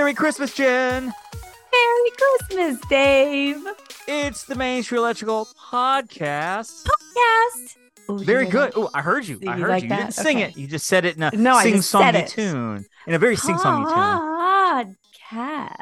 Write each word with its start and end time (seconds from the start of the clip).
Merry 0.00 0.14
Christmas, 0.14 0.54
Jenn. 0.54 1.12
Merry 1.72 2.10
Christmas, 2.48 2.80
Dave. 2.88 3.62
It's 4.08 4.44
the 4.44 4.54
Main 4.54 4.82
Street 4.82 4.96
Electrical 4.96 5.46
Podcast. 5.70 6.86
Podcast. 6.86 7.76
Ooh, 8.10 8.18
Very 8.24 8.46
you 8.46 8.50
good. 8.50 8.72
Oh, 8.76 8.88
I 8.94 9.02
heard 9.02 9.28
you. 9.28 9.38
I 9.46 9.56
you 9.56 9.60
heard 9.64 9.68
like 9.68 9.82
you. 9.82 9.90
You 9.90 9.96
that? 9.96 10.00
didn't 10.00 10.14
sing 10.14 10.38
Okay. 10.38 10.48
it. 10.48 10.56
You 10.56 10.66
just 10.68 10.86
said 10.86 11.04
it 11.04 11.16
in 11.18 11.22
a 11.22 11.30
No, 11.32 11.54
I 11.54 11.70
just 11.70 11.90
said 11.90 12.14
sing-songy 12.14 12.28
tune. 12.30 12.86
In 13.08 13.12
a 13.12 13.18
very 13.18 13.36
sing-songy 13.36 13.84
tune. 13.88 14.96
Podcast. 15.34 15.76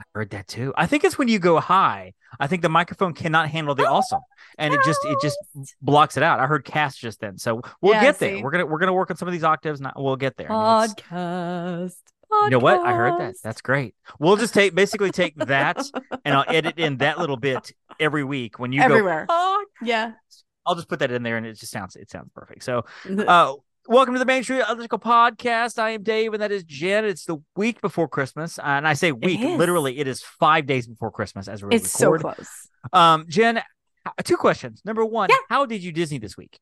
I 0.00 0.04
heard 0.12 0.30
that 0.30 0.48
too. 0.48 0.74
I 0.76 0.86
think 0.86 1.04
it's 1.04 1.16
when 1.16 1.28
you 1.28 1.38
go 1.38 1.60
high. 1.60 2.14
I 2.40 2.48
think 2.48 2.62
the 2.62 2.68
microphone 2.68 3.14
cannot 3.14 3.48
handle 3.48 3.76
the 3.76 3.86
oh, 3.86 3.94
awesome, 3.94 4.22
and 4.58 4.74
it 4.74 4.80
just 4.84 4.98
it 5.04 5.18
just 5.22 5.38
blocks 5.80 6.16
it 6.16 6.24
out. 6.24 6.40
I 6.40 6.46
heard 6.46 6.64
cast 6.64 6.98
just 6.98 7.20
then, 7.20 7.38
so 7.38 7.62
we'll 7.80 7.94
Yeah, 7.94 8.00
get 8.02 8.18
there. 8.18 8.42
We're 8.42 8.50
gonna 8.50 8.66
we're 8.66 8.78
gonna 8.80 8.92
work 8.92 9.12
on 9.12 9.16
some 9.16 9.28
of 9.28 9.32
these 9.32 9.44
octaves. 9.44 9.80
Not 9.80 9.94
we'll 10.02 10.16
get 10.16 10.36
there. 10.36 10.46
It's- 10.50 11.96
Podcast. 12.32 12.44
you 12.44 12.50
know 12.50 12.58
what? 12.58 12.80
I 12.80 12.92
heard 12.94 13.20
that. 13.20 13.34
That's 13.42 13.60
great. 13.60 13.94
We'll 14.18 14.36
just 14.36 14.54
take 14.54 14.74
basically 14.74 15.10
take 15.10 15.36
that, 15.36 15.82
and 16.24 16.34
I'll 16.34 16.44
edit 16.48 16.78
in 16.78 16.98
that 16.98 17.18
little 17.18 17.36
bit 17.36 17.72
every 18.00 18.24
week 18.24 18.58
when 18.58 18.72
you 18.72 18.80
Everywhere. 18.82 19.26
go. 19.28 19.34
"Oh, 19.34 19.64
Yeah. 19.82 20.12
I'll 20.64 20.76
just 20.76 20.88
put 20.88 21.00
that 21.00 21.10
in 21.10 21.22
there, 21.24 21.36
and 21.36 21.44
it 21.46 21.58
just 21.58 21.72
sounds 21.72 21.96
it 21.96 22.08
sounds 22.10 22.30
perfect. 22.34 22.62
So, 22.62 22.84
uh, 23.26 23.54
welcome 23.88 24.14
to 24.14 24.18
the 24.20 24.24
Main 24.24 24.44
Street 24.44 24.60
Electrical 24.60 25.00
Podcast. 25.00 25.76
I 25.78 25.90
am 25.90 26.04
Dave, 26.04 26.32
and 26.34 26.40
that 26.42 26.52
is 26.52 26.62
Jenn. 26.62 27.04
It's 27.04 27.24
the 27.24 27.38
week 27.56 27.80
before 27.80 28.06
Christmas, 28.06 28.60
and 28.62 28.86
I 28.86 28.92
say 28.94 29.10
week 29.10 29.40
is. 29.40 29.58
literally. 29.58 29.98
It 29.98 30.06
is 30.06 30.22
five 30.22 30.66
days 30.66 30.86
before 30.86 31.10
Christmas 31.10 31.48
as 31.48 31.64
we 31.64 31.74
it's 31.74 31.90
so 31.90 32.10
record. 32.12 32.36
close. 32.36 32.68
Um, 32.92 33.24
Jenn, 33.28 33.60
two 34.22 34.36
questions. 34.36 34.82
Number 34.84 35.04
one, 35.04 35.30
Yeah. 35.30 35.36
how 35.48 35.66
did 35.66 35.82
you 35.82 35.90
Disney 35.90 36.18
this 36.18 36.36
week? 36.36 36.60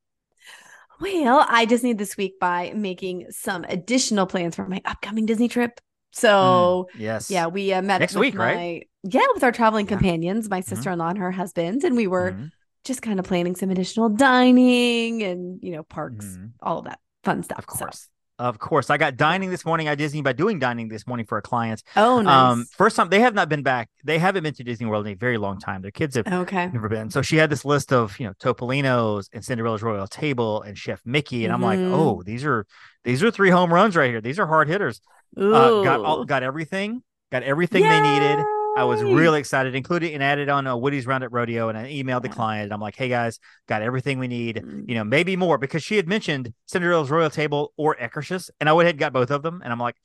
Well, 1.00 1.44
I 1.48 1.66
Disneyed 1.66 1.98
this 1.98 2.16
week 2.16 2.38
by 2.38 2.72
making 2.74 3.26
some 3.30 3.64
additional 3.64 4.26
plans 4.26 4.54
for 4.56 4.66
my 4.66 4.80
upcoming 4.84 5.26
Disney 5.26 5.48
trip. 5.48 5.80
So, 6.12 6.88
Mm, 6.94 7.00
yes, 7.00 7.30
yeah, 7.30 7.46
we 7.46 7.72
uh, 7.72 7.82
met 7.82 7.98
Next 8.00 8.16
week, 8.16 8.36
right? 8.36 8.88
Yeah, 9.04 9.20
with 9.32 9.44
our 9.44 9.52
traveling 9.52 9.86
Yeah. 9.86 9.96
companions, 9.96 10.50
my 10.50 10.60
sister-in-law 10.60 11.10
and 11.10 11.18
her 11.18 11.30
husband, 11.30 11.84
and 11.84 11.96
we 11.96 12.06
were 12.06 12.32
Mhm, 12.32 12.50
just 12.84 13.00
kind 13.00 13.18
of 13.20 13.24
planning 13.26 13.54
some 13.54 13.70
additional 13.70 14.08
dining 14.08 15.22
and 15.22 15.60
you 15.62 15.70
know 15.72 15.82
parks, 15.84 16.26
mhm. 16.26 16.50
all 16.60 16.78
of 16.80 16.84
that 16.86 16.98
fun 17.24 17.42
stuff. 17.44 17.60
Of 17.60 17.64
So- 17.78 17.84
course. 17.84 18.08
Of 18.40 18.58
course. 18.58 18.88
I 18.88 18.96
got 18.96 19.18
dining 19.18 19.50
this 19.50 19.66
morning. 19.66 19.86
I 19.86 19.94
Disney 19.94 20.22
by 20.22 20.32
doing 20.32 20.58
dining 20.58 20.88
this 20.88 21.06
morning 21.06 21.26
for 21.26 21.36
a 21.36 21.42
client. 21.42 21.82
Oh, 21.94 22.22
nice. 22.22 22.52
Um, 22.52 22.64
first 22.74 22.96
time 22.96 23.10
they 23.10 23.20
have 23.20 23.34
not 23.34 23.50
been 23.50 23.62
back. 23.62 23.90
They 24.02 24.18
haven't 24.18 24.44
been 24.44 24.54
to 24.54 24.64
Disney 24.64 24.86
World 24.86 25.06
in 25.06 25.12
a 25.12 25.14
very 25.16 25.36
long 25.36 25.58
time. 25.58 25.82
Their 25.82 25.90
kids 25.90 26.16
have 26.16 26.26
okay. 26.26 26.70
never 26.72 26.88
been. 26.88 27.10
So 27.10 27.20
she 27.20 27.36
had 27.36 27.50
this 27.50 27.66
list 27.66 27.92
of, 27.92 28.18
you 28.18 28.26
know, 28.26 28.32
Topolino's 28.40 29.28
and 29.34 29.44
Cinderella's 29.44 29.82
Royal 29.82 30.06
Table 30.06 30.62
and 30.62 30.78
Chef 30.78 31.02
Mickey. 31.04 31.44
And 31.44 31.52
I'm 31.52 31.60
like, 31.60 31.78
Mhm. 31.78 31.92
oh, 31.92 32.22
these 32.22 32.42
are 32.46 32.64
these 33.04 33.22
are 33.22 33.30
three 33.30 33.50
home 33.50 33.74
runs 33.74 33.94
right 33.94 34.08
here. 34.08 34.22
These 34.22 34.38
are 34.38 34.46
hard 34.46 34.68
hitters. 34.68 35.02
Uh, 35.36 35.82
got 35.82 36.00
all, 36.00 36.24
got 36.24 36.42
everything, 36.42 37.02
got 37.30 37.42
everything 37.42 37.82
they 37.82 38.00
needed. 38.00 38.42
I 38.80 38.84
was 38.84 39.02
really 39.02 39.38
excited, 39.40 39.74
included 39.74 40.12
and 40.14 40.22
added 40.22 40.48
on 40.48 40.66
a 40.66 40.76
Woody's 40.76 41.06
Roundup 41.06 41.32
Rodeo, 41.32 41.68
and 41.68 41.76
I 41.78 41.90
emailed 41.92 42.22
the 42.22 42.28
client. 42.28 42.64
And 42.64 42.72
I'm 42.72 42.80
like, 42.80 42.96
hey 42.96 43.08
guys, 43.08 43.38
got 43.68 43.82
everything 43.82 44.18
we 44.18 44.28
need. 44.28 44.56
Mm. 44.56 44.88
You 44.88 44.94
know, 44.96 45.04
maybe 45.04 45.36
more 45.36 45.58
because 45.58 45.82
she 45.82 45.96
had 45.96 46.08
mentioned 46.08 46.52
Cinderella's 46.66 47.10
Royal 47.10 47.30
Table 47.30 47.72
or 47.76 47.96
Akershus, 47.96 48.50
and 48.60 48.68
I 48.68 48.72
went 48.72 48.86
ahead 48.86 48.94
and 48.94 49.00
got 49.00 49.12
both 49.12 49.30
of 49.30 49.42
them. 49.42 49.60
And 49.62 49.72
I'm 49.72 49.78
like, 49.78 49.96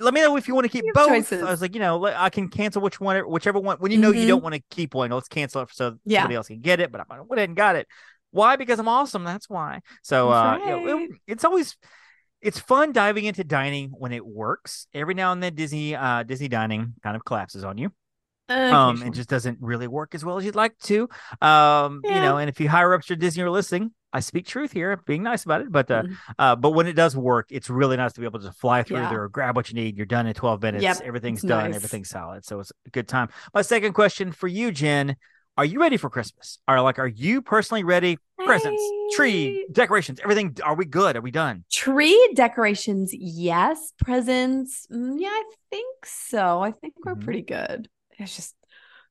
let 0.00 0.14
me 0.14 0.20
know 0.20 0.36
if 0.36 0.48
you 0.48 0.54
want 0.54 0.64
to 0.64 0.70
keep 0.70 0.84
both. 0.94 1.08
choices. 1.08 1.42
I 1.42 1.50
was 1.50 1.60
like, 1.60 1.74
you 1.74 1.80
know, 1.80 2.04
I 2.06 2.30
can 2.30 2.48
cancel 2.48 2.80
which 2.82 2.98
one, 3.00 3.18
whichever 3.28 3.58
one. 3.60 3.76
When 3.78 3.92
you 3.92 3.98
know 3.98 4.10
you 4.10 4.24
Mhm. 4.24 4.28
don't 4.28 4.42
want 4.42 4.54
to 4.54 4.62
keep 4.70 4.94
one, 4.94 5.10
let's 5.10 5.28
cancel 5.28 5.62
it 5.62 5.68
so 5.72 5.98
Yeah. 6.04 6.20
somebody 6.20 6.36
else 6.36 6.48
can 6.48 6.60
get 6.60 6.80
it. 6.80 6.90
But 6.90 7.02
I 7.02 7.20
went 7.20 7.38
ahead 7.38 7.50
and 7.50 7.56
got 7.56 7.76
it. 7.76 7.86
Why? 8.30 8.56
Because 8.56 8.78
I'm 8.78 8.88
awesome. 8.88 9.24
That's 9.24 9.50
why. 9.50 9.80
So 10.02 10.30
uh, 10.30 10.58
That's 10.58 10.64
you 10.64 10.86
know, 10.86 10.98
it- 10.98 11.10
it's 11.26 11.44
always 11.44 11.76
it's 12.42 12.58
fun 12.58 12.92
diving 12.92 13.24
into 13.24 13.44
dining 13.44 13.90
when 13.90 14.12
it 14.12 14.26
works. 14.26 14.86
Every 14.92 15.14
now 15.14 15.32
and 15.32 15.42
then, 15.42 15.54
Disney 15.54 15.94
uh, 15.94 16.22
Disney 16.24 16.48
dining 16.48 16.94
kind 17.02 17.16
of 17.16 17.24
collapses 17.24 17.64
on 17.64 17.78
you 17.78 17.90
um 18.48 18.90
Occasionally. 18.90 19.08
it 19.08 19.14
just 19.14 19.28
doesn't 19.30 19.58
really 19.62 19.86
work 19.86 20.14
as 20.14 20.24
well 20.24 20.36
as 20.36 20.44
you'd 20.44 20.56
like 20.56 20.76
to 20.80 21.08
um 21.40 22.02
you 22.04 22.10
know 22.20 22.36
and 22.36 22.50
if 22.50 22.60
you 22.60 22.68
hire 22.68 22.92
ups 22.92 23.08
your 23.08 23.16
disney 23.16 23.42
are 23.42 23.48
listening 23.48 23.92
i 24.12 24.20
speak 24.20 24.46
truth 24.46 24.72
here 24.72 25.00
being 25.06 25.22
nice 25.22 25.44
about 25.44 25.62
it 25.62 25.70
but 25.72 25.90
uh, 25.90 26.02
Mhm. 26.02 26.16
uh 26.38 26.56
but 26.56 26.70
when 26.72 26.86
it 26.86 26.92
does 26.94 27.16
work 27.16 27.46
it's 27.50 27.70
really 27.70 27.96
nice 27.96 28.12
to 28.14 28.20
be 28.20 28.26
able 28.26 28.40
to 28.40 28.52
fly 28.52 28.82
through 28.82 28.98
Yeah. 28.98 29.08
there 29.10 29.28
grab 29.28 29.56
what 29.56 29.68
you 29.70 29.74
need 29.76 29.96
you're 29.96 30.04
done 30.06 30.26
in 30.26 30.34
12 30.34 30.60
minutes 30.60 30.82
Yep, 30.82 31.00
everything's 31.02 31.38
it's 31.38 31.48
done 31.48 31.70
nice. 31.70 31.76
everything's 31.76 32.10
solid 32.10 32.44
so 32.44 32.60
it's 32.60 32.72
a 32.86 32.90
good 32.90 33.08
time 33.08 33.28
my 33.54 33.62
second 33.62 33.94
question 33.94 34.32
for 34.32 34.48
you 34.48 34.70
jenn 34.72 35.16
are 35.58 35.64
you 35.64 35.80
ready 35.80 35.96
for 35.96 36.08
christmas 36.10 36.58
are 36.66 36.80
like 36.80 36.98
are 36.98 37.06
you 37.06 37.42
personally 37.42 37.84
ready 37.84 38.18
presents 38.38 38.82
tree 39.16 39.66
decorations 39.72 40.18
everything 40.22 40.56
are 40.64 40.74
we 40.74 40.84
good 40.84 41.16
are 41.16 41.20
we 41.20 41.30
done 41.30 41.64
Tree 41.70 42.32
decorations, 42.34 43.10
yes. 43.14 43.92
Presents, 43.98 44.86
mm, 44.92 45.16
yeah, 45.18 45.28
I 45.28 45.42
think 45.70 46.06
so. 46.06 46.60
I 46.62 46.70
think 46.70 46.94
we're 47.04 47.14
Mhm. 47.14 47.24
pretty 47.24 47.42
good. 47.42 47.88
It's 48.18 48.36
just, 48.36 48.54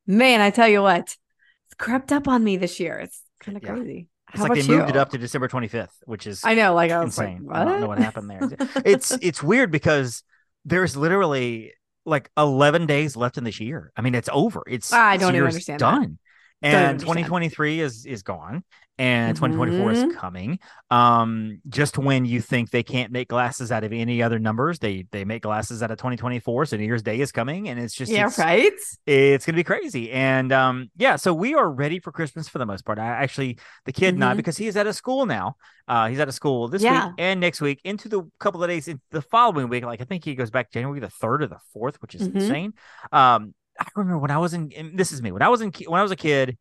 man, 0.06 0.42
I 0.42 0.52
tell 0.52 0.68
you 0.68 0.82
what, 0.82 1.02
it's 1.02 1.76
crept 1.78 2.12
up 2.12 2.28
on 2.28 2.44
me 2.44 2.58
this 2.58 2.80
year. 2.80 2.98
It's 3.00 3.22
kind 3.40 3.58
of 3.58 3.64
Yeah. 3.64 3.74
crazy. 3.76 4.08
it's 4.30 4.38
How 4.38 4.44
like 4.48 4.54
they 4.54 4.68
moved 4.68 4.90
it 4.90 4.96
up 4.96 5.10
to 5.10 5.18
december 5.18 5.48
25th 5.50 5.96
which 6.06 6.26
is 6.28 6.42
I 6.46 6.56
know, 6.56 6.74
like 6.74 6.92
I 6.92 7.04
insane. 7.04 7.44
like, 7.46 7.58
I 7.58 7.66
don't 7.66 7.82
know 7.82 7.88
what 7.88 7.98
happened 7.98 8.30
there. 8.30 8.50
it's 8.86 9.12
it's 9.22 9.44
weird 9.44 9.72
because 9.72 10.24
there's 10.66 10.96
literally 10.96 11.74
like 12.06 12.30
11 12.38 12.86
days 12.86 13.16
left 13.18 13.38
in 13.38 13.44
this 13.44 13.60
year. 13.60 13.92
I 13.98 14.02
mean, 14.02 14.16
it's 14.16 14.30
over. 14.32 14.64
It's 14.68 14.92
I 14.94 15.18
don't 15.18 15.36
even 15.36 15.48
understand 15.48 15.80
that. 15.82 15.92
done. 15.92 16.02
even 16.04 16.18
And 16.62 17.00
2023 17.00 17.80
is 17.80 18.06
is 18.06 18.22
gone, 18.24 18.64
and 19.00 19.36
2024 19.36 19.92
is 19.94 20.16
coming. 20.16 20.60
Um, 20.92 21.60
just 21.68 21.98
when 21.98 22.26
you 22.26 22.40
think 22.40 22.70
they 22.70 22.84
can't 22.84 23.12
make 23.12 23.30
glasses 23.30 23.72
out 23.72 23.84
of 23.84 23.92
any 23.92 24.22
other 24.22 24.38
numbers, 24.38 24.78
they 24.78 25.06
they 25.12 25.26
make 25.26 25.42
glasses 25.42 25.82
out 25.82 25.90
of 25.90 25.98
2024. 25.98 26.66
So 26.68 26.78
New 26.78 26.84
Year's 26.84 27.02
Day 27.02 27.20
is 27.20 27.32
coming, 27.32 27.68
and 27.70 27.80
it's 27.80 27.96
just 27.96 28.12
yeah, 28.12 28.28
it's, 28.28 28.38
right. 28.38 28.72
it's 29.08 29.46
gonna 29.46 29.56
be 29.56 29.64
crazy. 29.64 30.12
And 30.12 30.52
um, 30.52 30.92
yeah, 30.98 31.16
so 31.16 31.34
we 31.34 31.56
are 31.56 31.70
ready 31.70 32.00
for 32.00 32.12
Christmas 32.12 32.48
for 32.48 32.60
the 32.60 32.66
most 32.68 32.86
part. 32.86 33.00
I 33.00 33.08
actually 33.08 33.58
the 33.86 33.92
kid 33.94 34.18
not 34.18 34.34
Mhm. 34.34 34.38
because 34.38 34.58
he 34.58 34.68
is 34.68 34.78
at 34.78 34.86
a 34.86 34.94
school 34.94 35.26
now. 35.26 35.56
Uh, 35.88 36.08
he's 36.10 36.20
at 36.20 36.28
a 36.30 36.32
school 36.32 36.68
this 36.68 36.84
Yeah. 36.84 37.08
week 37.08 37.16
and 37.18 37.40
next 37.40 37.60
week 37.60 37.82
into 37.84 38.08
the 38.08 38.22
couple 38.40 38.64
of 38.64 38.70
days 38.70 38.88
in 38.88 39.02
the 39.10 39.22
following 39.22 39.68
week. 39.68 39.84
Like 39.84 40.00
I 40.00 40.04
think 40.06 40.24
he 40.24 40.36
goes 40.36 40.52
back 40.52 40.72
January 40.72 41.00
the 41.00 41.10
third 41.10 41.42
or 41.42 41.48
the 41.48 41.60
fourth, 41.74 42.02
which 42.02 42.14
is 42.16 42.30
Mhm. 42.30 42.36
insane. 42.36 42.74
Um, 43.12 43.56
I 43.82 44.00
remember 44.00 44.20
when 44.20 44.32
I 44.32 44.38
was 44.38 44.54
in. 44.54 44.72
and 44.76 44.98
this 44.98 45.12
is 45.12 45.22
me 45.22 45.32
when 45.32 45.42
I 45.42 45.50
was 45.50 45.62
in 45.62 45.72
when 45.88 46.00
I 46.00 46.04
was 46.04 46.12
a 46.12 46.16
kid. 46.16 46.58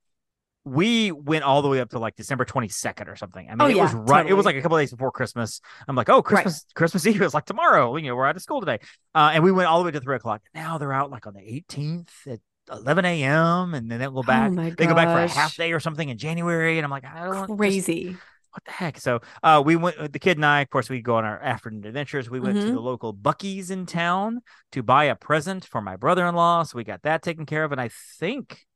We 0.63 1.11
went 1.11 1.43
all 1.43 1.63
the 1.63 1.69
way 1.69 1.81
up 1.81 1.89
to 1.91 1.99
like 1.99 2.17
December 2.17 2.45
22nd 2.45 3.09
or 3.09 3.17
something. 3.17 3.47
I 3.49 3.53
mean, 3.53 3.61
Oh, 3.63 3.67
it 3.67 3.77
was 3.81 3.95
yeah, 3.95 4.03
right. 4.05 4.27
It 4.27 4.35
was 4.35 4.45
like 4.45 4.57
a 4.57 4.61
couple 4.61 4.77
of 4.77 4.83
days 4.83 4.91
before 4.91 5.11
Christmas. 5.11 5.63
I'm 5.89 5.97
like, 5.97 6.11
oh, 6.11 6.21
Christmas, 6.23 6.67
Christmas 6.75 7.07
Eve 7.07 7.23
is 7.23 7.33
like 7.33 7.47
tomorrow. 7.47 7.97
You 7.97 8.09
know, 8.09 8.17
we're 8.17 8.27
out 8.27 8.37
of 8.37 8.43
school 8.43 8.61
today. 8.61 8.79
Uh, 9.15 9.31
and 9.33 9.43
we 9.43 9.53
went 9.53 9.69
all 9.69 9.79
the 9.79 9.87
way 9.87 9.91
to 9.93 10.01
three 10.01 10.17
o'clock. 10.17 10.43
Now 10.55 10.77
they're 10.77 10.93
out 10.93 11.11
like 11.11 11.27
on 11.27 11.33
the 11.33 11.41
18th 11.41 12.09
at 12.27 12.41
11 12.71 13.05
a.m. 13.07 13.73
and 13.73 13.91
then 13.91 13.99
they'll 14.01 14.11
go 14.11 14.23
back. 14.23 14.53
Oh 14.53 14.71
they 14.77 14.87
go 14.87 14.95
back 14.95 15.09
for 15.09 15.25
a 15.25 15.29
half 15.29 15.57
day 15.57 15.73
or 15.73 15.81
something 15.81 16.11
in 16.11 16.19
January. 16.19 16.77
And 16.77 16.85
I'm 16.85 16.91
like, 16.91 17.07
I 17.07 17.25
don't 17.25 17.35
want 17.37 17.49
just- 17.49 17.59
Crazy. 17.59 18.17
What 18.53 18.65
the 18.65 18.73
heck? 18.73 18.99
So 18.99 19.21
uh, 19.43 19.63
we 19.65 19.77
went, 19.77 20.13
the 20.13 20.19
kid 20.19 20.37
and 20.37 20.45
I, 20.45 20.61
of 20.61 20.71
course, 20.71 20.91
we 20.91 21.01
go 21.01 21.17
on 21.17 21.25
our 21.25 21.41
afternoon 21.41 21.85
adventures. 21.85 22.29
We 22.29 22.41
went 22.41 22.61
to 22.61 22.67
Mhm. 22.67 22.73
the 22.73 22.81
local 22.81 23.15
Buc-ee's 23.15 23.71
in 23.71 23.87
town 23.87 24.41
to 24.73 24.83
buy 24.83 25.05
a 25.05 25.15
present 25.15 25.65
for 25.65 25.81
my 25.81 25.97
brother 25.97 26.27
in 26.27 26.35
law. 26.35 26.65
So 26.65 26.77
we 26.77 26.85
got 26.85 27.03
that 27.03 27.23
taken 27.23 27.47
care 27.47 27.63
of. 27.63 27.71
And 27.73 27.81
I 27.81 27.89
think 28.19 28.67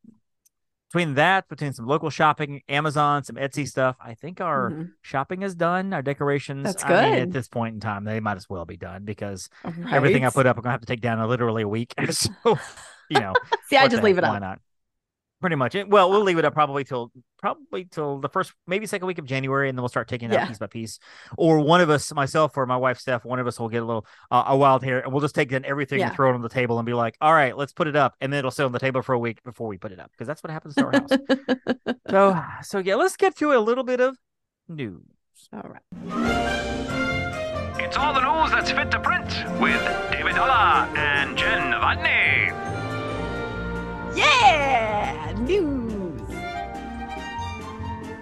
between 0.92 1.14
that, 1.14 1.48
between 1.48 1.72
some 1.72 1.86
local 1.86 2.08
shopping, 2.08 2.62
Amazon, 2.68 3.24
some 3.24 3.34
Etsy 3.34 3.66
stuff, 3.66 3.96
I 4.00 4.14
think 4.14 4.40
our 4.40 4.70
Mhm. 4.70 4.92
shopping 5.02 5.42
is 5.42 5.56
done. 5.56 5.92
Our 5.92 6.02
decorations, 6.02 6.62
That's 6.64 6.84
I 6.84 7.02
mean, 7.02 7.14
at 7.14 7.32
this 7.32 7.48
point 7.48 7.74
in 7.74 7.80
time, 7.80 8.04
they 8.04 8.20
might 8.20 8.36
as 8.36 8.48
well 8.48 8.64
be 8.64 8.76
done 8.76 9.04
because 9.04 9.48
everything 9.90 10.24
I 10.24 10.30
put 10.30 10.46
up, 10.46 10.56
I'm 10.56 10.62
going 10.62 10.70
to 10.70 10.74
have 10.74 10.80
to 10.82 10.86
take 10.86 11.00
down 11.00 11.18
in 11.18 11.28
literally 11.28 11.62
a 11.62 11.68
week. 11.68 11.94
so, 12.10 12.30
you 13.10 13.18
know, 13.18 13.34
See, 13.66 13.76
I 13.76 13.88
just 13.88 14.04
leave 14.04 14.14
heck, 14.14 14.22
it 14.22 14.24
up. 14.24 14.34
Why 14.34 14.38
not? 14.38 14.60
Pretty 15.44 15.56
much 15.56 15.74
it. 15.74 15.90
Well, 15.90 16.08
we'll 16.08 16.22
leave 16.22 16.38
it 16.38 16.46
up 16.46 16.54
probably 16.54 16.84
till 16.84 17.12
probably 17.36 17.84
till 17.84 18.18
the 18.18 18.30
first, 18.30 18.54
maybe 18.66 18.86
second 18.86 19.06
week 19.06 19.18
of 19.18 19.26
January, 19.26 19.68
and 19.68 19.76
then 19.76 19.82
we'll 19.82 19.90
start 19.90 20.08
taking 20.08 20.32
it 20.32 20.36
out 20.38 20.48
piece 20.48 20.56
by 20.56 20.68
piece. 20.68 20.98
Or 21.36 21.60
one 21.60 21.82
of 21.82 21.90
us, 21.90 22.14
myself 22.14 22.56
or 22.56 22.64
my 22.64 22.78
wife 22.78 22.98
Steph, 22.98 23.26
one 23.26 23.38
of 23.38 23.46
us 23.46 23.60
will 23.60 23.68
get 23.68 23.82
a 23.82 23.84
little 23.84 24.06
uh, 24.30 24.44
a 24.46 24.56
wild 24.56 24.82
hair, 24.82 25.00
and 25.00 25.12
we'll 25.12 25.20
just 25.20 25.34
take 25.34 25.50
then 25.50 25.66
everything 25.66 26.00
and 26.00 26.14
throw 26.14 26.30
it 26.30 26.34
on 26.34 26.40
the 26.40 26.48
table 26.48 26.78
and 26.78 26.86
be 26.86 26.94
like, 26.94 27.18
"All 27.20 27.34
right, 27.34 27.54
let's 27.54 27.74
put 27.74 27.88
it 27.88 27.94
up," 27.94 28.14
and 28.22 28.32
then 28.32 28.38
it'll 28.38 28.52
sit 28.52 28.64
on 28.64 28.72
the 28.72 28.78
table 28.78 29.02
for 29.02 29.12
a 29.12 29.18
week 29.18 29.42
before 29.42 29.68
we 29.68 29.76
put 29.76 29.92
it 29.92 30.00
up 30.00 30.10
because 30.12 30.26
that's 30.26 30.42
what 30.42 30.50
happens 30.50 30.76
to 30.76 30.84
our 30.86 30.92
house. 30.92 31.10
so, 32.10 32.42
so 32.62 32.78
yeah, 32.78 32.94
let's 32.94 33.18
get 33.18 33.36
to 33.36 33.52
a 33.52 33.60
little 33.60 33.84
bit 33.84 34.00
of 34.00 34.16
news. 34.66 35.02
All 35.52 35.68
right. 35.68 35.82
It's 37.84 37.98
all 37.98 38.14
the 38.14 38.22
news 38.22 38.50
that's 38.50 38.70
fit 38.70 38.90
to 38.92 38.98
print 38.98 39.26
with 39.60 40.10
David 40.10 40.36
Dalla 40.36 40.90
and 40.96 41.36
Jenn 41.36 41.70
Novotny. 41.70 42.74
Yeah, 44.16 45.13
news. 45.44 46.20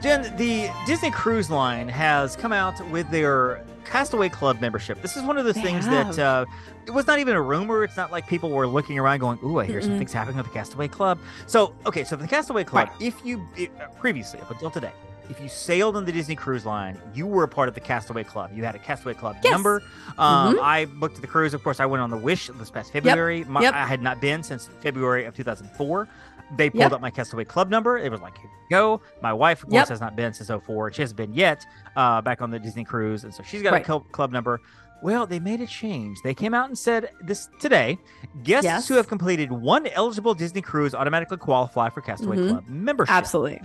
Jenn, 0.02 0.34
the 0.36 0.68
Disney 0.86 1.10
Cruise 1.12 1.48
Line 1.50 1.88
has 1.88 2.34
come 2.34 2.52
out 2.52 2.84
with 2.90 3.08
their 3.10 3.64
Castaway 3.84 4.28
Club 4.28 4.60
membership. 4.60 5.00
This 5.00 5.16
is 5.16 5.22
one 5.22 5.38
of 5.38 5.44
the 5.44 5.52
They 5.52 5.62
things 5.62 5.84
have. 5.86 6.16
that 6.16 6.22
uh, 6.24 6.44
it 6.86 6.90
was 6.90 7.06
not 7.06 7.20
even 7.20 7.36
a 7.36 7.42
rumor. 7.42 7.84
It's 7.84 7.96
not 7.96 8.10
like 8.10 8.26
people 8.26 8.50
were 8.50 8.66
looking 8.66 8.98
around 8.98 9.20
going, 9.20 9.38
"Ooh, 9.44 9.58
I 9.60 9.66
hear 9.66 9.80
some 9.80 9.92
Mm-mm. 9.92 9.98
things 9.98 10.12
happening 10.12 10.38
with 10.38 10.46
the 10.46 10.52
Castaway 10.52 10.88
Club." 10.88 11.20
So, 11.46 11.74
okay, 11.86 12.02
so 12.02 12.16
the 12.16 12.26
Castaway 12.26 12.64
Club, 12.64 12.88
Right. 12.88 13.02
if 13.02 13.14
you 13.24 13.46
it, 13.56 13.70
uh, 13.80 13.86
previously 14.00 14.40
up 14.40 14.50
until 14.50 14.70
today, 14.70 14.90
if 15.30 15.40
you 15.40 15.48
sailed 15.48 15.94
on 15.96 16.04
the 16.04 16.10
Disney 16.10 16.34
Cruise 16.34 16.66
Line, 16.66 16.98
you 17.14 17.26
were 17.26 17.44
a 17.44 17.48
part 17.48 17.68
of 17.68 17.74
the 17.74 17.80
Castaway 17.80 18.24
Club. 18.24 18.50
You 18.54 18.64
had 18.64 18.74
a 18.74 18.78
Castaway 18.80 19.14
Club 19.14 19.36
Yes. 19.44 19.52
number. 19.52 19.82
Um, 20.18 20.56
Mhm. 20.56 20.62
I 20.62 20.86
booked 20.86 21.20
the 21.20 21.26
cruise. 21.28 21.54
Of 21.54 21.62
course, 21.62 21.78
I 21.78 21.86
went 21.86 22.02
on 22.02 22.10
the 22.10 22.16
Wish 22.16 22.50
this 22.58 22.70
past 22.70 22.92
February. 22.92 23.44
My, 23.44 23.60
Yep. 23.62 23.74
I 23.74 23.86
had 23.86 24.02
not 24.02 24.20
been 24.20 24.42
since 24.42 24.68
February 24.80 25.26
of 25.26 25.36
2004. 25.36 26.08
They 26.56 26.70
pulled 26.70 26.80
Yep. 26.82 26.92
up 26.92 27.00
my 27.00 27.10
Castaway 27.10 27.44
Club 27.44 27.70
number. 27.70 27.96
It 27.98 28.10
was 28.12 28.20
like, 28.20 28.36
here 28.38 28.50
you 28.50 28.66
go. 28.76 29.00
My 29.22 29.32
wife, 29.32 29.62
of 29.62 29.70
course, 29.70 29.74
Yep. 29.80 29.88
has 29.88 30.00
not 30.00 30.16
been 30.16 30.32
since 30.34 30.50
04. 30.50 30.92
She 30.92 31.02
hasn't 31.02 31.16
been 31.16 31.32
yet 31.32 31.64
uh, 31.96 32.20
back 32.20 32.42
on 32.42 32.50
the 32.50 32.58
Disney 32.58 32.84
cruise. 32.84 33.24
And 33.24 33.32
so 33.34 33.42
she's 33.42 33.62
got 33.62 33.72
Right. 33.72 33.82
a 33.82 33.86
cl- 33.86 34.00
club 34.00 34.32
number. 34.32 34.60
Well, 35.02 35.26
they 35.26 35.40
made 35.40 35.60
a 35.60 35.66
change. 35.66 36.18
They 36.22 36.34
came 36.34 36.54
out 36.54 36.68
and 36.68 36.78
said 36.78 37.10
this 37.22 37.48
today 37.58 37.98
guests 38.44 38.64
Yes. 38.64 38.86
who 38.86 38.94
have 38.94 39.08
completed 39.08 39.50
one 39.50 39.86
eligible 39.88 40.32
Disney 40.34 40.60
cruise 40.62 40.94
automatically 40.94 41.38
qualify 41.38 41.88
for 41.88 42.00
Castaway 42.02 42.36
Mhm. 42.36 42.48
Club 42.50 42.64
membership. 42.68 43.12
Absolutely. 43.14 43.60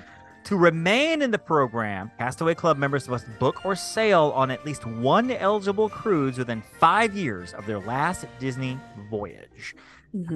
To 0.45 0.55
remain 0.55 1.21
in 1.21 1.29
the 1.31 1.37
program, 1.37 2.09
Castaway 2.17 2.55
Club 2.55 2.77
members 2.77 3.07
must 3.09 3.25
book 3.37 3.65
or 3.65 3.75
sail 3.75 4.31
on 4.33 4.49
at 4.49 4.65
least 4.65 4.85
one 4.85 5.29
eligible 5.29 5.89
cruise 5.89 6.37
within 6.37 6.63
five 6.79 7.13
years 7.15 7.53
of 7.53 7.65
their 7.65 7.79
last 7.79 8.25
Disney 8.39 8.79
voyage. 9.09 9.75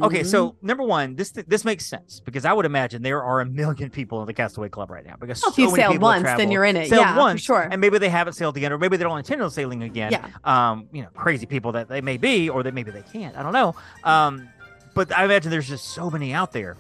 Okay, 0.04 0.22
Mhm. 0.22 0.25
so 0.25 0.56
number 0.62 0.83
one, 0.83 1.16
this 1.16 1.31
this 1.31 1.63
makes 1.66 1.86
sense 1.86 2.19
because 2.19 2.45
I 2.45 2.54
would 2.54 2.66
imagine 2.66 3.01
there 3.01 3.24
are 3.24 3.42
a 3.42 3.45
million 3.45 3.89
people 3.89 4.22
in 4.22 4.28
the 4.28 4.33
Castaway 4.33 4.69
Club 4.69 4.89
right 4.92 5.06
now 5.06 5.16
because 5.19 5.42
Well, 5.42 5.50
if 5.50 5.56
so 5.56 5.62
you 5.62 5.68
many 5.69 5.81
sailed 5.81 5.92
people 5.94 6.10
have 6.12 6.24
once, 6.24 6.38
then 6.38 6.51
you're 6.51 6.66
in 6.66 6.75
it. 6.75 6.89
sailed 6.89 7.01
Yeah, 7.01 7.13
for 7.13 7.19
once, 7.19 7.42
sure. 7.42 7.68
and 7.72 7.80
maybe 7.81 7.98
they 7.98 8.10
haven't 8.10 8.33
sailed 8.33 8.57
again, 8.57 8.72
or 8.74 8.78
maybe 8.78 8.98
they 8.98 9.04
don't 9.04 9.18
intend 9.18 9.42
on 9.42 9.50
sailing 9.51 9.83
again. 9.83 10.12
Yeah. 10.12 10.28
Um, 10.44 10.88
you 10.92 11.01
know, 11.01 11.10
crazy 11.16 11.45
people 11.45 11.72
that 11.74 11.88
they 11.89 12.01
may 12.01 12.18
be, 12.18 12.50
or 12.50 12.63
that 12.63 12.74
maybe 12.74 12.92
they 12.92 13.04
can't. 13.13 13.36
I 13.38 13.44
don't 13.44 13.54
know. 13.54 13.75
Um, 14.04 14.50
but 14.94 15.12
I 15.18 15.24
imagine 15.25 15.51
there's 15.51 15.69
just 15.69 15.86
so 15.92 16.10
many 16.10 16.34
out 16.34 16.51
there. 16.51 16.75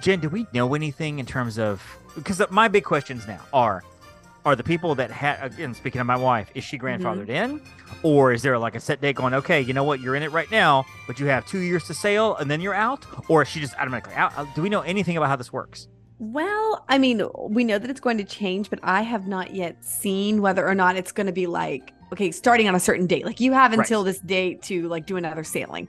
Jenn, 0.00 0.20
do 0.20 0.28
we 0.28 0.46
know 0.52 0.74
anything 0.74 1.18
in 1.18 1.26
terms 1.26 1.58
of 1.58 1.82
because 2.14 2.40
my 2.50 2.68
big 2.68 2.84
questions 2.84 3.26
now 3.26 3.40
are 3.52 3.82
are 4.48 4.56
the 4.56 4.64
people 4.64 4.94
that 4.94 5.10
had 5.10 5.36
again 5.42 5.74
speaking 5.74 6.00
of 6.00 6.06
my 6.06 6.16
wife 6.16 6.50
is 6.54 6.64
she 6.64 6.78
Mm-hmm. 6.78 7.06
grandfathered 7.06 7.28
in 7.28 7.60
or 8.02 8.32
is 8.32 8.40
there 8.42 8.58
like 8.58 8.74
a 8.74 8.80
set 8.80 9.00
date 9.00 9.16
going 9.16 9.34
okay 9.34 9.60
you 9.60 9.72
know 9.74 9.84
what 9.84 10.00
you're 10.00 10.16
in 10.16 10.22
it 10.22 10.32
right 10.32 10.50
now 10.50 10.84
but 11.06 11.20
you 11.20 11.26
have 11.26 11.46
two 11.46 11.58
years 11.60 11.84
to 11.88 11.94
sail 11.94 12.34
and 12.36 12.50
then 12.50 12.60
you're 12.60 12.74
out 12.74 13.04
or 13.28 13.42
is 13.42 13.48
she 13.48 13.60
just 13.60 13.74
automatically 13.78 14.14
out 14.14 14.32
Uh, 14.38 14.46
do 14.54 14.62
we 14.62 14.68
know 14.68 14.80
anything 14.82 15.16
about 15.18 15.28
how 15.28 15.36
this 15.36 15.52
works 15.52 15.86
Well, 16.18 16.84
I 16.88 16.98
mean, 16.98 17.22
we 17.48 17.62
know 17.64 17.78
that 17.78 17.88
it's 17.90 18.00
going 18.00 18.18
to 18.18 18.24
change, 18.24 18.70
but 18.70 18.80
I 18.82 19.02
have 19.02 19.28
not 19.28 19.54
yet 19.54 19.84
seen 19.84 20.42
whether 20.42 20.66
or 20.66 20.74
not 20.74 20.96
it's 20.96 21.12
going 21.12 21.28
to 21.28 21.32
be 21.32 21.46
like, 21.46 21.92
okay, 22.12 22.32
starting 22.32 22.66
on 22.68 22.74
a 22.74 22.80
certain 22.80 23.06
date. 23.06 23.24
Like 23.24 23.38
you 23.38 23.52
have 23.52 23.70
Right. 23.70 23.78
until 23.80 24.02
this 24.02 24.18
date 24.20 24.60
to 24.62 24.88
like 24.88 25.06
do 25.06 25.16
another 25.16 25.44
sailing. 25.44 25.86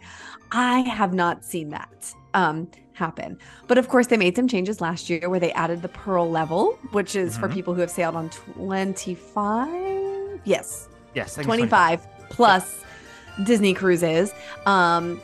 I 0.51 0.81
have 0.81 1.13
not 1.13 1.43
seen 1.45 1.69
that 1.69 2.13
um 2.35 2.67
happen. 2.99 3.37
But 3.67 3.77
of 3.79 3.87
course, 3.87 4.07
they 4.07 4.17
made 4.17 4.35
some 4.35 4.47
changes 4.47 4.81
last 4.81 5.09
year 5.09 5.27
where 5.29 5.39
they 5.39 5.51
added 5.53 5.81
the 5.81 5.87
pearl 5.89 6.29
level, 6.29 6.77
which 6.91 7.15
is 7.15 7.37
for 7.37 7.47
Mhm. 7.47 7.53
people 7.53 7.73
who 7.73 7.81
have 7.81 7.89
sailed 7.89 8.15
on 8.15 8.29
25. 8.29 10.41
Yes, 10.43 10.87
yes 11.15 11.33
I 11.33 11.35
think 11.35 11.39
it's 11.39 11.45
25 11.45 12.07
plus 12.29 12.83
Disney 13.43 13.73
cruises. 13.73 14.33
Um, 14.65 15.19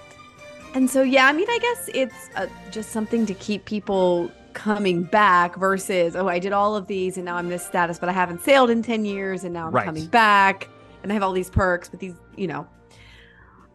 and 0.74 0.90
so, 0.90 1.04
yeah, 1.04 1.28
I 1.28 1.34
mean, 1.34 1.48
I 1.50 1.60
guess 1.60 1.90
it's 1.94 2.30
uh, 2.36 2.48
just 2.72 2.92
something 2.92 3.26
to 3.26 3.34
keep 3.36 3.66
people 3.66 4.32
coming 4.54 5.04
back 5.04 5.58
versus, 5.58 6.16
oh, 6.16 6.28
I 6.30 6.40
did 6.40 6.54
all 6.54 6.76
of 6.78 6.88
these 6.88 7.18
and 7.18 7.26
now 7.26 7.36
I'm 7.36 7.50
this 7.50 7.66
status, 7.66 8.00
but 8.00 8.08
I 8.08 8.14
haven't 8.14 8.42
sailed 8.42 8.70
in 8.70 8.82
10 8.82 9.04
years 9.06 9.44
and 9.44 9.54
now 9.54 9.68
I'm 9.68 9.74
Right. 9.74 9.86
coming 9.86 10.06
back 10.08 10.70
and 11.04 11.12
I 11.12 11.14
have 11.14 11.24
all 11.24 11.34
these 11.34 11.50
perks, 11.50 11.90
but 11.90 12.00
these, 12.00 12.14
you 12.38 12.48
know, 12.48 12.66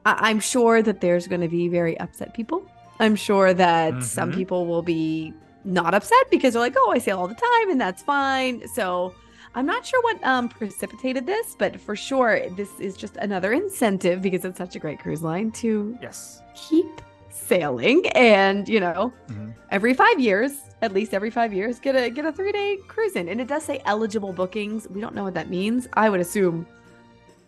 I- 0.07 0.31
I'm 0.31 0.41
sure 0.41 0.81
that 0.83 1.03
there's 1.03 1.27
going 1.29 1.43
to 1.43 1.49
be 1.49 1.69
very 1.69 2.01
upset 2.01 2.33
people. 2.33 2.65
I'm 3.01 3.17
sure 3.17 3.53
that 3.55 4.03
some 4.05 4.31
Mhm. 4.31 4.35
people 4.37 4.67
will 4.67 4.83
be 4.83 5.33
not 5.65 5.95
upset 5.95 6.25
because 6.31 6.53
they're 6.55 6.63
like, 6.63 6.77
oh, 6.79 6.93
I 6.93 6.99
sail 6.99 7.19
all 7.19 7.29
the 7.29 7.35
time 7.35 7.71
and 7.71 7.81
that's 7.81 8.03
fine. 8.03 8.67
So, 8.69 9.15
I'm 9.55 9.67
not 9.67 9.85
sure 9.85 10.01
what 10.03 10.23
um, 10.25 10.49
precipitated 10.49 11.27
this, 11.27 11.57
but 11.59 11.81
for 11.81 11.97
sure, 11.97 12.41
this 12.51 12.69
is 12.79 12.97
just 12.97 13.17
another 13.17 13.53
incentive 13.53 14.23
because 14.23 14.45
it's 14.45 14.57
such 14.59 14.77
a 14.77 14.79
great 14.79 15.01
cruise 15.01 15.23
line 15.23 15.51
to 15.63 15.99
yes 16.01 16.41
keep 16.55 16.87
sailing. 17.31 18.07
And 18.15 18.69
you 18.69 18.79
know, 18.79 19.13
Mhm. 19.29 19.53
every 19.73 19.93
five 19.95 20.21
years, 20.21 20.53
at 20.83 20.93
least 20.93 21.13
every 21.15 21.31
five 21.31 21.53
years, 21.53 21.81
get 21.81 21.97
a 21.97 22.11
get 22.11 22.25
a 22.27 22.33
three 22.33 22.53
day 22.53 22.79
cruise 22.87 23.17
in. 23.17 23.29
And 23.29 23.41
it 23.41 23.49
does 23.49 23.65
say 23.65 23.83
eligible 23.87 24.33
bookings. 24.33 24.87
We 24.89 25.01
don't 25.01 25.15
know 25.17 25.25
what 25.25 25.35
that 25.35 25.51
means. 25.51 25.89
I 25.95 26.11
would 26.11 26.21
assume 26.21 26.65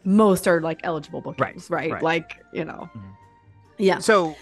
most 0.04 0.48
are 0.48 0.60
like 0.60 0.80
eligible 0.82 1.20
bookings, 1.20 1.70
right? 1.70 1.92
right. 1.92 2.02
Like 2.02 2.42
you 2.52 2.64
know, 2.64 2.90
Mhm. 2.96 3.02
yeah. 3.78 3.98
So, 4.00 4.34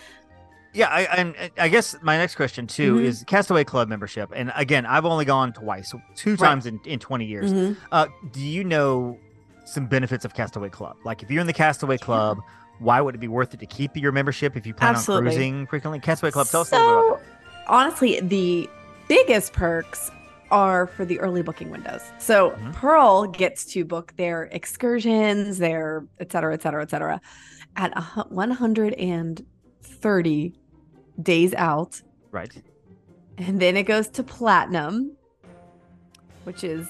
yeah, 0.73 0.89
I, 0.89 1.03
and 1.17 1.35
I 1.59 1.69
guess 1.69 1.97
my 2.03 2.17
next 2.17 2.35
question 2.37 2.67
too 2.67 2.97
Mhm. 2.97 3.05
is 3.05 3.25
Castaway 3.27 3.65
Club 3.65 3.89
membership. 3.89 4.31
And 4.35 4.53
again, 4.57 4.87
I've 4.87 5.05
only 5.05 5.25
gone 5.25 5.53
twice, 5.53 5.93
two 6.15 6.31
Right. 6.33 6.39
times 6.39 6.67
in, 6.67 6.81
in 6.85 6.99
20 6.99 7.25
years. 7.25 7.53
Mhm. 7.53 7.77
Uh, 7.91 8.07
do 8.33 8.41
you 8.41 8.65
know 8.65 9.19
some 9.65 9.87
benefits 9.87 10.25
of 10.25 10.35
Castaway 10.35 10.69
Club? 10.69 10.97
Like, 11.05 11.23
if 11.23 11.31
you're 11.31 11.41
in 11.41 11.47
the 11.47 11.53
Castaway 11.53 11.99
Club, 11.99 12.39
why 12.79 13.01
would 13.01 13.15
it 13.15 13.19
be 13.19 13.29
worth 13.29 13.53
it 13.55 13.61
to 13.61 13.67
keep 13.67 13.97
your 13.97 14.13
membership 14.13 14.57
if 14.57 14.67
you 14.67 14.75
plan 14.75 14.95
Absolutely. 14.95 15.29
on 15.29 15.33
cruising 15.35 15.67
frequently? 15.67 15.99
Castaway 16.01 16.31
Club, 16.31 16.47
tell 16.47 16.63
us 16.63 16.73
a 16.73 16.77
little 16.79 17.17
bit 17.17 17.21
So, 17.21 17.33
honestly, 17.67 18.21
the 18.21 18.69
biggest 19.09 19.53
perks 19.53 20.11
are 20.51 20.89
for 20.89 21.05
the 21.05 21.21
early 21.21 21.43
booking 21.43 21.71
windows. 21.71 22.01
So 22.19 22.51
Mhm. 22.51 22.73
Pearl 22.73 23.27
gets 23.29 23.65
to 23.67 23.85
book 23.85 24.13
their 24.17 24.45
excursions, 24.51 25.59
their 25.59 26.05
et 26.19 26.33
cetera, 26.33 26.53
et 26.55 26.63
cetera, 26.63 26.83
et 26.83 26.91
cetera, 26.91 27.21
at 27.77 27.93
a 27.97 28.01
hu- 28.01 28.35
130 29.83 30.55
days 31.23 31.55
out. 31.55 32.01
Right. 32.31 32.53
And 33.39 33.61
then 33.61 33.77
it 33.77 33.85
goes 33.85 34.09
to 34.09 34.23
platinum, 34.23 35.13
which 36.45 36.63
is 36.65 36.87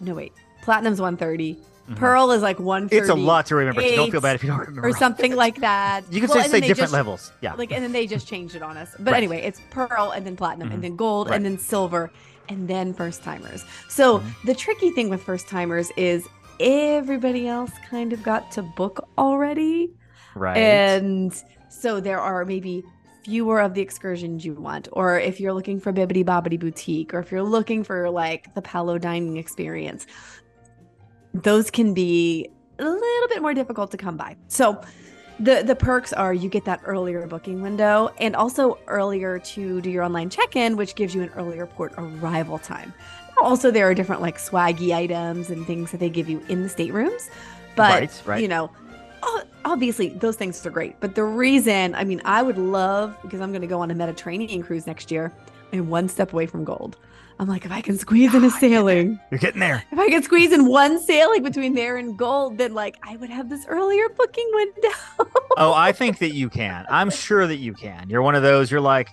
no 0.00 0.14
wait, 0.14 0.32
platinum's 0.62 1.00
130. 1.00 1.58
Mhm. 1.90 1.96
Pearl 1.96 2.30
is 2.30 2.42
like 2.42 2.58
130 2.60 2.96
It's 3.00 3.08
a 3.10 3.14
lot 3.14 3.46
to 3.46 3.56
remember. 3.56 3.82
So 3.82 3.96
don't 3.96 4.10
feel 4.10 4.20
bad 4.20 4.36
if 4.36 4.44
you 4.44 4.50
don't 4.50 4.60
remember. 4.60 4.88
or 4.88 4.92
something 4.92 5.34
like 5.34 5.56
that. 5.60 6.04
You 6.12 6.20
can 6.20 6.30
Well, 6.30 6.42
say, 6.44 6.60
different 6.60 6.78
just- 6.78 6.92
levels. 6.92 7.32
Yeah. 7.40 7.54
like 7.54 7.72
and 7.72 7.82
then 7.82 7.92
they 7.92 8.06
just 8.06 8.26
changed 8.28 8.54
it 8.54 8.62
on 8.62 8.76
us 8.76 8.94
but 8.98 9.12
Right. 9.12 9.18
anyway 9.18 9.42
it's 9.42 9.60
pearl 9.70 10.12
and 10.14 10.24
then 10.26 10.36
platinum 10.36 10.70
Mhm. 10.70 10.74
and 10.74 10.84
then 10.84 10.96
gold 10.96 11.28
Right. 11.28 11.36
and 11.36 11.44
then 11.44 11.58
silver 11.58 12.10
and 12.48 12.68
then 12.68 12.94
first 12.94 13.22
timers 13.22 13.64
so 13.88 14.20
Mhm. 14.20 14.24
the 14.44 14.54
tricky 14.54 14.90
thing 14.90 15.08
with 15.10 15.22
first 15.22 15.48
timers 15.48 15.90
is 15.96 16.26
everybody 16.60 17.48
else 17.48 17.72
kind 17.90 18.12
of 18.12 18.22
got 18.22 18.50
to 18.52 18.62
book 18.62 19.06
already 19.18 19.90
right. 20.36 20.56
and 20.56 21.42
so 21.72 22.00
there 22.00 22.20
are 22.20 22.44
maybe 22.44 22.84
fewer 23.24 23.60
of 23.60 23.74
the 23.74 23.80
excursions 23.80 24.44
you 24.44 24.52
want 24.54 24.88
or 24.92 25.18
if 25.18 25.40
you're 25.40 25.52
looking 25.52 25.78
for 25.78 25.92
bibbidi 25.92 26.24
bobbidi 26.24 26.58
boutique 26.58 27.14
or 27.14 27.20
if 27.20 27.30
you're 27.30 27.42
looking 27.42 27.84
for 27.84 28.10
like 28.10 28.52
the 28.54 28.62
palo 28.62 28.98
dining 28.98 29.36
experience 29.36 30.06
those 31.32 31.70
can 31.70 31.94
be 31.94 32.48
a 32.78 32.84
little 32.84 33.28
bit 33.28 33.40
more 33.40 33.54
difficult 33.54 33.90
to 33.90 33.96
come 33.96 34.16
by 34.16 34.36
so 34.48 34.80
the 35.40 35.62
the 35.64 35.74
perks 35.74 36.12
are 36.12 36.34
you 36.34 36.48
get 36.48 36.64
that 36.64 36.80
earlier 36.84 37.26
booking 37.26 37.62
window 37.62 38.10
and 38.18 38.34
also 38.36 38.78
earlier 38.86 39.38
to 39.38 39.80
do 39.80 39.88
your 39.90 40.02
online 40.02 40.28
check-in 40.28 40.76
which 40.76 40.94
gives 40.94 41.14
you 41.14 41.22
an 41.22 41.30
earlier 41.30 41.64
port 41.66 41.92
arrival 41.96 42.58
time 42.58 42.92
also 43.40 43.70
there 43.70 43.88
are 43.88 43.94
different 43.94 44.20
like 44.20 44.36
swaggy 44.36 44.94
items 44.94 45.48
and 45.48 45.66
things 45.66 45.90
that 45.92 45.98
they 46.00 46.10
give 46.10 46.28
you 46.28 46.42
in 46.48 46.62
the 46.62 46.68
staterooms 46.68 47.30
but 47.76 48.00
Right, 48.00 48.22
right. 48.26 48.42
you 48.42 48.48
know 48.48 48.70
obviously 49.64 50.08
those 50.10 50.36
things 50.36 50.64
are 50.66 50.70
great 50.70 50.98
but 51.00 51.14
the 51.14 51.24
reason 51.24 51.94
i 51.94 52.04
mean 52.04 52.20
i 52.24 52.42
would 52.42 52.58
love 52.58 53.16
because 53.22 53.40
i'm 53.40 53.50
going 53.50 53.62
to 53.62 53.66
go 53.66 53.80
on 53.80 53.90
a 53.90 53.94
mediterranean 53.94 54.62
cruise 54.62 54.86
next 54.86 55.10
year 55.10 55.32
and 55.72 55.88
one 55.88 56.08
step 56.08 56.32
away 56.32 56.46
from 56.46 56.64
gold 56.64 56.96
i'm 57.38 57.48
like 57.48 57.64
if 57.64 57.70
i 57.70 57.80
can 57.80 57.96
squeeze 57.96 58.34
in 58.34 58.42
a 58.44 58.48
ah, 58.48 58.58
sailing 58.58 59.18
You're 59.30 59.38
getting 59.38 59.60
there. 59.60 59.84
if 59.92 59.98
i 59.98 60.08
could 60.08 60.24
squeeze 60.24 60.52
in 60.52 60.66
one 60.66 61.00
sailing 61.00 61.42
between 61.42 61.74
there 61.74 61.96
and 61.96 62.18
gold 62.18 62.58
then 62.58 62.74
like 62.74 62.96
i 63.02 63.16
would 63.16 63.30
have 63.30 63.48
this 63.48 63.64
earlier 63.68 64.08
booking 64.08 64.50
window 64.52 64.88
oh, 65.56 65.72
I 65.72 65.92
think 65.92 66.18
that 66.18 66.34
you 66.34 66.48
can. 66.48 66.86
I'm 66.88 67.10
sure 67.10 67.46
that 67.46 67.56
you 67.56 67.74
can. 67.74 68.08
You're 68.08 68.22
one 68.22 68.34
of 68.34 68.42
those. 68.42 68.70
You're 68.70 68.80
like 68.80 69.08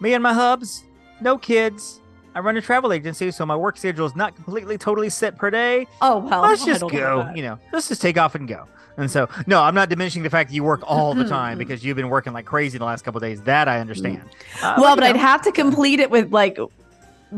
me 0.00 0.14
and 0.14 0.22
my 0.22 0.32
hubs, 0.32 0.84
no 1.20 1.38
kids. 1.38 2.00
I 2.34 2.40
run 2.40 2.56
a 2.56 2.60
travel 2.60 2.92
agency, 2.92 3.30
so 3.30 3.46
my 3.46 3.54
work 3.54 3.76
schedule 3.76 4.06
is 4.06 4.16
not 4.16 4.34
completely, 4.34 4.76
totally 4.76 5.08
set 5.08 5.36
per 5.36 5.50
day. 5.50 5.86
oh 6.02 6.18
well 6.18 6.42
let's 6.42 6.64
just 6.64 6.80
go. 6.80 7.30
You 7.34 7.42
know, 7.42 7.58
let's 7.72 7.88
just 7.88 8.02
take 8.02 8.18
off 8.18 8.34
and 8.34 8.48
go. 8.48 8.66
And 8.96 9.10
so, 9.10 9.28
no, 9.46 9.62
I'm 9.62 9.74
not 9.74 9.88
diminishing 9.88 10.22
the 10.22 10.30
fact 10.30 10.50
that 10.50 10.54
you 10.54 10.62
work 10.62 10.82
all 10.84 11.14
the 11.14 11.24
time 11.24 11.58
because 11.58 11.84
you've 11.84 11.96
been 11.96 12.08
working 12.10 12.32
like 12.32 12.44
crazy 12.44 12.78
the 12.78 12.84
last 12.84 13.02
couple 13.02 13.18
of 13.18 13.22
days. 13.22 13.42
That 13.42 13.68
I 13.68 13.80
understand. 13.80 14.22
Uh, 14.62 14.74
well 14.78 14.90
you 14.90 14.96
but 14.96 15.04
i'd 15.04 15.16
know, 15.16 15.20
have 15.20 15.42
to 15.42 15.52
complete 15.52 16.00
it 16.00 16.10
with 16.10 16.32
like 16.32 16.58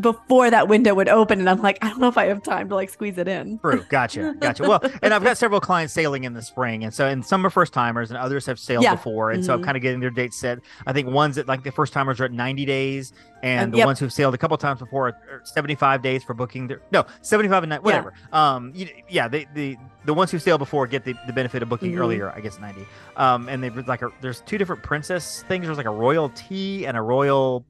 before 0.01 0.51
that 0.51 0.69
window 0.69 0.95
would 0.95 1.09
open, 1.09 1.39
and 1.41 1.49
I'm 1.49 1.61
like, 1.63 1.79
I 1.83 1.89
don't 1.89 2.01
know 2.01 2.09
if 2.09 2.19
I 2.19 2.27
have 2.27 2.43
time 2.43 2.69
to 2.69 2.75
like 2.75 2.91
squeeze 2.91 3.19
it 3.19 3.29
in. 3.29 3.59
True. 3.59 3.85
Gotcha. 3.89 4.35
Gotcha. 4.39 4.63
Well, 4.65 4.81
and 5.03 5.13
I've 5.15 5.23
got 5.25 5.39
several 5.39 5.61
clients 5.61 5.93
sailing 5.95 6.25
in 6.25 6.33
the 6.35 6.43
spring. 6.43 6.85
And 6.85 6.93
so, 6.93 7.07
and 7.07 7.25
some 7.25 7.45
are 7.47 7.51
first 7.51 7.73
timers 7.73 8.11
and 8.11 8.19
others 8.19 8.47
have 8.47 8.59
sailed 8.59 8.85
Yeah. 8.85 8.95
before. 8.95 9.31
And 9.31 9.45
so 9.45 9.55
I'm 9.55 9.61
Mhm. 9.61 9.65
kind 9.65 9.77
of 9.77 9.83
getting 9.83 10.01
their 10.01 10.11
dates 10.11 10.39
set. 10.39 10.59
I 10.87 10.93
think 10.93 11.09
ones 11.09 11.37
that 11.37 11.47
like 11.49 11.63
the 11.65 11.73
first 11.73 11.93
timers 11.93 12.21
are 12.21 12.25
at 12.25 12.33
90 12.33 12.65
days 12.65 13.13
and 13.43 13.65
Um, 13.67 13.71
the 13.73 13.79
yep. 13.79 13.87
ones 13.87 13.99
who've 14.01 14.13
sailed 14.13 14.35
a 14.35 14.39
couple 14.39 14.57
times 14.57 14.81
before 14.81 15.09
are 15.09 15.17
are 15.31 15.41
75 15.45 16.03
days 16.03 16.23
for 16.25 16.35
booking 16.35 16.67
their, 16.69 16.81
no, 16.91 17.05
75 17.23 17.63
and 17.63 17.71
nine, 17.71 17.81
whatever. 17.81 18.13
Um, 18.33 18.73
you, 18.75 18.89
yeah, 19.09 19.29
they, 19.29 19.47
the, 19.55 19.77
the 20.05 20.15
ones 20.15 20.31
who 20.31 20.39
sailed 20.39 20.59
before 20.61 20.87
get 20.87 21.05
the, 21.05 21.15
the 21.27 21.33
benefit 21.33 21.63
of 21.63 21.69
booking 21.69 21.93
Mhm. 21.93 21.99
earlier, 22.01 22.33
I 22.35 22.41
guess 22.41 22.59
90. 22.61 22.87
Um, 23.17 23.49
and 23.49 23.63
they've 23.63 23.87
like, 23.89 24.03
a, 24.03 24.11
there's 24.21 24.41
two 24.43 24.57
different 24.59 24.83
princess 24.83 25.43
things. 25.49 25.67
There's 25.67 25.77
like 25.77 25.87
a 25.87 25.91
royal 25.91 26.29
tea 26.31 26.87
and 26.87 26.97
a 26.97 27.03
royal, 27.03 27.65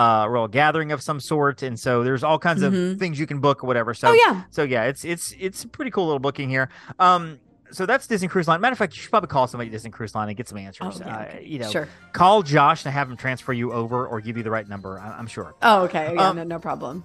uh, 0.00 0.26
royal 0.28 0.48
gathering 0.48 0.92
of 0.92 1.02
some 1.02 1.20
sort. 1.20 1.62
And 1.62 1.78
so 1.78 2.02
there's 2.02 2.24
all 2.24 2.38
kinds 2.38 2.62
Mhm. 2.62 2.92
of 2.92 2.98
things 2.98 3.18
you 3.20 3.26
can 3.26 3.38
book 3.40 3.62
or 3.62 3.66
whatever. 3.66 3.92
So, 3.94 4.08
oh 4.08 4.12
yeah. 4.26 4.42
so 4.50 4.62
yeah, 4.62 4.84
it's 4.84 5.04
it's 5.04 5.34
it's 5.38 5.64
a 5.64 5.68
pretty 5.68 5.90
cool 5.90 6.06
little 6.06 6.18
booking 6.20 6.48
here. 6.48 6.68
Um, 6.98 7.38
so 7.72 7.86
that's 7.86 8.06
Disney 8.06 8.26
Cruise 8.28 8.48
Line. 8.48 8.60
Matter 8.60 8.72
of 8.72 8.78
fact, 8.78 8.96
you 8.96 9.00
should 9.02 9.10
probably 9.10 9.28
call 9.28 9.46
somebody 9.46 9.68
at 9.68 9.72
Disney 9.72 9.90
Cruise 9.90 10.14
Line 10.14 10.28
and 10.28 10.36
get 10.36 10.48
some 10.48 10.58
Oh, 10.58 10.62
answers. 10.62 11.00
yeah, 11.00 11.16
uh, 11.36 11.38
you 11.40 11.58
know, 11.60 11.70
sure. 11.70 11.88
call 12.12 12.42
Josh 12.42 12.84
and 12.84 12.92
have 12.92 13.08
him 13.10 13.16
transfer 13.16 13.52
you 13.52 13.72
over 13.72 14.06
or 14.06 14.20
give 14.20 14.36
you 14.36 14.42
the 14.42 14.50
right 14.50 14.68
number. 14.68 14.98
I- 14.98 15.16
I'm 15.18 15.26
sure. 15.28 15.54
Oh, 15.62 15.82
okay. 15.84 16.14
Yeah, 16.14 16.28
Um, 16.30 16.36
no, 16.36 16.44
no 16.44 16.58
problem. 16.58 17.04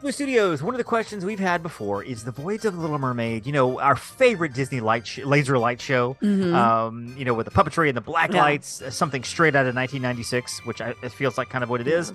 Blue 0.00 0.12
Studios. 0.12 0.62
One 0.62 0.74
of 0.74 0.78
the 0.78 0.84
questions 0.84 1.24
we've 1.24 1.38
had 1.40 1.62
before 1.62 2.02
is 2.04 2.24
the 2.24 2.30
Voyage 2.30 2.64
of 2.64 2.74
the 2.74 2.80
Little 2.80 2.98
Mermaid. 2.98 3.46
You 3.46 3.52
know, 3.52 3.80
our 3.80 3.96
favorite 3.96 4.52
Disney 4.52 4.80
light 4.80 5.06
sh- 5.06 5.18
laser 5.24 5.58
light 5.58 5.80
show. 5.80 6.16
Mhm. 6.22 6.54
Um, 6.54 7.14
you 7.18 7.24
know, 7.24 7.34
with 7.34 7.46
the 7.46 7.50
puppetry 7.52 7.88
and 7.88 7.96
the 7.96 8.00
black 8.02 8.32
Yeah. 8.32 8.42
lights, 8.42 8.82
uh, 8.82 8.90
something 8.90 9.24
straight 9.24 9.54
out 9.56 9.66
of 9.66 9.74
1996, 9.74 10.64
which 10.66 10.80
I, 10.80 10.94
it 11.02 11.12
feels 11.12 11.36
like 11.38 11.48
kind 11.48 11.64
of 11.64 11.70
what 11.70 11.80
it 11.80 11.88
is. 11.88 12.12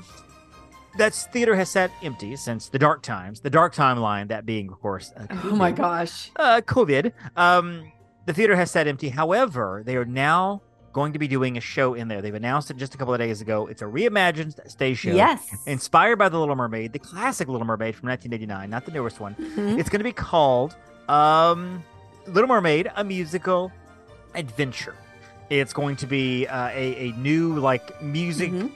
That's 0.98 1.26
theater 1.28 1.56
has 1.56 1.70
sat 1.70 1.92
empty 2.04 2.36
since 2.36 2.70
the 2.70 2.80
dark 2.80 3.02
times, 3.02 3.40
the 3.42 3.50
dark 3.50 3.74
timeline, 3.74 4.28
that 4.28 4.46
being, 4.46 4.70
of 4.72 4.80
course, 4.82 5.14
uh, 5.16 5.26
oh 5.46 5.56
my 5.56 5.72
gosh. 5.72 6.32
uh, 6.36 6.62
COVID. 6.66 7.14
Um, 7.38 7.92
the 8.26 8.34
theater 8.34 8.56
has 8.56 8.72
sat 8.72 8.88
empty. 8.88 9.10
However, 9.10 9.84
they 9.86 9.96
are 9.96 10.06
now 10.06 10.62
going 10.94 11.14
to 11.14 11.20
be 11.20 11.28
doing 11.28 11.58
a 11.58 11.62
show 11.62 11.94
in 11.94 12.08
there. 12.08 12.22
They've 12.22 12.34
announced 12.34 12.70
it 12.72 12.78
just 12.78 12.94
a 12.96 12.98
couple 12.98 13.14
of 13.14 13.20
days 13.20 13.42
ago. 13.42 13.68
It's 13.68 13.82
a 13.82 13.86
reimagined 13.86 14.70
stage 14.70 15.00
show. 15.00 15.12
Yes. 15.12 15.48
Inspired 15.66 16.18
by 16.18 16.30
The 16.30 16.40
Little 16.40 16.56
Mermaid, 16.56 16.94
the 16.94 17.00
classic 17.00 17.48
Little 17.48 17.66
Mermaid 17.68 17.96
from 17.96 18.10
1989, 18.10 18.70
not 18.70 18.86
the 18.86 18.92
newest 18.92 19.20
one. 19.20 19.36
Mhm. 19.36 19.80
It's 19.80 19.90
going 19.90 20.00
to 20.00 20.04
be 20.04 20.12
called 20.14 20.76
um, 21.10 21.84
Little 22.28 22.48
Mermaid, 22.48 22.92
a 22.96 23.04
musical 23.04 23.72
adventure. 24.36 24.96
It's 25.50 25.74
going 25.74 25.98
to 25.98 26.08
be 26.08 26.48
uh, 26.48 26.70
a, 26.70 27.10
a 27.10 27.12
new, 27.14 27.60
like, 27.60 28.02
music 28.02 28.52
Mhm. 28.52 28.72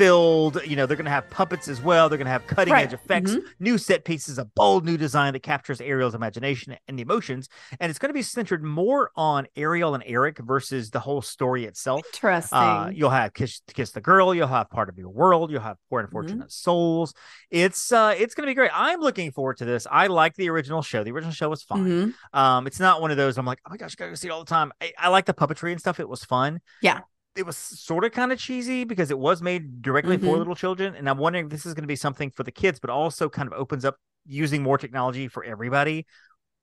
Filled 0.00 0.62
you 0.66 0.76
know 0.76 0.86
they're 0.86 0.96
going 0.96 1.04
to 1.04 1.10
have 1.10 1.28
puppets 1.28 1.68
as 1.68 1.80
well 1.82 2.08
they're 2.08 2.16
going 2.16 2.24
to 2.24 2.30
have 2.32 2.46
cutting 2.46 2.72
Right. 2.72 2.86
edge 2.86 2.94
effects 2.94 3.32
Mhm. 3.32 3.42
new 3.58 3.76
set 3.76 4.04
pieces 4.04 4.38
a 4.38 4.46
bold 4.46 4.84
new 4.86 4.96
design 4.96 5.34
that 5.34 5.42
captures 5.42 5.78
ariel's 5.80 6.14
imagination 6.14 6.74
and 6.88 6.98
the 6.98 7.02
emotions 7.02 7.48
and 7.78 7.90
it's 7.90 7.98
going 7.98 8.08
to 8.08 8.14
be 8.14 8.22
centered 8.22 8.64
more 8.64 9.10
on 9.14 9.46
ariel 9.56 9.94
and 9.94 10.02
eric 10.06 10.38
versus 10.38 10.88
the 10.90 11.00
whole 11.00 11.20
story 11.20 11.64
itself 11.66 12.00
Interesting. 12.14 12.56
uh, 12.58 12.90
you'll 12.94 13.10
have 13.10 13.34
kiss, 13.34 13.60
kiss 13.74 13.90
the 13.90 14.00
girl 14.00 14.34
you'll 14.34 14.46
have 14.46 14.70
part 14.70 14.88
of 14.88 14.96
your 14.96 15.10
world 15.10 15.50
you'll 15.50 15.60
have 15.60 15.76
poor 15.90 16.00
unfortunate 16.00 16.50
souls 16.50 17.12
it's 17.50 17.92
uh 17.92 18.14
it's 18.16 18.34
going 18.34 18.46
to 18.46 18.50
be 18.50 18.54
great 18.54 18.70
i'm 18.72 19.00
looking 19.00 19.30
forward 19.32 19.58
to 19.58 19.66
this 19.66 19.86
i 19.90 20.06
like 20.06 20.34
the 20.36 20.48
original 20.48 20.80
show 20.80 21.04
the 21.04 21.10
original 21.12 21.32
show 21.34 21.50
was 21.50 21.62
fine 21.62 21.84
Mhm. 21.84 22.14
um, 22.32 22.66
it's 22.66 22.80
not 22.80 23.02
one 23.02 23.10
of 23.10 23.16
those 23.18 23.36
I'm 23.36 23.44
like, 23.46 23.58
oh 23.66 23.70
my 23.70 23.76
gosh, 23.76 23.94
gotta 23.96 24.10
go 24.10 24.14
see 24.14 24.28
it 24.28 24.30
all 24.30 24.44
the 24.44 24.48
time. 24.50 24.72
I, 24.80 24.92
I 24.98 25.08
like 25.08 25.24
the 25.26 25.32
puppetry 25.34 25.72
and 25.72 25.80
stuff. 25.80 25.98
It 25.98 26.08
was 26.08 26.24
fun. 26.24 26.60
Yeah. 26.82 27.00
It 27.36 27.46
was 27.46 27.56
sort 27.56 28.04
of 28.04 28.12
kind 28.12 28.32
of 28.32 28.38
cheesy 28.38 28.84
because 28.84 29.10
it 29.10 29.18
was 29.18 29.40
made 29.40 29.82
directly 29.82 30.18
for 30.18 30.26
Mhm. 30.26 30.38
little 30.38 30.54
children. 30.56 30.94
And 30.96 31.08
I'm 31.08 31.18
wondering 31.18 31.46
if 31.46 31.50
this 31.50 31.64
is 31.64 31.74
going 31.74 31.84
to 31.84 31.88
be 31.88 31.96
something 31.96 32.30
for 32.30 32.42
the 32.42 32.50
kids, 32.50 32.80
but 32.80 32.90
also 32.90 33.28
kind 33.28 33.46
of 33.46 33.52
opens 33.58 33.84
up 33.84 33.96
using 34.26 34.62
more 34.62 34.78
technology 34.78 35.28
for 35.28 35.44
everybody. 35.44 36.06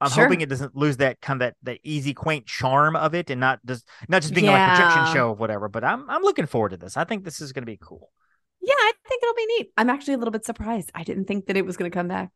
I'm 0.01 0.11
Sure. 0.11 0.25
hoping 0.25 0.41
it 0.41 0.49
doesn't 0.49 0.75
lose 0.75 0.97
that 0.97 1.21
kind 1.21 1.41
of 1.41 1.47
that, 1.47 1.55
that 1.63 1.79
easy, 1.83 2.13
quaint 2.13 2.45
charm 2.45 2.95
of 2.95 3.15
it 3.15 3.29
and 3.29 3.39
not 3.39 3.59
just 3.65 3.87
not 4.09 4.21
just 4.21 4.33
being 4.35 4.47
a 4.47 4.51
like 4.51 4.69
projection 4.77 5.13
show 5.13 5.31
of 5.31 5.39
whatever. 5.39 5.69
But 5.69 5.83
I'm 5.83 6.07
I'm 6.09 6.21
looking 6.21 6.45
forward 6.45 6.69
to 6.69 6.77
this. 6.77 6.97
I 6.97 7.03
think 7.05 7.23
this 7.23 7.41
is 7.41 7.51
going 7.53 7.63
to 7.63 7.71
be 7.71 7.77
cool. 7.81 8.11
Yeah, 8.61 8.75
I 8.77 8.91
think 9.07 9.23
it'll 9.23 9.35
be 9.35 9.45
neat. 9.57 9.71
I'm 9.77 9.89
actually 9.89 10.15
a 10.15 10.17
little 10.17 10.31
bit 10.31 10.45
surprised. 10.45 10.91
I 10.93 11.03
didn't 11.03 11.25
think 11.25 11.47
that 11.47 11.57
it 11.57 11.65
was 11.65 11.77
going 11.77 11.89
to 11.89 11.95
come 11.95 12.07
back. 12.09 12.29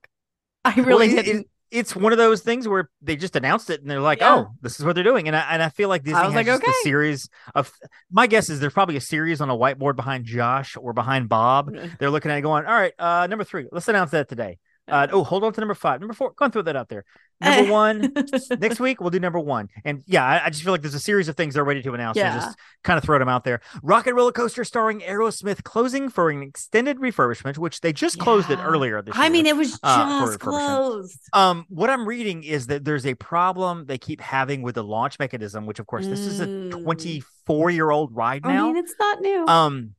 I 0.63 0.73
really 0.75 1.09
Well, 1.09 1.19
it- 1.19 1.23
didn't. 1.25 1.41
it- 1.41 1.49
it's 1.71 1.95
one 1.95 2.11
of 2.11 2.17
those 2.17 2.41
things 2.41 2.67
where 2.67 2.89
they 3.01 3.15
just 3.15 3.35
announced 3.35 3.69
it 3.69 3.81
and 3.81 3.89
they're 3.89 4.01
like, 4.01 4.19
Yeah. 4.19 4.35
"Oh, 4.35 4.47
this 4.61 4.79
is 4.79 4.85
what 4.85 4.93
they're 4.93 5.03
doing," 5.03 5.27
and 5.27 5.35
I 5.35 5.41
and 5.51 5.63
I 5.63 5.69
feel 5.69 5.89
like 5.89 6.03
Disney 6.03 6.19
was 6.19 6.33
has 6.33 6.35
like, 6.35 6.45
just 6.45 6.63
a 6.63 6.73
series 6.83 7.29
of. 7.55 7.71
My 8.11 8.27
guess 8.27 8.49
is 8.49 8.59
there's 8.59 8.73
probably 8.73 8.97
a 8.97 9.01
series 9.01 9.41
on 9.41 9.49
a 9.49 9.57
whiteboard 9.57 9.95
behind 9.95 10.25
Josh 10.25 10.77
or 10.77 10.93
behind 10.93 11.29
Bob. 11.29 11.73
They're 11.97 12.09
looking 12.09 12.29
at 12.31 12.37
it 12.37 12.41
going, 12.41 12.65
"All 12.65 12.73
right, 12.73 12.93
uh, 12.99 13.27
number 13.27 13.43
three, 13.43 13.67
let's 13.71 13.87
announce 13.87 14.11
that 14.11 14.27
today." 14.29 14.59
Uh, 14.91 15.07
oh, 15.11 15.23
hold 15.23 15.43
on 15.43 15.53
to 15.53 15.61
number 15.61 15.73
five, 15.73 15.99
number 16.01 16.13
four. 16.13 16.33
Go 16.35 16.45
and 16.45 16.53
throw 16.53 16.61
that 16.63 16.75
out 16.75 16.89
there. 16.89 17.05
Number 17.39 17.71
one 17.81 18.13
next 18.59 18.79
week 18.79 19.01
we'll 19.01 19.09
do 19.09 19.19
number 19.19 19.39
one, 19.39 19.69
and 19.83 20.03
yeah, 20.05 20.23
I, 20.23 20.45
I 20.45 20.49
just 20.51 20.63
feel 20.63 20.71
like 20.73 20.81
there's 20.81 20.93
a 20.93 20.99
series 20.99 21.27
of 21.27 21.35
things 21.35 21.55
they're 21.55 21.63
ready 21.63 21.81
to 21.81 21.93
announce. 21.93 22.17
Yeah. 22.17 22.35
Yeah. 22.35 22.39
just 22.41 22.57
kind 22.83 22.97
of 22.99 23.03
throw 23.03 23.17
them 23.17 23.29
out 23.29 23.43
there. 23.45 23.61
Rock 23.81 24.05
n 24.05 24.13
Roller 24.13 24.31
Coaster 24.31 24.63
starring 24.63 24.99
Aerosmith 24.99 25.63
closing 25.63 26.09
for 26.09 26.29
an 26.29 26.43
extended 26.43 26.97
refurbishment, 26.99 27.57
which 27.57 27.81
they 27.81 27.93
just 27.93 28.19
closed 28.19 28.51
it 28.51 28.59
earlier 28.59 29.01
this 29.01 29.15
I 29.17 29.23
year. 29.23 29.31
mean, 29.31 29.45
it 29.47 29.55
was 29.57 29.71
just 29.71 29.79
uh, 29.83 30.37
closed. 30.39 31.19
Um, 31.33 31.65
what 31.69 31.89
I'm 31.89 32.07
reading 32.07 32.43
is 32.43 32.67
that 32.67 32.85
there's 32.85 33.05
a 33.07 33.15
problem 33.15 33.85
they 33.85 33.97
keep 33.97 34.21
having 34.21 34.61
with 34.61 34.75
the 34.75 34.83
launch 34.83 35.17
mechanism, 35.17 35.65
which 35.65 35.79
of 35.79 35.87
course 35.87 36.05
this 36.05 36.19
is 36.19 36.39
a 36.41 36.47
Mm. 36.47 36.83
24 36.83 37.71
year 37.71 37.89
old 37.89 38.15
ride 38.15 38.43
now. 38.43 38.69
I 38.69 38.73
mean, 38.73 38.77
it's 38.77 38.93
not 38.99 39.19
new. 39.21 39.45
um, 39.47 39.95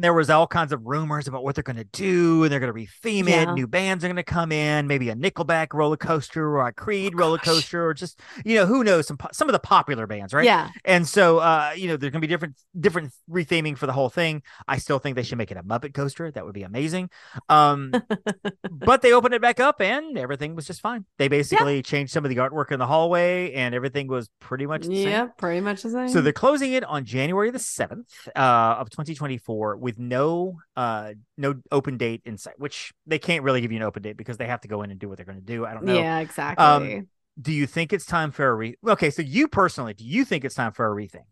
there 0.00 0.14
was 0.14 0.30
all 0.30 0.46
kinds 0.46 0.72
of 0.72 0.86
rumors 0.86 1.28
about 1.28 1.44
what 1.44 1.54
they're 1.54 1.62
going 1.62 1.76
to 1.76 1.84
do, 1.84 2.42
and 2.44 2.52
they're 2.52 2.60
going 2.60 2.72
to 2.72 2.78
retheme 2.78 3.28
Yeah. 3.28 3.50
it. 3.50 3.54
New 3.54 3.66
bands 3.66 4.04
are 4.04 4.08
going 4.08 4.16
to 4.16 4.22
come 4.22 4.52
in, 4.52 4.86
maybe 4.86 5.10
a 5.10 5.14
Nickelback 5.14 5.68
roller 5.72 5.96
coaster 5.96 6.56
or 6.56 6.66
a 6.66 6.72
Creed 6.72 7.16
roller 7.16 7.38
coaster, 7.38 7.86
or 7.86 7.94
just 7.94 8.20
you 8.44 8.54
know 8.56 8.66
who 8.66 8.84
knows 8.84 9.06
some 9.06 9.18
some 9.32 9.48
of 9.48 9.52
the 9.52 9.58
popular 9.58 10.06
bands, 10.06 10.32
right? 10.32 10.44
Yeah. 10.44 10.70
And 10.84 11.06
so, 11.06 11.38
uh, 11.38 11.72
you 11.76 11.88
know, 11.88 11.96
there's 11.96 12.12
gonna 12.12 12.20
be 12.20 12.26
different 12.26 12.54
different 12.78 13.12
retheming 13.30 13.76
for 13.76 13.86
the 13.86 13.92
whole 13.92 14.08
thing. 14.08 14.42
I 14.66 14.78
still 14.78 14.98
think 14.98 15.16
they 15.16 15.22
should 15.22 15.38
make 15.38 15.50
it 15.50 15.56
a 15.56 15.62
Muppet 15.62 15.94
coaster. 15.94 16.30
That 16.30 16.44
would 16.44 16.54
be 16.54 16.62
amazing. 16.62 17.10
Um, 17.48 17.92
but 18.70 19.02
they 19.02 19.12
opened 19.12 19.34
it 19.34 19.42
back 19.42 19.60
up, 19.60 19.80
and 19.80 20.16
everything 20.18 20.54
was 20.54 20.66
just 20.66 20.80
fine. 20.80 21.04
They 21.18 21.28
basically 21.28 21.82
changed 21.82 22.12
some 22.12 22.24
of 22.24 22.28
the 22.30 22.36
artwork 22.36 22.72
in 22.72 22.78
the 22.78 22.86
hallway, 22.86 23.52
and 23.52 23.74
everything 23.74 24.06
was 24.08 24.30
pretty 24.40 24.66
much 24.66 24.82
the 24.86 24.94
same. 24.96 25.08
Yeah, 25.08 25.26
pretty 25.36 25.60
much 25.60 25.82
the 25.82 25.90
same. 25.90 26.08
So 26.08 26.20
they're 26.20 26.32
closing 26.32 26.72
it 26.72 26.84
on 26.84 27.04
January 27.04 27.50
the 27.50 27.58
seventh 27.58 28.28
uh, 28.36 28.76
of 28.78 28.90
2024 28.90 29.76
with 29.88 29.98
no 29.98 30.60
uh, 30.76 31.14
no 31.38 31.54
open 31.72 31.96
date 31.96 32.20
in 32.26 32.36
sight. 32.36 32.58
Which 32.58 32.92
they 33.06 33.18
can't 33.18 33.42
really 33.42 33.62
give 33.62 33.72
you 33.72 33.78
an 33.78 33.82
open 33.82 34.02
date 34.02 34.18
because 34.18 34.36
they 34.36 34.46
have 34.46 34.60
to 34.60 34.68
go 34.68 34.82
in 34.82 34.90
and 34.90 35.00
do 35.00 35.08
what 35.08 35.16
they're 35.16 35.24
going 35.24 35.38
to 35.38 35.44
do. 35.44 35.64
I 35.64 35.72
don't 35.72 35.84
know. 35.86 35.94
yeah, 35.94 36.18
exactly. 36.18 37.06
Do 37.40 37.52
you 37.52 37.66
think 37.66 37.94
it's 37.94 38.04
time 38.04 38.30
for 38.30 38.46
a 38.46 38.54
re? 38.54 38.76
Okay, 38.86 39.08
so 39.08 39.22
you 39.22 39.48
personally, 39.48 39.94
do 39.94 40.04
you 40.04 40.26
think 40.26 40.44
it's 40.44 40.54
time 40.54 40.72
for 40.72 40.92
a 40.92 40.94
rethink? 40.94 41.24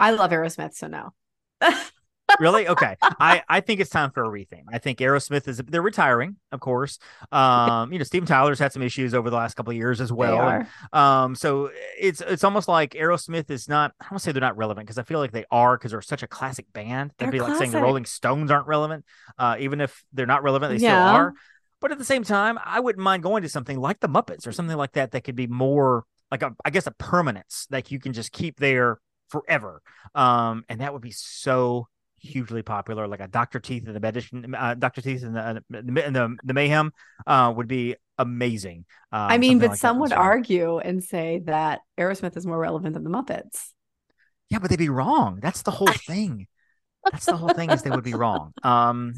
I 0.00 0.10
love 0.10 0.32
Aerosmith, 0.32 0.74
so 0.74 0.88
no. 0.88 1.14
really? 2.40 2.68
Okay. 2.68 2.96
I 3.02 3.42
i 3.48 3.60
think 3.60 3.80
it's 3.80 3.90
time 3.90 4.10
for 4.10 4.24
a 4.24 4.28
retheme. 4.28 4.64
I 4.72 4.78
think 4.78 4.98
aerosmith 4.98 5.46
is 5.48 5.60
they're 5.66 5.82
retiring 5.82 6.36
of 6.52 6.60
course. 6.60 6.98
Um 7.32 7.92
you 7.92 7.98
know 7.98 8.04
steven 8.04 8.26
tyler's 8.26 8.58
had 8.58 8.72
some 8.72 8.82
issues 8.82 9.14
over 9.14 9.30
the 9.30 9.36
last 9.36 9.54
couple 9.54 9.70
of 9.70 9.76
years 9.76 10.00
as 10.00 10.12
well 10.12 10.38
are. 10.38 10.68
um 10.92 11.34
so 11.34 11.70
it's 11.98 12.20
it's 12.20 12.44
almost 12.44 12.68
like 12.68 12.92
aerosmith 12.92 13.50
is 13.50 13.68
not 13.68 13.92
i 14.00 14.04
don't 14.04 14.18
to 14.18 14.22
say 14.22 14.32
they're 14.32 14.40
not 14.40 14.56
relevant 14.56 14.86
because 14.86 14.98
i 14.98 15.02
feel 15.02 15.18
like 15.18 15.32
they 15.32 15.44
are 15.50 15.76
because 15.76 15.90
they're 15.92 16.02
such 16.02 16.22
a 16.22 16.26
classic 16.26 16.66
band. 16.72 17.12
That'd 17.18 17.32
They're 17.32 17.40
be 17.40 17.40
like 17.40 17.58
saying 17.58 17.70
the 17.70 17.80
rolling 17.80 18.04
stones 18.04 18.50
aren't 18.50 18.66
relevant 18.66 19.04
uh 19.38 19.56
even 19.58 19.80
if 19.80 20.04
they're 20.12 20.26
not 20.26 20.42
relevant 20.42 20.72
they 20.72 20.78
still 20.78 20.90
are. 20.90 21.34
But 21.80 21.92
at 21.92 21.98
the 21.98 22.04
same 22.04 22.24
time 22.24 22.58
i 22.64 22.80
wouldn't 22.80 23.02
mind 23.02 23.22
going 23.22 23.42
to 23.42 23.48
something 23.48 23.78
like 23.78 24.00
the 24.00 24.08
muppets 24.08 24.46
or 24.46 24.52
something 24.52 24.76
like 24.76 24.92
that 24.92 25.10
that 25.12 25.22
could 25.24 25.36
be 25.36 25.46
more 25.46 26.04
like 26.30 26.42
a 26.42 26.54
i 26.64 26.70
guess 26.70 26.86
a 26.86 26.92
permanence 26.92 27.66
that 27.70 27.90
you 27.90 27.98
can 27.98 28.12
just 28.12 28.32
keep 28.32 28.58
there 28.58 28.98
forever. 29.28 29.82
Um 30.14 30.64
and 30.68 30.80
that 30.80 30.92
would 30.92 31.02
be 31.02 31.10
so 31.10 31.88
hugely 32.24 32.62
popular 32.62 33.06
like 33.06 33.20
a 33.20 33.28
dr 33.28 33.60
teeth 33.60 33.86
and 33.86 33.94
the 33.94 34.00
medicine 34.00 34.54
uh, 34.54 34.74
dr 34.74 35.00
teeth 35.02 35.22
and 35.22 35.36
the, 35.36 35.40
uh, 35.40 35.54
the, 35.70 36.36
the, 36.42 36.54
mayhem 36.54 36.90
uh 37.26 37.52
would 37.54 37.68
be 37.68 37.94
amazing 38.18 38.84
um, 39.14 39.30
I 39.30 39.38
mean, 39.38 39.60
but 39.60 39.70
like 39.70 39.78
some 39.78 40.00
would 40.00 40.12
argue 40.12 40.78
and 40.78 41.02
say 41.02 41.40
that 41.44 41.82
Aerosmith 41.96 42.36
is 42.36 42.46
more 42.46 42.58
relevant 42.58 42.94
than 42.94 43.04
the 43.04 43.10
Muppets. 43.10 43.70
yeah 44.50 44.58
but 44.58 44.70
they'd 44.70 44.76
be 44.76 44.88
wrong. 44.88 45.38
That's 45.40 45.62
the 45.62 45.70
whole 45.70 45.86
thing. 45.86 46.48
That's 47.12 47.26
the 47.26 47.36
whole 47.36 47.50
thing 47.50 47.70
is 47.70 47.82
they 47.82 47.90
would 47.90 48.02
be 48.02 48.14
wrong. 48.14 48.52
Um 48.64 49.14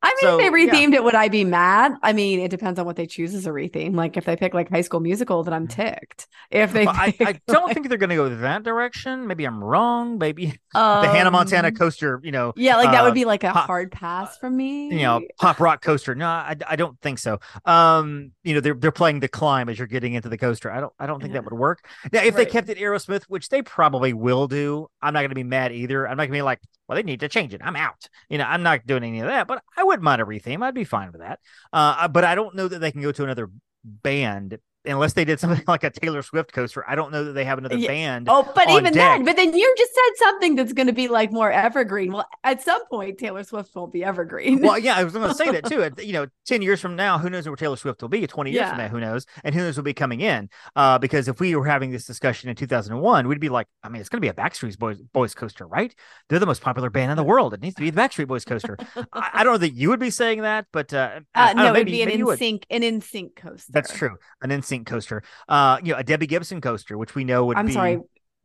I 0.00 0.08
mean, 0.10 0.16
So, 0.20 0.38
if 0.38 0.38
they 0.38 0.66
yeah. 0.66 0.72
rethemed 0.72 0.94
it, 0.94 1.02
would 1.02 1.14
I 1.16 1.28
be 1.28 1.44
mad? 1.44 1.92
I 2.02 2.12
mean, 2.12 2.38
it 2.40 2.50
depends 2.50 2.78
on 2.78 2.86
what 2.86 2.94
they 2.96 3.06
choose 3.06 3.34
as 3.34 3.46
a 3.46 3.50
retheme. 3.50 3.94
Like 3.96 4.16
if 4.16 4.24
they 4.24 4.36
pick 4.36 4.54
like 4.54 4.70
High 4.70 4.82
School 4.82 5.00
Musical, 5.00 5.42
then 5.42 5.52
I'm 5.54 5.66
ticked. 5.66 6.28
If 6.50 6.72
they, 6.72 6.84
but 6.84 6.94
I, 6.96 7.06
I 7.06 7.10
pick, 7.10 7.42
don't 7.48 7.64
like, 7.64 7.74
think 7.74 7.88
they're 7.88 7.98
going 7.98 8.10
to 8.10 8.16
go 8.16 8.28
that 8.36 8.62
direction 8.62 9.26
maybe 9.26 9.44
i'm 9.44 9.62
wrong 9.62 10.18
maybe 10.18 10.46
the 10.72 11.08
hannah 11.08 11.30
montana 11.30 11.68
um, 11.68 11.74
coaster 11.74 12.20
you 12.22 12.30
know 12.32 12.52
Yeah, 12.56 12.76
like 12.76 12.90
that 12.92 13.00
uh, 13.00 13.04
would 13.04 13.14
be 13.14 13.24
like 13.24 13.44
a 13.44 13.52
pop- 13.52 13.66
hard 13.66 13.92
pass 13.92 14.36
from 14.38 14.56
me. 14.56 14.92
you 14.92 15.02
know 15.02 15.20
pop 15.40 15.60
rock 15.60 15.82
coaster 15.82 16.14
no 16.14 16.26
I, 16.26 16.56
I 16.66 16.76
don't 16.76 16.98
think 17.00 17.18
so 17.18 17.40
um 17.64 18.32
you 18.44 18.54
know 18.54 18.60
they're 18.60 18.74
they're 18.74 18.92
playing 18.92 19.20
the 19.20 19.28
climb 19.28 19.68
as 19.68 19.78
you're 19.78 19.86
getting 19.88 20.14
into 20.14 20.28
the 20.28 20.38
coaster 20.38 20.70
i 20.70 20.80
don't 20.80 20.92
i 20.98 21.06
don't 21.06 21.20
think 21.20 21.34
that 21.34 21.44
would 21.44 21.54
work 21.54 21.84
now 22.12 22.22
if 22.22 22.36
they 22.36 22.46
kept 22.46 22.68
it 22.68 22.78
aerosmith 22.78 23.24
which 23.24 23.48
they 23.48 23.62
probably 23.62 24.12
will 24.12 24.46
do 24.48 24.88
i'm 25.02 25.12
not 25.12 25.20
going 25.20 25.30
to 25.30 25.34
be 25.34 25.44
mad 25.44 25.72
either 25.72 26.06
i'm 26.06 26.16
not 26.16 26.22
going 26.24 26.30
to 26.32 26.38
be 26.38 26.42
like 26.42 26.60
well, 26.88 26.96
they 26.96 27.02
need 27.02 27.20
to 27.20 27.28
change 27.28 27.52
it. 27.52 27.60
I'm 27.62 27.76
out. 27.76 28.08
You 28.28 28.38
know, 28.38 28.44
I'm 28.44 28.62
not 28.62 28.86
doing 28.86 29.04
any 29.04 29.20
of 29.20 29.26
that, 29.26 29.46
but 29.46 29.62
I 29.76 29.84
wouldn't 29.84 30.02
mind 30.02 30.22
a 30.22 30.24
retheme. 30.24 30.62
I'd 30.62 30.74
be 30.74 30.84
fine 30.84 31.12
with 31.12 31.20
that. 31.20 31.40
Uh, 31.72 32.08
but 32.08 32.24
I 32.24 32.34
don't 32.34 32.54
know 32.54 32.66
that 32.66 32.78
they 32.78 32.90
can 32.90 33.02
go 33.02 33.12
to 33.12 33.24
another 33.24 33.50
band 33.84 34.58
unless 34.84 35.12
they 35.12 35.24
did 35.24 35.40
something 35.40 35.62
like 35.68 35.84
a 35.84 35.90
Taylor 35.90 36.22
Swift 36.22 36.52
coaster. 36.52 36.84
I 36.88 36.94
don't 36.94 37.12
know 37.12 37.24
that 37.24 37.32
they 37.32 37.44
have 37.44 37.58
another 37.58 37.76
Yeah. 37.76 37.88
band. 37.88 38.28
Oh, 38.30 38.50
but 38.54 38.68
even 38.70 38.84
deck. 38.84 38.94
then, 38.94 39.24
but 39.24 39.36
then 39.36 39.52
you 39.54 39.74
just 39.76 39.94
said 39.94 40.26
something 40.26 40.54
that's 40.54 40.72
going 40.72 40.86
to 40.86 40.92
be 40.92 41.08
like 41.08 41.32
more 41.32 41.50
evergreen. 41.52 42.12
Well, 42.12 42.26
at 42.44 42.62
some 42.62 42.84
point, 42.86 43.18
Taylor 43.18 43.44
Swift 43.44 43.74
won't 43.74 43.92
be 43.92 44.04
evergreen. 44.04 44.60
Well, 44.62 44.78
yeah, 44.78 44.96
I 44.96 45.04
was 45.04 45.12
going 45.12 45.28
to 45.28 45.34
say 45.34 45.50
that 45.50 45.64
too. 45.96 46.02
You 46.04 46.12
know, 46.12 46.26
ten 46.46 46.62
years 46.62 46.80
from 46.80 46.96
now, 46.96 47.18
who 47.18 47.28
knows 47.30 47.46
where 47.46 47.56
Taylor 47.56 47.76
Swift 47.76 48.02
will 48.02 48.08
be? 48.08 48.26
Twenty 48.26 48.52
years 48.52 48.68
from 48.68 48.78
now, 48.78 48.88
who 48.88 49.00
knows? 49.00 49.26
And 49.44 49.54
who 49.54 49.60
knows 49.62 49.76
will 49.76 49.84
be 49.84 49.94
coming 49.94 50.20
in? 50.20 50.48
Uh, 50.76 50.98
because 50.98 51.28
if 51.28 51.40
we 51.40 51.54
were 51.56 51.66
having 51.66 51.90
this 51.90 52.06
discussion 52.06 52.48
in 52.48 52.56
two 52.56 52.66
thousand 52.66 52.94
and 52.94 53.02
one, 53.02 53.28
we'd 53.28 53.40
be 53.40 53.48
like, 53.48 53.66
I 53.82 53.88
mean, 53.88 54.00
it's 54.00 54.08
going 54.08 54.18
to 54.18 54.24
be 54.24 54.28
a 54.28 54.32
Backstreet 54.32 54.78
Boys 54.78 54.98
Boys 55.12 55.34
coaster, 55.34 55.66
right? 55.66 55.94
They're 56.28 56.38
the 56.38 56.46
most 56.46 56.62
popular 56.62 56.90
band 56.90 57.10
in 57.10 57.16
the 57.16 57.24
world. 57.24 57.54
It 57.54 57.60
needs 57.60 57.74
to 57.76 57.82
be 57.82 57.90
the 57.90 58.00
Backstreet 58.00 58.28
Boys 58.28 58.44
coaster. 58.44 58.76
I, 59.12 59.30
I 59.34 59.44
don't 59.44 59.54
know 59.54 59.58
that 59.58 59.74
you 59.74 59.88
would 59.90 60.00
be 60.00 60.10
saying 60.10 60.42
that, 60.42 60.66
but 60.72 60.92
uh, 60.94 61.20
uh, 61.34 61.52
know, 61.52 61.62
no, 61.64 61.74
it'd 61.74 61.74
maybe- 61.74 61.92
be 61.92 62.02
an 62.02 62.10
in 62.10 62.36
sync, 62.36 62.66
an 62.70 62.82
NSYNC 62.82 63.36
coaster. 63.36 63.72
That's 63.72 63.92
true. 63.92 64.16
An 64.42 64.50
NSYNC 64.80 64.86
coaster. 64.86 65.22
Uh, 65.48 65.78
you 65.82 65.92
know, 65.92 65.98
a 65.98 66.04
Debbie 66.04 66.26
Gibson 66.26 66.60
coaster, 66.60 66.96
which 66.98 67.14
we 67.14 67.24
know 67.24 67.46
would 67.46 67.54
be 67.56 67.60
I'm 67.60 67.70
sorry, 67.72 68.00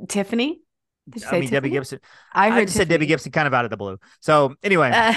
Tiffany. 0.08 0.62
Did 1.10 1.22
you 1.22 1.28
I 1.28 1.32
say 1.32 1.40
mean, 1.42 1.50
Debbie 1.50 1.70
Gibson. 1.70 2.00
I 2.34 2.50
heard 2.50 2.64
I 2.70 2.72
said 2.72 2.88
Debbie 2.88 3.06
Gibson 3.08 3.32
kind 3.32 3.48
of 3.48 3.54
out 3.54 3.66
of 3.66 3.72
the 3.72 3.78
blue. 3.78 3.98
So 4.22 4.56
anyway, 4.64 4.92
Uh, 4.94 5.14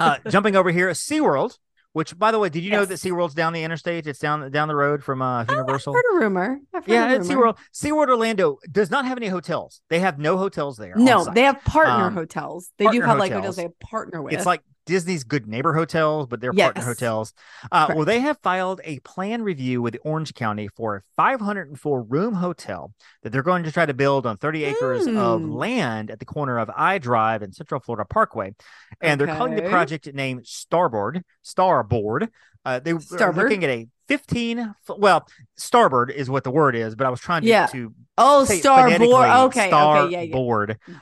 uh, 0.00 0.16
jumping 0.28 0.56
over 0.56 0.70
here, 0.70 0.88
a 0.88 0.92
SeaWorld, 0.92 1.56
which 1.92 2.18
by 2.18 2.32
the 2.32 2.38
way, 2.38 2.48
did 2.48 2.64
you 2.64 2.70
know 2.72 2.84
that 2.84 2.94
Yes. 2.94 3.04
SeaWorld's 3.04 3.34
down 3.34 3.52
the 3.52 3.62
interstate? 3.62 4.06
It's 4.06 4.18
down 4.18 4.50
down 4.50 4.68
the 4.68 4.74
road 4.74 5.04
from 5.04 5.20
uh, 5.22 5.44
Universal. 5.48 5.92
I've 5.94 6.02
heard 6.02 6.16
a 6.16 6.24
rumor. 6.24 6.58
I've 6.74 6.86
heard 6.86 6.92
yeah, 6.92 7.12
a 7.12 7.18
rumor. 7.20 7.24
SeaWorld. 7.24 7.58
SeaWorld 7.74 8.08
Orlando 8.08 8.58
does 8.70 8.90
not 8.90 9.04
have 9.04 9.18
any 9.18 9.28
hotels. 9.28 9.82
They 9.90 9.98
have 10.00 10.18
no 10.18 10.38
hotels 10.38 10.78
there. 10.78 10.94
No, 10.96 11.24
they 11.24 11.42
have 11.42 11.62
partner 11.64 12.06
Um, 12.06 12.14
hotels. 12.14 12.70
They 12.78 12.86
do 12.86 13.00
partner 13.02 13.06
have 13.06 13.18
like 13.18 13.32
hotels. 13.32 13.42
hotels 13.42 13.56
they 13.56 13.62
have 13.64 13.78
partner 13.80 14.22
with. 14.22 14.32
It's 14.32 14.46
like 14.46 14.62
Disney's 14.86 15.24
Good 15.24 15.46
Neighbor 15.46 15.72
hotels, 15.74 16.26
but 16.26 16.40
they're 16.40 16.52
partner 16.52 16.82
hotels. 16.84 17.32
Uh, 17.70 17.92
well, 17.94 18.04
they 18.04 18.20
have 18.28 18.38
filed 18.42 18.80
a 18.84 18.98
plan 19.00 19.42
review 19.42 19.80
with 19.80 19.96
Orange 20.04 20.34
County 20.34 20.68
for 20.68 20.96
a 20.96 21.02
504 21.16 22.02
room 22.02 22.34
hotel 22.34 22.92
that 23.22 23.30
they're 23.30 23.42
going 23.42 23.62
to 23.64 23.72
try 23.72 23.86
to 23.86 23.94
build 23.94 24.26
on 24.26 24.36
30 24.36 24.64
acres 24.64 25.06
of 25.06 25.40
Hmm. 25.42 25.52
land 25.52 26.10
at 26.10 26.18
the 26.18 26.24
corner 26.24 26.58
of 26.58 26.70
I 26.76 26.98
Drive 26.98 27.42
and 27.42 27.54
Central 27.54 27.80
Florida 27.80 28.04
Parkway. 28.04 28.54
And 29.00 29.20
they're 29.20 29.28
calling 29.28 29.54
the 29.54 29.62
project 29.62 30.12
named 30.12 30.46
Starboard. 30.46 31.22
Starboard. 31.42 32.28
Uh, 32.64 32.78
they 32.78 32.96
Starboard? 32.98 33.44
looking 33.44 33.64
at 33.64 33.70
a 33.70 33.88
15. 34.08 34.74
Well, 34.98 35.26
starboard 35.56 36.10
is 36.10 36.28
what 36.28 36.44
the 36.44 36.50
word 36.50 36.76
is, 36.76 36.94
but 36.94 37.06
I 37.06 37.10
was 37.10 37.20
trying 37.20 37.42
to, 37.42 37.48
Yeah. 37.48 37.66
to 37.66 37.94
oh, 38.18 38.44
starboard. 38.44 39.00
Okay, 39.00 39.70
okay, 39.72 40.10
yeah, 40.12 40.20
yeah. 40.20 40.32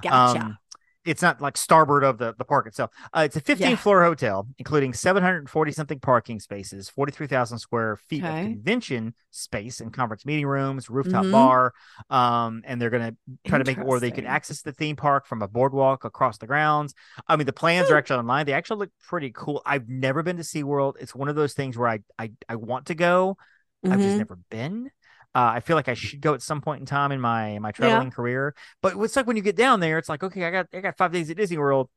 Gotcha. 0.03 0.41
Um, 0.41 0.59
it's 1.11 1.23
not 1.23 1.40
like 1.40 1.57
starboard 1.57 2.05
of 2.05 2.19
the, 2.19 2.35
the 2.38 2.45
park 2.45 2.67
itself. 2.67 2.90
Uh, 3.12 3.23
it's 3.26 3.37
a 3.37 3.40
15 3.40 3.73
Yeah. 3.73 3.76
floor 3.76 4.02
hotel, 4.05 4.47
including 4.59 4.93
740 4.95 5.73
something 5.73 5.99
parking 5.99 6.38
spaces, 6.40 6.88
43,000 6.88 7.59
square 7.59 7.97
feet 7.97 8.25
Okay. 8.25 8.29
of 8.29 8.40
convention 8.40 9.14
space 9.31 9.81
and 9.81 9.93
conference 9.93 10.25
meeting 10.25 10.47
rooms, 10.47 10.88
rooftop 10.88 11.23
Mhm. 11.23 11.31
bar. 11.31 11.73
Um, 12.11 12.62
and 12.64 12.81
they're 12.81 12.90
going 12.90 13.11
to 13.11 13.17
try 13.45 13.59
to 13.59 13.64
make 13.64 13.79
it 13.79 13.85
where 13.85 14.00
they 14.00 14.12
can 14.12 14.25
access 14.25 14.62
the 14.62 14.73
theme 14.73 14.97
park 14.97 15.26
from 15.26 15.43
a 15.43 15.49
boardwalk 15.49 16.05
across 16.05 16.38
the 16.38 16.47
grounds. 16.47 16.95
I 17.26 17.37
mean, 17.37 17.47
the 17.47 17.52
plans 17.52 17.90
Hmm. 17.90 17.95
are 17.95 17.97
actually 17.97 18.19
online. 18.21 18.47
They 18.47 18.52
actually 18.52 18.79
look 18.79 18.90
pretty 19.09 19.33
cool. 19.35 19.62
I've 19.67 19.88
never 19.88 20.23
been 20.23 20.37
to 20.37 20.43
SeaWorld. 20.45 20.95
It's 21.00 21.14
one 21.14 21.29
of 21.29 21.37
those 21.37 21.55
things 21.55 21.76
where 21.76 21.88
I, 21.88 22.00
I, 22.19 22.31
I 22.49 22.57
want 22.57 22.87
to 22.87 22.95
go. 22.95 23.37
I've 23.90 24.00
just 24.00 24.19
Mhm. 24.19 24.19
never 24.19 24.37
been. 24.50 24.90
Uh, 25.35 25.53
I 25.55 25.61
feel 25.61 25.77
like 25.77 25.89
I 25.89 25.95
should 25.95 26.21
go 26.21 26.35
at 26.35 26.43
some 26.43 26.61
point 26.61 26.81
in 26.81 26.87
time 26.87 27.13
in 27.13 27.21
my 27.21 27.59
my 27.61 27.71
traveling 27.73 28.11
career. 28.11 28.55
But 28.83 28.97
it's 28.97 29.15
like 29.17 29.27
when 29.27 29.37
you 29.37 29.43
get 29.43 29.57
down 29.57 29.81
there, 29.81 29.99
it's 29.99 30.09
like 30.09 30.23
okay, 30.23 30.45
I 30.45 30.51
got 30.51 30.67
I 30.75 30.81
got 30.81 30.97
five 30.97 31.13
days 31.13 31.31
at 31.31 31.37
Disney 31.37 31.59
World. 31.59 31.89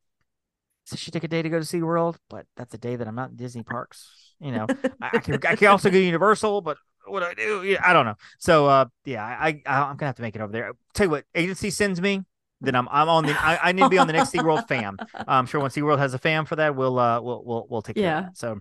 So 0.86 0.96
I 0.96 0.98
should 0.98 1.14
take 1.14 1.24
a 1.24 1.28
day 1.30 1.42
to 1.42 1.50
go 1.50 1.60
to 1.60 1.66
SeaWorld, 1.66 2.18
but 2.30 2.46
that's 2.58 2.74
a 2.74 2.78
day 2.78 2.96
that 2.98 3.08
I'm 3.08 3.16
not 3.16 3.30
in 3.32 3.36
Disney 3.38 3.64
parks. 3.64 4.36
You 4.40 4.52
know, 4.52 4.70
I, 5.02 5.12
I 5.18 5.20
can 5.22 5.40
I 5.48 5.56
can 5.56 5.68
also 5.70 5.90
go 5.90 5.98
Universal, 5.98 6.62
but 6.62 6.78
what 7.06 7.22
do 7.22 7.26
I 7.28 7.34
do? 7.34 7.64
Yeah, 7.64 7.82
I 7.84 7.94
don't 7.94 8.06
know. 8.06 8.16
So 8.38 8.68
uh, 8.68 8.86
yeah, 9.06 9.24
I, 9.24 9.62
I 9.66 9.82
I'm 9.82 9.96
gonna 9.96 10.08
have 10.08 10.16
to 10.16 10.22
make 10.22 10.36
it 10.36 10.42
over 10.42 10.52
there. 10.52 10.74
Tell 10.94 11.06
you 11.08 11.12
what, 11.12 11.26
agency 11.36 11.70
sends 11.70 12.02
me. 12.02 12.24
Then 12.60 12.76
I'm 12.76 12.88
I'm 12.92 13.08
on 13.10 13.26
the 13.26 13.34
I, 13.42 13.70
I 13.70 13.72
need 13.72 13.84
to 13.84 13.90
be 13.90 13.98
on 13.98 14.08
the 14.08 14.14
next 14.14 14.32
SeaWorld 14.34 14.68
fam. 14.68 15.00
I'm 15.26 15.46
sure 15.46 15.62
when 15.62 15.72
SeaWorld 15.72 16.00
has 16.00 16.14
a 16.14 16.18
fam 16.20 16.46
for 16.46 16.58
that, 16.58 16.76
we'll 16.76 17.00
uh 17.00 17.22
we'll 17.22 17.44
we'll 17.46 17.68
we'll 17.70 17.82
take 17.82 17.98
care 17.98 18.04
Yeah. 18.04 18.18
of 18.20 18.26
that. 18.26 18.38
So 18.38 18.60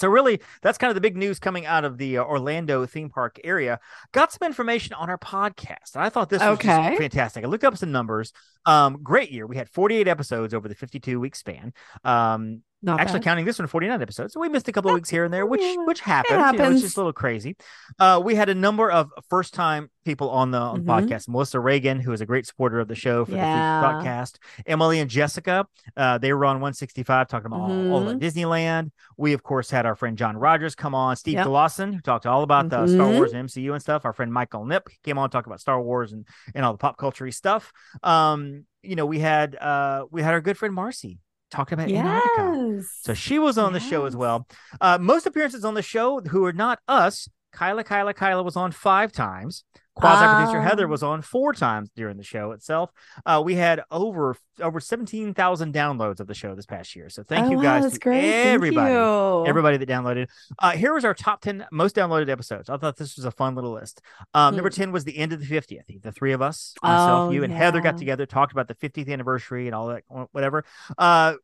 so 0.00 0.08
really, 0.08 0.40
that's 0.62 0.78
kind 0.78 0.90
of 0.90 0.94
the 0.94 1.00
big 1.00 1.16
news 1.16 1.38
coming 1.38 1.66
out 1.66 1.84
of 1.84 1.98
the 1.98 2.18
uh, 2.18 2.24
Orlando 2.24 2.86
theme 2.86 3.10
park 3.10 3.38
area. 3.44 3.78
Got 4.12 4.32
some 4.32 4.46
information 4.46 4.94
on 4.94 5.10
our 5.10 5.18
podcast. 5.18 5.94
and 5.94 6.02
I 6.02 6.08
thought 6.08 6.30
this 6.30 6.40
was 6.40 6.58
Okay. 6.58 6.96
fantastic. 6.96 7.44
I 7.44 7.48
looked 7.48 7.64
up 7.64 7.76
some 7.76 7.92
numbers. 7.92 8.32
Um, 8.66 8.98
great 9.02 9.30
year. 9.30 9.46
We 9.46 9.56
had 9.56 9.68
48 9.68 10.08
episodes 10.08 10.54
over 10.54 10.68
the 10.68 10.74
52 10.74 11.20
week 11.20 11.36
span. 11.36 11.72
Um, 12.04 12.62
Not 12.82 12.98
actually 13.00 13.18
bad. 13.18 13.24
counting 13.24 13.44
this 13.44 13.58
one 13.58 13.68
49 13.68 14.00
episodes 14.00 14.32
so 14.32 14.40
we 14.40 14.48
missed 14.48 14.66
a 14.68 14.72
couple 14.72 14.90
of 14.90 14.94
weeks 14.94 15.10
here 15.10 15.24
and 15.24 15.32
there 15.34 15.44
which 15.44 15.60
which 15.84 16.00
happens, 16.00 16.52
You 16.52 16.58
know, 16.58 16.70
it's 16.70 16.80
just 16.80 16.96
a 16.96 17.00
little 17.00 17.12
crazy 17.12 17.56
uh 17.98 18.20
we 18.24 18.34
had 18.34 18.48
a 18.48 18.54
number 18.54 18.90
of 18.90 19.10
first 19.28 19.52
time 19.54 19.90
people 20.06 20.30
on 20.30 20.50
the 20.50 20.58
on 20.58 20.82
Mhm. 20.82 20.86
podcast 20.86 21.28
melissa 21.28 21.60
reagan 21.60 22.00
who 22.00 22.10
is 22.12 22.20
a 22.22 22.26
great 22.26 22.46
supporter 22.46 22.80
of 22.80 22.88
the 22.88 22.94
show 22.94 23.24
for 23.26 23.32
Yeah. 23.32 23.80
the 23.82 23.86
podcast 23.86 24.38
emily 24.66 24.98
and 24.98 25.10
jessica 25.10 25.66
uh 25.96 26.16
they 26.18 26.32
were 26.32 26.44
on 26.46 26.56
165 26.56 27.28
talking 27.28 27.46
about 27.46 27.60
all, 27.60 27.92
all 27.92 28.02
about 28.02 28.18
Mm-hmm. 28.18 28.24
disneyland 28.38 28.90
we 29.18 29.34
of 29.34 29.42
course 29.42 29.70
had 29.70 29.84
our 29.84 29.94
friend 29.94 30.16
john 30.16 30.36
rogers 30.38 30.74
come 30.74 30.94
on 30.94 31.16
steve 31.16 31.34
Yep. 31.34 31.46
who 31.46 32.00
talked 32.00 32.24
all 32.26 32.42
about 32.42 32.70
the 32.70 32.86
star 32.86 33.10
wars 33.12 33.32
and 33.34 33.48
mcu 33.48 33.72
and 33.72 33.82
stuff 33.82 34.04
our 34.06 34.12
friend 34.14 34.32
michael 34.32 34.64
nip 34.64 34.88
came 35.04 35.18
on 35.18 35.28
to 35.28 35.32
talk 35.32 35.46
about 35.46 35.60
star 35.60 35.80
wars 35.82 36.12
and 36.12 36.26
and 36.54 36.64
all 36.64 36.72
the 36.72 36.78
pop 36.78 36.96
culture 36.96 37.30
stuff 37.30 37.72
um 38.02 38.64
you 38.82 38.96
know 38.96 39.04
we 39.04 39.18
had 39.18 39.54
uh 39.56 40.06
we 40.10 40.22
had 40.22 40.32
our 40.32 40.40
good 40.40 40.56
friend 40.56 40.74
marcy 40.74 41.18
talking 41.50 41.78
about 41.78 41.90
antarctica 41.90 42.74
Yes. 42.76 42.98
so 43.02 43.14
she 43.14 43.38
was 43.38 43.58
on 43.58 43.72
the 43.72 43.80
show 43.80 44.04
as 44.06 44.16
well. 44.16 44.46
Uh, 44.80 44.98
most 45.00 45.26
appearances 45.26 45.64
on 45.64 45.74
the 45.74 45.82
show 45.82 46.20
who 46.20 46.44
are 46.44 46.52
not 46.52 46.78
us. 46.88 47.28
Kyla, 47.52 47.82
Kyla, 47.84 48.14
Kyla 48.14 48.42
was 48.42 48.56
on 48.56 48.70
five 48.72 49.10
times. 49.12 49.64
Quasi 49.96 50.26
producer 50.26 50.62
Heather 50.62 50.84
Um. 50.84 50.90
was 50.90 51.02
on 51.02 51.20
four 51.20 51.52
times 51.52 51.90
during 51.96 52.16
the 52.16 52.22
show 52.22 52.52
itself. 52.52 52.90
Uh, 53.26 53.42
we 53.44 53.54
had 53.56 53.82
over 53.90 54.36
over 54.60 54.78
seventeen 54.80 55.34
thousand 55.34 55.74
downloads 55.74 56.20
of 56.20 56.26
the 56.26 56.34
show 56.34 56.54
this 56.54 56.64
past 56.66 56.94
year. 56.94 57.08
So 57.10 57.22
thank 57.22 57.46
Oh, 57.46 57.50
you 57.50 57.62
guys 57.62 57.82
That's 57.82 57.94
to 57.94 58.00
great. 58.00 58.20
Thank 58.20 58.46
everybody, 58.46 58.92
you. 58.94 59.46
everybody 59.46 59.76
that 59.78 59.88
downloaded. 59.88 60.28
Uh, 60.58 60.70
here 60.72 60.94
was 60.94 61.04
our 61.04 61.12
top 61.14 61.40
ten 61.42 61.66
most 61.72 61.96
downloaded 61.96 62.28
episodes. 62.30 62.70
I 62.70 62.76
thought 62.76 62.96
this 62.96 63.16
was 63.16 63.24
a 63.24 63.30
fun 63.30 63.54
little 63.56 63.72
list. 63.72 64.00
Um, 64.32 64.54
Number 64.54 64.70
Hmm. 64.70 64.74
ten 64.74 64.92
was 64.92 65.04
the 65.04 65.18
end 65.18 65.32
of 65.32 65.40
the 65.40 65.46
fiftieth. 65.46 65.86
The 66.02 66.12
three 66.12 66.32
of 66.32 66.40
us, 66.40 66.74
myself, 66.82 67.28
Oh, 67.28 67.30
you, 67.32 67.42
and 67.44 67.52
Heather 67.52 67.80
got 67.80 67.98
together, 67.98 68.26
talked 68.26 68.52
about 68.52 68.68
the 68.68 68.74
fiftieth 68.74 69.08
anniversary 69.08 69.66
and 69.66 69.74
all 69.74 69.88
that, 69.88 70.04
whatever. 70.32 70.64
Uh, 70.96 71.34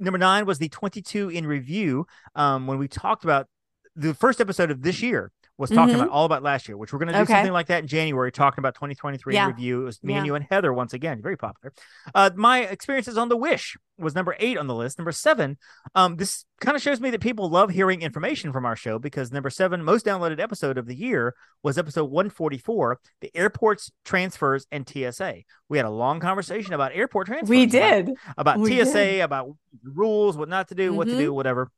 number 0.00 0.18
nine 0.18 0.44
was 0.44 0.58
the 0.58 0.68
22 0.68 1.28
in 1.28 1.46
review 1.46 2.04
um 2.34 2.66
when 2.66 2.76
we 2.78 2.88
talked 2.88 3.22
about 3.22 3.46
the 3.94 4.12
first 4.14 4.40
episode 4.40 4.70
of 4.72 4.82
this 4.82 5.00
year 5.00 5.30
was 5.58 5.70
talking 5.70 5.94
Mhm. 5.94 5.98
about 5.98 6.08
all 6.08 6.24
about 6.24 6.42
last 6.42 6.66
year 6.66 6.76
which 6.76 6.92
we're 6.92 6.98
going 6.98 7.08
to 7.08 7.14
do 7.14 7.20
Okay. 7.20 7.34
something 7.34 7.52
like 7.52 7.66
that 7.66 7.80
in 7.82 7.86
january 7.86 8.32
talking 8.32 8.60
about 8.60 8.74
2023 8.74 9.34
Yeah. 9.34 9.46
review 9.46 9.82
it 9.82 9.84
was 9.84 10.02
me 10.02 10.14
and 10.14 10.26
you 10.26 10.34
and 10.34 10.46
heather 10.50 10.72
once 10.72 10.92
again 10.94 11.20
very 11.22 11.36
popular 11.36 11.72
uh 12.14 12.30
my 12.34 12.60
experiences 12.60 13.16
on 13.18 13.28
the 13.28 13.36
wish 13.36 13.76
was 13.98 14.14
number 14.14 14.34
eight 14.40 14.56
on 14.56 14.66
the 14.66 14.74
list 14.74 14.98
number 14.98 15.12
seven 15.12 15.58
um 15.94 16.16
this 16.16 16.44
kind 16.60 16.74
of 16.74 16.82
shows 16.82 17.00
me 17.00 17.10
that 17.10 17.20
people 17.20 17.48
love 17.50 17.70
hearing 17.70 18.00
information 18.02 18.50
from 18.52 18.64
our 18.64 18.74
show 18.74 18.98
because 18.98 19.30
number 19.30 19.50
seven 19.50 19.84
most 19.84 20.06
downloaded 20.06 20.40
episode 20.40 20.78
of 20.78 20.86
the 20.86 20.94
year 20.96 21.34
was 21.62 21.76
episode 21.78 22.10
144 22.10 22.98
the 23.20 23.30
airports 23.36 23.90
transfers 24.04 24.66
and 24.72 24.88
tsa 24.88 25.42
we 25.68 25.76
had 25.76 25.86
a 25.86 25.90
long 25.90 26.18
conversation 26.18 26.72
about 26.72 26.92
airport 26.94 27.26
transfers 27.26 27.48
we 27.50 27.66
did. 27.66 28.10
about 28.36 28.58
We 28.58 28.70
TSA, 28.82 28.92
did. 28.94 29.20
about 29.20 29.48
rules, 29.84 30.36
what 30.36 30.48
not 30.48 30.68
to 30.68 30.74
do, 30.74 30.92
what 30.92 31.08
to 31.08 31.14
Mhm. 31.14 31.18
do, 31.18 31.32
whatever. 31.32 31.70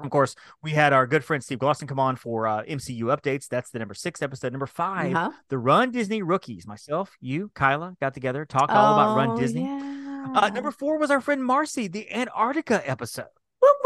Of 0.00 0.10
course, 0.10 0.36
we 0.62 0.70
had 0.72 0.92
our 0.92 1.06
good 1.08 1.24
friend 1.24 1.42
Steve 1.42 1.58
Glosson 1.58 1.88
come 1.88 1.98
on 1.98 2.14
for 2.16 2.46
uh, 2.46 2.62
MCU 2.62 3.02
updates. 3.04 3.48
That's 3.48 3.70
the 3.70 3.80
number 3.80 3.94
six 3.94 4.22
episode. 4.22 4.52
Number 4.52 4.66
5 4.66 5.14
Uh-huh. 5.14 5.30
the 5.48 5.58
Run 5.58 5.90
Disney 5.90 6.22
rookies. 6.22 6.66
Myself, 6.68 7.16
you, 7.20 7.50
Kyla, 7.54 7.96
got 8.00 8.14
together, 8.14 8.44
talked 8.44 8.70
all 8.70 8.94
about 8.94 9.16
Run 9.16 9.30
Oh, 9.30 9.36
Disney. 9.38 9.62
Yeah. 9.64 10.28
Uh, 10.34 10.48
number 10.50 10.70
four 10.70 10.98
was 10.98 11.10
our 11.10 11.20
friend 11.20 11.44
Marcy, 11.44 11.88
the 11.88 12.10
Antarctica 12.12 12.80
episode. 12.88 13.26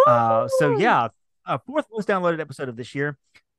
Uh, 0.07 0.49
so 0.59 0.77
yeah, 0.77 1.09
uh, 1.47 1.59
fourth 1.67 1.87
most 1.93 2.09
downloaded 2.09 2.41
episode 2.41 2.69
of 2.69 2.77
this 2.77 2.95
year. 2.95 3.17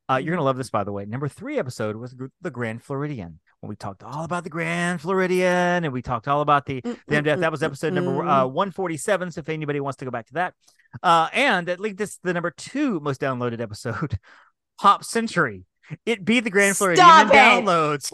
Uh, 0.09 0.17
you're 0.17 0.35
gonna 0.35 0.43
love 0.45 0.57
this, 0.57 0.69
by 0.69 0.83
the 0.83 0.91
way. 0.91 1.05
Number 1.05 1.27
three 1.27 1.57
episode 1.57 1.95
was 1.95 2.15
the 2.41 2.51
Grand 2.51 2.83
Floridian, 2.83 3.39
when 3.63 3.69
we 3.69 3.77
talked 3.77 4.03
all 4.03 4.25
about 4.25 4.43
the 4.43 4.49
Grand 4.49 4.99
Floridian, 4.99 5.85
and 5.85 5.93
we 5.93 6.01
talked 6.01 6.27
all 6.27 6.41
about 6.41 6.65
the 6.65 6.81
Mm, 6.81 6.97
the 7.07 7.15
mm, 7.15 7.23
MDF. 7.23 7.39
That 7.39 7.51
was 7.51 7.61
mm, 7.61 7.65
episode 7.67 7.93
number 7.93 8.11
mm. 8.11 8.43
uh, 8.43 8.47
147. 8.47 9.31
So 9.31 9.39
if 9.39 9.47
anybody 9.47 9.79
wants 9.79 9.97
to 9.97 10.05
go 10.05 10.11
back 10.11 10.27
to 10.27 10.33
that, 10.33 10.53
uh, 11.01 11.29
and 11.31 11.69
at 11.69 11.79
least 11.79 11.97
this 11.97 12.19
the 12.23 12.33
number 12.33 12.51
two 12.51 12.99
most 12.99 13.21
downloaded 13.21 13.61
episode, 13.61 14.19
Pop 14.79 15.05
Century. 15.05 15.65
It 16.05 16.25
beat 16.25 16.41
the 16.41 16.49
Grand 16.49 16.75
Floridian 16.75 17.05
Stop 17.05 17.27
in 17.27 17.31
it. 17.31 17.35
downloads. 17.35 18.11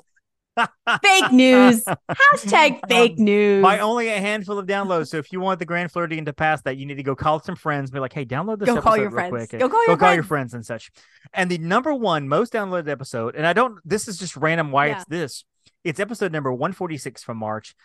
Fake 0.58 1.32
news. 1.32 1.84
Hashtag 1.86 2.80
fake 2.90 3.16
Um, 3.18 3.24
news. 3.26 3.64
by 3.64 3.80
only 3.80 4.10
a 4.10 4.20
handful 4.20 4.58
of 4.60 4.66
downloads. 4.66 5.08
So 5.08 5.18
if 5.18 5.32
you 5.32 5.40
want 5.40 5.60
the 5.60 5.66
Grand 5.66 5.92
Floridian 5.92 6.26
to 6.26 6.34
pass 6.34 6.62
that, 6.64 6.78
you 6.78 6.86
need 6.86 6.96
to 6.96 7.04
go 7.04 7.16
call 7.16 7.40
some 7.42 7.56
friends, 7.56 7.92
be 7.92 8.00
like, 8.00 8.14
"Hey, 8.14 8.26
download 8.26 8.60
this 8.60 8.68
Go 8.68 8.74
episode 8.74 8.84
call 8.84 8.98
your 8.98 9.10
real 9.10 9.30
friends. 9.30 9.48
quick." 9.50 9.60
Go 9.62 9.70
call 9.70 9.80
go 9.86 9.92
your 9.92 9.98
call 9.98 10.14
your 10.14 10.24
friends. 10.24 10.52
friends 10.52 10.54
and 10.56 10.66
such. 10.66 10.92
And 11.34 11.50
the 11.50 11.58
number 11.58 11.94
one 11.94 12.28
most 12.28 12.54
downloaded 12.54 12.90
episode, 12.90 13.36
and 13.36 13.46
I 13.48 13.54
don't. 13.54 13.80
This 13.86 14.08
is 14.08 14.18
just 14.18 14.36
random. 14.36 14.72
Why 14.72 14.88
Yeah. 14.88 14.96
it's 14.98 15.06
this? 15.06 15.46
It's 15.84 16.00
episode 16.00 16.32
number 16.32 16.52
one 16.52 16.74
forty 16.74 16.98
six 16.98 17.24
from 17.24 17.38
March. 17.38 17.76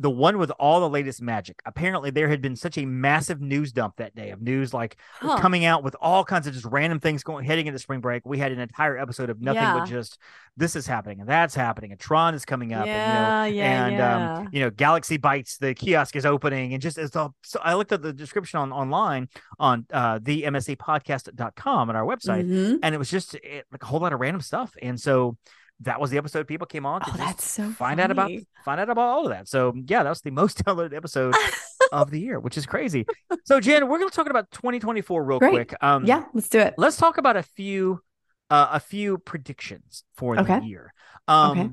The 0.00 0.10
one 0.10 0.38
with 0.38 0.52
all 0.60 0.80
the 0.80 0.88
latest 0.88 1.20
magic. 1.20 1.60
Apparently, 1.66 2.10
there 2.10 2.28
had 2.28 2.40
been 2.40 2.54
such 2.54 2.78
a 2.78 2.86
massive 2.86 3.40
news 3.40 3.72
dump 3.72 3.96
that 3.96 4.14
day 4.14 4.30
of 4.30 4.40
news 4.40 4.72
like 4.72 4.96
Huh. 5.20 5.38
coming 5.40 5.64
out 5.64 5.82
with 5.82 5.96
all 6.00 6.24
kinds 6.24 6.46
of 6.46 6.54
just 6.54 6.64
random 6.66 7.00
things 7.00 7.24
going 7.24 7.44
heading 7.44 7.66
into 7.66 7.78
spring 7.80 8.00
break. 8.00 8.24
We 8.24 8.38
had 8.38 8.52
an 8.52 8.60
entire 8.60 8.96
episode 8.96 9.28
of 9.28 9.40
nothing 9.40 9.62
Yeah. 9.62 9.78
but 9.80 9.86
just 9.86 10.18
this 10.56 10.74
is 10.76 10.86
happening 10.86 11.20
and 11.20 11.28
that's 11.28 11.54
happening 11.54 11.92
and 11.92 12.00
Tron 12.00 12.34
is 12.34 12.44
coming 12.44 12.72
up 12.72 12.84
Yeah, 12.86 13.44
and 13.44 13.54
you 13.54 13.60
know 13.60 13.64
yeah, 13.64 13.86
and 13.86 13.94
yeah. 13.96 14.38
um 14.38 14.48
you 14.52 14.60
know 14.60 14.70
Galaxy 14.70 15.16
Bites 15.16 15.56
the 15.58 15.72
kiosk 15.74 16.16
is 16.16 16.26
opening 16.26 16.72
and 16.72 16.82
just 16.82 16.98
it's 16.98 17.14
all 17.14 17.34
so 17.44 17.60
I 17.62 17.74
looked 17.74 17.92
at 17.92 18.02
the 18.02 18.12
description 18.12 18.58
on 18.58 18.72
online 18.72 19.28
on 19.60 19.86
uh 19.92 20.18
the 20.20 20.42
msepodcast.com 20.42 21.90
on 21.90 21.96
our 21.96 22.04
website 22.04 22.44
Mhm. 22.48 22.78
and 22.82 22.94
it 22.94 22.98
was 22.98 23.10
just 23.10 23.34
it, 23.36 23.66
like 23.70 23.82
a 23.82 23.86
whole 23.86 24.00
lot 24.00 24.12
of 24.12 24.20
random 24.20 24.40
stuff 24.40 24.72
and 24.82 25.00
so 25.00 25.36
that 25.80 26.00
was 26.00 26.10
the 26.10 26.18
episode 26.18 26.46
people 26.48 26.66
came 26.66 26.84
on 26.84 27.00
to 27.02 27.10
Oh, 27.12 27.16
that's 27.16 27.48
so 27.48 27.70
find 27.70 28.00
out 28.00 28.10
about 28.10 28.30
find 28.64 28.80
out 28.80 28.90
about 28.90 29.08
all 29.08 29.24
of 29.26 29.30
that. 29.30 29.48
So 29.48 29.72
yeah, 29.86 30.02
that 30.02 30.08
was 30.08 30.20
the 30.22 30.30
most 30.32 30.58
downloaded 30.64 30.94
episode 30.94 31.34
of 31.92 32.10
the 32.10 32.20
year, 32.20 32.40
which 32.40 32.56
is 32.56 32.66
crazy. 32.66 33.06
So 33.44 33.60
Jenn, 33.60 33.88
we're 33.88 33.98
going 33.98 34.10
to 34.10 34.14
talk 34.16 34.28
about 34.28 34.50
2024 34.50 35.22
real 35.24 35.38
Great. 35.38 35.50
quick. 35.52 35.74
Um, 35.80 36.04
Yeah, 36.04 36.24
let's 36.34 36.48
do 36.48 36.58
it. 36.58 36.74
let's 36.78 36.96
talk 36.96 37.18
about 37.18 37.36
a 37.36 37.42
few 37.42 38.00
uh, 38.50 38.68
a 38.72 38.80
few 38.80 39.18
predictions 39.18 40.04
for 40.16 40.34
the 40.36 40.60
year. 40.64 40.92
Um, 41.28 41.50
Okay. 41.58 41.70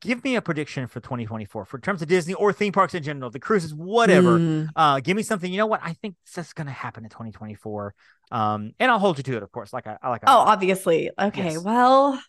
Give 0.00 0.24
me 0.24 0.34
a 0.34 0.42
prediction 0.42 0.88
for 0.88 0.98
2024 0.98 1.64
for 1.64 1.78
terms 1.78 2.02
of 2.02 2.08
Disney 2.08 2.34
or 2.34 2.52
theme 2.52 2.72
parks 2.72 2.92
in 2.94 3.04
general, 3.04 3.30
the 3.30 3.38
cruises, 3.38 3.72
whatever. 3.72 4.36
Mm. 4.36 4.68
Uh, 4.74 4.98
give 4.98 5.16
me 5.16 5.22
something. 5.22 5.50
You 5.50 5.58
know 5.58 5.66
what? 5.66 5.80
I 5.80 5.92
think 5.92 6.16
this 6.34 6.44
is 6.48 6.52
going 6.52 6.66
to 6.66 6.72
happen 6.72 7.04
in 7.04 7.10
2024. 7.10 7.94
Um, 8.32 8.72
and 8.80 8.90
I'll 8.90 8.98
hold 8.98 9.18
you 9.18 9.22
to 9.22 9.36
it, 9.36 9.44
of 9.44 9.52
course. 9.52 9.72
Like 9.72 9.86
I, 9.86 9.96
I 10.02 10.08
like. 10.08 10.22
I 10.26 10.32
Oh, 10.34 10.38
obviously. 10.38 11.10
Okay. 11.16 11.52
Yes. 11.52 11.62
Well, 11.62 12.20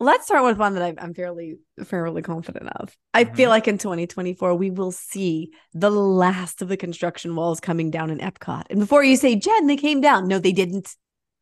let's 0.00 0.24
start 0.24 0.42
with 0.44 0.56
one 0.58 0.74
that 0.74 0.96
I'm, 0.98 1.14
fairly 1.14 1.58
fairly 1.84 2.22
confident 2.22 2.68
of. 2.76 2.96
I 3.14 3.24
Mhm. 3.24 3.36
feel 3.36 3.50
like 3.50 3.68
in 3.68 3.78
2024 3.78 4.54
we 4.54 4.70
will 4.70 4.90
see 4.92 5.52
the 5.74 5.90
last 5.90 6.62
of 6.62 6.68
the 6.68 6.76
construction 6.76 7.36
walls 7.36 7.60
coming 7.60 7.90
down 7.90 8.10
in 8.10 8.18
Epcot. 8.18 8.64
And 8.70 8.80
before 8.80 9.04
you 9.04 9.16
say, 9.16 9.36
Jenn, 9.36 9.66
they 9.66 9.76
came 9.76 10.00
down. 10.00 10.26
No, 10.26 10.38
they 10.38 10.52
didn't. 10.52 10.96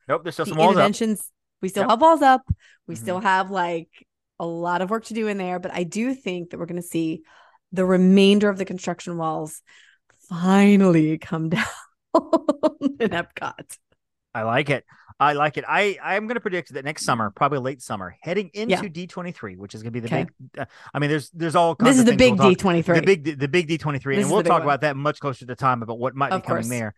nope. 0.09 0.23
There's 0.25 0.35
still 0.35 0.44
the 0.47 0.51
some 0.51 0.59
walls 0.59 0.71
up. 0.71 0.81
interventions. 0.81 1.31
We 1.62 1.68
still 1.68 1.83
Yep. 1.85 1.90
have 1.90 2.01
walls 2.01 2.23
up. 2.23 2.42
We 2.87 2.94
Mhm. 2.94 2.99
still 2.99 3.21
have 3.21 3.51
like 3.51 3.88
a 4.40 4.47
lot 4.47 4.83
of 4.83 4.90
work 4.90 5.05
to 5.07 5.14
do 5.14 5.27
in 5.29 5.38
there, 5.38 5.59
but 5.59 5.73
I 5.73 5.83
do 5.85 6.14
think 6.14 6.51
that 6.51 6.59
we're 6.59 6.66
going 6.66 6.81
to 6.83 6.87
see 6.88 7.23
the 7.73 7.85
remainder 7.85 8.49
of 8.49 8.57
the 8.59 8.64
construction 8.64 9.16
walls 9.18 9.62
finally 10.29 11.18
come 11.18 11.49
down 11.51 11.64
in 13.01 13.11
Epcot. 13.11 13.77
I 14.35 14.42
like 14.42 14.71
it. 14.71 14.85
I 15.20 15.33
like 15.33 15.57
it. 15.57 15.64
I 15.66 15.98
I'm 16.02 16.26
going 16.26 16.37
to 16.37 16.40
predict 16.40 16.72
that 16.74 16.85
next 16.85 17.04
summer, 17.04 17.31
probably 17.31 17.59
late 17.59 17.83
summer, 17.83 18.16
heading 18.20 18.50
into 18.54 18.70
Yeah. 18.72 18.83
D23, 18.83 19.57
which 19.57 19.74
is 19.74 19.83
going 19.83 19.92
to 19.92 20.00
be 20.00 20.07
the 20.07 20.14
Okay. 20.14 20.26
big. 20.52 20.61
Uh, 20.61 20.64
I 20.94 20.98
mean, 21.00 21.11
there's 21.11 21.31
there's 21.31 21.57
all 21.57 21.74
kinds 21.74 21.96
This 21.96 21.98
is 21.98 22.04
the 22.04 22.16
big 22.16 22.38
we'll 22.38 22.54
talk- 22.54 22.59
D23. 22.59 22.94
the 22.94 23.02
big 23.02 23.38
the 23.40 23.48
big 23.48 23.68
D23, 23.68 24.16
This 24.16 24.24
and 24.24 24.33
we'll 24.33 24.42
talk 24.42 24.61
one. 24.61 24.62
about 24.62 24.83
that 24.83 24.96
much 24.96 25.18
closer 25.20 25.44
to 25.46 25.57
time 25.57 25.83
about 25.83 25.98
what 25.98 26.14
might 26.14 26.31
Of 26.33 26.42
be 26.42 26.46
coming 26.46 26.62
course. 26.62 26.68
there. 26.68 26.94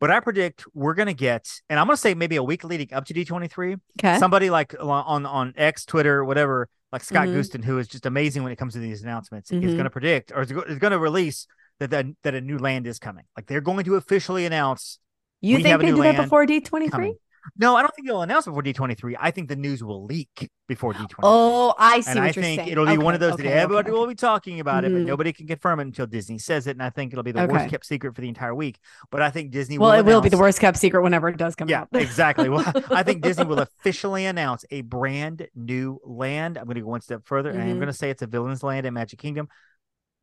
But 0.00 0.10
I 0.12 0.20
predict 0.20 0.64
we're 0.74 0.94
going 0.94 1.08
to 1.08 1.14
get, 1.14 1.48
and 1.68 1.78
I'm 1.78 1.86
going 1.88 1.96
to 1.96 2.00
say 2.00 2.14
maybe 2.14 2.36
a 2.36 2.42
week 2.42 2.62
leading 2.64 2.92
up 2.94 3.04
to 3.06 3.14
D23, 3.14 3.78
okay. 3.98 4.18
somebody 4.18 4.48
like 4.48 4.74
on 4.80 5.26
on 5.26 5.52
X, 5.56 5.84
Twitter, 5.84 6.24
whatever, 6.24 6.68
like 6.92 7.02
Scott 7.04 7.26
Mhm. 7.28 7.34
Gustin, 7.34 7.64
who 7.64 7.78
is 7.78 7.88
just 7.88 8.06
amazing 8.06 8.44
when 8.44 8.52
it 8.52 8.56
comes 8.56 8.74
to 8.74 8.78
these 8.78 9.02
announcements, 9.02 9.50
is 9.50 9.58
Mhm. 9.62 9.72
going 9.72 9.84
to 9.84 9.90
predict 9.90 10.32
or 10.34 10.40
is 10.42 10.50
going 10.52 10.92
to 10.92 10.98
release 10.98 11.46
that, 11.80 11.90
that 11.90 12.06
that 12.22 12.34
a 12.34 12.40
new 12.40 12.58
land 12.58 12.86
is 12.86 12.98
coming. 12.98 13.24
Like 13.36 13.46
they're 13.46 13.60
going 13.60 13.84
to 13.84 13.96
officially 13.96 14.46
announce 14.46 15.00
You 15.42 15.56
think 15.62 15.80
they 15.80 15.86
do 15.88 16.02
that 16.02 16.16
before 16.16 16.46
D23? 16.46 16.90
coming. 16.90 17.16
No, 17.56 17.76
I 17.76 17.82
don't 17.82 17.94
think 17.94 18.06
they'll 18.06 18.22
announce 18.22 18.44
before 18.46 18.62
D23. 18.62 19.16
I 19.18 19.30
think 19.30 19.48
the 19.48 19.56
news 19.56 19.82
will 19.82 20.04
leak 20.04 20.50
before 20.66 20.92
D23. 20.92 21.14
Oh, 21.22 21.74
I 21.78 22.00
see 22.00 22.10
and 22.10 22.20
I 22.20 22.32
think 22.32 22.60
saying. 22.60 22.68
it'll 22.68 22.86
be 22.86 22.98
one 22.98 23.14
of 23.14 23.20
those 23.20 23.34
okay, 23.34 23.44
that 23.44 23.52
everybody 23.52 23.90
okay. 23.90 23.98
will 23.98 24.06
be 24.06 24.14
talking 24.14 24.60
about 24.60 24.84
it, 24.84 24.92
but 24.92 25.02
Mhm. 25.02 25.06
nobody 25.06 25.32
can 25.32 25.46
confirm 25.46 25.80
it 25.80 25.84
until 25.84 26.06
Disney 26.06 26.38
says 26.38 26.66
it. 26.66 26.72
And 26.72 26.82
I 26.82 26.90
think 26.90 27.12
it'll 27.12 27.22
be 27.22 27.32
the 27.32 27.42
Okay. 27.42 27.52
worst 27.52 27.68
kept 27.70 27.86
secret 27.86 28.14
for 28.14 28.20
the 28.20 28.28
entire 28.28 28.54
week. 28.54 28.78
But 29.10 29.22
I 29.22 29.30
think 29.30 29.50
Disney 29.50 29.78
Well, 29.78 29.90
will 29.92 29.98
it 29.98 30.04
will 30.04 30.20
be 30.20 30.28
the 30.28 30.38
worst 30.38 30.60
kept 30.60 30.76
secret 30.78 31.02
whenever 31.02 31.28
it 31.28 31.36
does 31.36 31.54
come 31.54 31.68
Yeah, 31.68 31.82
out. 31.82 31.88
exactly. 31.94 32.48
Well, 32.48 32.64
I 32.90 33.02
think 33.02 33.22
Disney 33.22 33.44
will 33.44 33.60
officially 33.60 34.26
announce 34.26 34.64
a 34.70 34.82
brand 34.82 35.48
new 35.54 36.00
land. 36.04 36.58
I'm 36.58 36.64
going 36.64 36.76
to 36.76 36.82
go 36.82 36.88
one 36.88 37.00
step 37.00 37.22
further, 37.24 37.50
and 37.50 37.60
I'm 37.62 37.68
Mhm. 37.70 37.74
going 37.76 37.86
to 37.86 37.92
say 37.92 38.10
it's 38.10 38.22
a 38.22 38.26
villain's 38.26 38.62
land 38.62 38.86
in 38.86 38.94
Magic 38.94 39.18
Kingdom. 39.18 39.48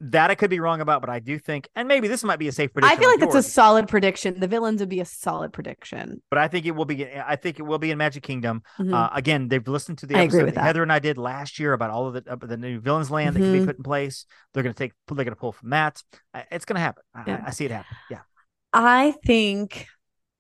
That 0.01 0.29
I 0.29 0.35
could 0.35 0.49
be 0.49 0.59
wrong 0.59 0.81
about, 0.81 0.99
but 0.99 1.09
I 1.09 1.19
do 1.19 1.39
think, 1.39 1.69
and 1.73 1.87
maybe 1.87 2.09
this 2.09 2.21
might 2.21 2.37
be 2.37 2.49
a 2.49 2.51
safe 2.51 2.73
prediction. 2.73 2.97
I 2.97 2.99
feel 2.99 3.09
like 3.09 3.21
it's 3.21 3.33
a 3.33 3.41
solid 3.41 3.87
prediction. 3.87 4.37
The 4.41 4.47
villains 4.47 4.81
would 4.81 4.89
be 4.89 4.99
a 4.99 5.05
solid 5.05 5.53
prediction. 5.53 6.21
but 6.29 6.37
I 6.37 6.49
think 6.49 6.65
it 6.65 6.71
will 6.71 6.83
be. 6.83 7.07
I 7.07 7.37
think 7.37 7.59
it 7.59 7.63
will 7.63 7.77
be 7.79 7.91
in 7.91 7.97
Magic 7.97 8.21
Kingdom. 8.21 8.61
Mhm. 8.77 8.93
Uh, 8.93 9.09
again, 9.13 9.47
they've 9.47 9.65
listened 9.65 9.99
to 9.99 10.05
the 10.05 10.15
episode 10.15 10.47
that 10.47 10.55
that. 10.55 10.63
Heather 10.65 10.83
and 10.83 10.91
I 10.91 10.99
did 10.99 11.17
last 11.17 11.59
year 11.59 11.71
about 11.71 11.91
all 11.91 12.07
of 12.07 12.13
the, 12.13 12.29
uh, 12.29 12.35
the 12.35 12.57
new 12.57 12.81
villains 12.81 13.09
land 13.09 13.35
that 13.37 13.39
can 13.39 13.53
be 13.53 13.59
Mhm. 13.59 13.65
put 13.67 13.77
in 13.77 13.83
place. 13.83 14.25
They're 14.53 14.63
going 14.63 14.73
to 14.73 14.77
take. 14.77 14.91
They're 15.07 15.15
going 15.15 15.29
to 15.29 15.35
pull 15.35 15.53
from 15.53 15.69
that. 15.69 16.03
It's 16.51 16.65
going 16.65 16.75
to 16.75 16.81
happen. 16.81 17.03
I, 17.13 17.43
I 17.47 17.49
see 17.51 17.63
it 17.63 17.71
happen. 17.71 17.95
Yeah. 18.11 18.19
I 18.73 19.13
think 19.25 19.87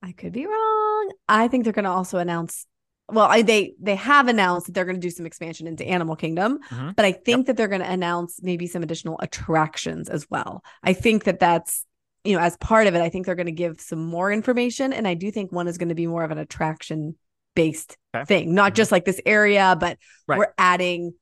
I 0.03 0.11
could 0.11 0.33
be 0.33 0.45
wrong. 0.45 1.11
I 1.29 1.47
think 1.47 1.63
they're 1.63 1.71
going 1.73 1.85
to 1.85 1.91
also 1.91 2.17
announce. 2.17 2.65
Well, 3.07 3.25
I, 3.25 3.43
they 3.43 3.75
they 3.79 3.95
have 3.95 4.27
announced 4.27 4.65
that 4.65 4.73
they're 4.73 4.85
going 4.85 4.95
to 4.95 5.01
do 5.01 5.11
some 5.11 5.25
expansion 5.27 5.67
into 5.67 5.85
Animal 5.85 6.15
Kingdom, 6.15 6.59
Mhm. 6.69 6.95
but 6.95 7.05
I 7.05 7.11
think 7.11 7.45
that 7.47 7.55
they're 7.55 7.67
going 7.67 7.81
to 7.81 7.91
announce 7.91 8.41
maybe 8.41 8.65
some 8.65 8.81
additional 8.81 9.19
attractions 9.21 10.09
as 10.09 10.25
well. 10.29 10.63
I 10.81 10.93
think 10.93 11.25
that 11.25 11.39
that's 11.39 11.85
you 12.23 12.35
know 12.35 12.41
as 12.41 12.57
part 12.57 12.87
of 12.87 12.95
it. 12.95 13.01
I 13.01 13.09
think 13.09 13.25
they're 13.27 13.35
going 13.35 13.45
to 13.45 13.51
give 13.51 13.79
some 13.79 14.03
more 14.03 14.31
information, 14.31 14.91
and 14.91 15.07
I 15.07 15.13
do 15.13 15.29
think 15.29 15.51
one 15.51 15.67
is 15.67 15.77
going 15.77 15.89
to 15.89 15.95
be 15.95 16.07
more 16.07 16.23
of 16.23 16.31
an 16.31 16.39
attraction 16.39 17.15
based 17.53 17.95
Okay. 18.15 18.25
thing, 18.25 18.55
not 18.55 18.71
Mhm. 18.73 18.75
just 18.77 18.91
like 18.91 19.05
this 19.05 19.21
area, 19.25 19.77
but 19.79 19.97
Right. 20.27 20.39
we're 20.39 20.53
adding 20.57 21.13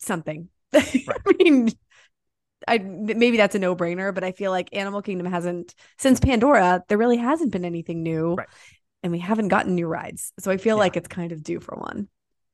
something. 0.00 0.48
I 0.74 1.14
mean, 1.38 1.70
I 2.66 2.78
maybe 2.78 3.36
that's 3.36 3.54
a 3.54 3.58
no 3.58 3.74
brainer, 3.76 4.14
but 4.14 4.24
I 4.24 4.32
feel 4.32 4.50
like 4.50 4.74
Animal 4.74 5.02
Kingdom 5.02 5.26
hasn't 5.30 5.74
since 5.98 6.20
Pandora. 6.20 6.82
There 6.88 6.98
really 6.98 7.16
hasn't 7.16 7.52
been 7.52 7.64
anything 7.64 8.02
new, 8.02 8.34
Right. 8.34 8.48
And 9.02 9.12
we 9.12 9.18
haven't 9.18 9.48
gotten 9.48 9.74
new 9.74 9.86
rides. 9.86 10.32
So 10.38 10.50
I 10.50 10.56
feel 10.56 10.76
Yeah. 10.76 10.80
like 10.80 10.96
it's 10.96 11.08
kind 11.08 11.32
of 11.32 11.42
due 11.42 11.60
for 11.60 11.76
one. 11.76 12.08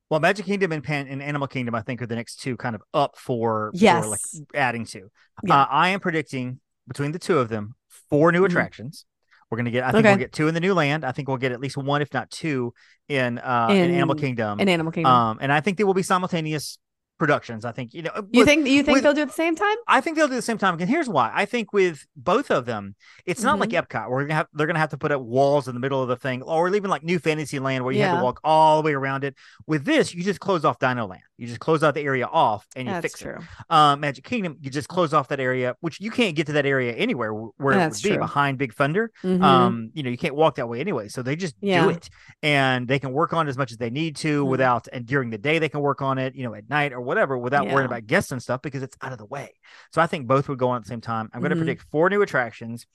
Well, 0.09 0.21
Magic 0.21 0.47
Kingdom 0.47 0.71
and 0.73 0.85
Pan 0.85 1.09
and 1.09 1.21
Animal 1.23 1.49
Kingdom, 1.49 1.75
I 1.75 1.83
think, 1.83 2.01
are 2.01 2.07
the 2.07 2.15
next 2.15 2.37
two 2.37 2.57
kind 2.57 2.75
of 2.77 2.83
up 2.95 3.17
for, 3.19 3.73
Yes. 3.75 4.05
for 4.05 4.11
like 4.11 4.21
adding 4.55 4.85
to. 4.87 5.11
Yeah. 5.45 5.63
Uh, 5.63 5.67
I 5.69 5.89
am 5.89 6.01
predicting 6.01 6.61
between 6.87 7.11
the 7.13 7.19
two 7.19 7.39
of 7.39 7.49
them 7.49 7.75
four 8.09 8.31
new 8.31 8.43
Mhm. 8.43 8.47
attractions. 8.47 9.05
We're 9.51 9.59
gonna 9.59 9.71
get. 9.71 9.85
I 9.85 9.93
think 9.93 10.05
we'll 10.05 10.17
get 10.17 10.33
two 10.33 10.49
in 10.49 10.55
the 10.55 10.61
new 10.61 10.75
land. 10.75 11.05
I 11.05 11.13
think 11.13 11.29
we'll 11.29 11.37
get 11.37 11.53
at 11.53 11.61
least 11.61 11.77
one, 11.77 12.03
if 12.03 12.13
not 12.13 12.31
two, 12.31 12.75
in 13.09 13.39
uh 13.39 13.69
in, 13.71 13.93
Animal 13.93 14.17
Kingdom. 14.17 14.59
In 14.59 14.69
Animal 14.69 14.91
Kingdom, 14.93 15.13
um, 15.13 15.39
and 15.41 15.53
I 15.53 15.61
think 15.61 15.79
they 15.79 15.85
will 15.85 15.95
be 15.95 16.03
simultaneous 16.03 16.79
productions. 17.19 17.65
I 17.65 17.73
think 17.73 17.95
you 17.95 18.03
know. 18.03 18.11
you 18.31 18.41
with- 18.41 18.49
think 18.49 18.67
you 18.67 18.83
think 18.83 18.97
with- 18.97 19.03
they'll 19.05 19.15
do 19.15 19.21
it 19.21 19.23
at 19.23 19.29
the 19.29 19.35
same 19.35 19.57
time? 19.57 19.77
I 19.89 20.01
think 20.01 20.17
they'll 20.17 20.29
do 20.29 20.35
the 20.35 20.43
same 20.43 20.59
time. 20.59 20.79
And 20.79 20.89
here's 20.89 21.09
why. 21.09 21.31
I 21.35 21.45
think 21.47 21.73
with 21.73 22.07
both 22.17 22.51
of 22.51 22.67
them, 22.67 22.95
it's 23.25 23.43
not 23.43 23.59
like 23.59 23.71
Mm-hmm. 23.71 23.77
Epcot 23.97 24.11
where 24.11 24.21
you're 24.21 24.29
gonna 24.29 24.35
have, 24.37 24.47
they're 24.55 24.67
gonna 24.67 24.79
have 24.79 24.91
to 24.91 24.99
put 24.99 25.13
up 25.13 25.21
walls 25.23 25.67
in 25.69 25.75
the 25.75 25.81
middle 25.81 26.03
of 26.03 26.09
the 26.09 26.17
thing, 26.17 26.43
or 26.43 26.69
even 26.75 26.91
like 26.91 27.03
New 27.03 27.19
Fantasyland 27.19 27.85
where 27.85 27.93
you 27.93 28.03
have 28.03 28.19
to 28.19 28.25
walk 28.25 28.41
all 28.45 28.83
the 28.83 28.87
way 28.87 28.93
around 28.95 29.25
it. 29.25 29.35
With 29.67 29.85
this, 29.85 30.15
you 30.15 30.23
just 30.23 30.41
close 30.41 30.65
off 30.65 30.79
Dino 30.79 31.07
Land. 31.07 31.23
You 31.39 31.47
just 31.47 31.61
close 31.61 31.83
out 31.83 31.93
the 31.95 32.01
area 32.01 32.27
off 32.27 32.67
and 32.77 32.89
you 32.89 32.95
That's 32.95 33.03
fix 33.05 33.21
true. 33.21 33.35
it. 33.37 33.43
Um, 33.69 34.01
Magic 34.01 34.25
Kingdom, 34.25 34.57
you 34.63 34.71
just 34.71 34.89
close 34.89 35.13
off 35.13 35.29
that 35.29 35.39
area, 35.41 35.75
which 35.81 36.01
you 36.01 36.11
can't 36.11 36.35
get 36.35 36.47
to 36.47 36.53
that 36.55 36.65
area 36.65 36.95
anywhere 36.95 37.31
where 37.35 37.75
That's 37.75 37.99
it 37.99 38.05
would 38.05 38.09
be 38.11 38.17
true. 38.17 38.25
behind 38.25 38.57
Big 38.57 38.73
Thunder. 38.73 39.11
Mhm. 39.23 39.43
Um, 39.43 39.91
you 39.93 40.03
know, 40.03 40.09
you 40.09 40.17
can't 40.17 40.35
walk 40.35 40.55
that 40.55 40.67
way 40.67 40.81
anyway. 40.81 41.09
So 41.09 41.23
they 41.23 41.37
just 41.37 41.55
Yeah. 41.61 41.83
do 41.85 41.91
it 41.91 42.09
and 42.43 42.89
they 42.89 42.99
can 42.99 43.13
work 43.13 43.35
on 43.35 43.47
it 43.47 43.51
as 43.51 43.59
much 43.59 43.71
as 43.71 43.77
they 43.77 43.91
need 43.91 44.17
to 44.17 44.45
Mhm. 44.45 44.49
without, 44.49 44.89
and 44.93 45.05
during 45.05 45.29
the 45.29 45.37
day, 45.37 45.59
they 45.59 45.69
can 45.69 45.81
work 45.81 46.01
on 46.01 46.17
it, 46.17 46.35
you 46.35 46.45
know, 46.45 46.55
at 46.55 46.71
night 46.71 46.93
or 46.95 47.03
whatever 47.07 47.39
without 47.39 47.67
worrying 47.69 47.87
about 47.87 48.07
guests 48.07 48.33
and 48.33 48.43
stuff 48.43 48.61
because 48.63 48.83
it's 48.83 48.97
out 49.01 49.13
of 49.13 49.19
the 49.19 49.25
way. 49.25 49.53
So 49.93 50.03
I 50.03 50.07
think 50.07 50.27
both 50.27 50.49
would 50.49 50.59
go 50.59 50.69
on 50.71 50.77
at 50.79 50.83
the 50.83 50.89
same 50.89 51.01
time. 51.01 51.31
I'm 51.33 51.41
going 51.41 51.51
to 51.51 51.57
Mhm. 51.57 51.61
predict 51.61 51.87
four 51.91 52.11
new 52.11 52.21
attractions. 52.23 52.87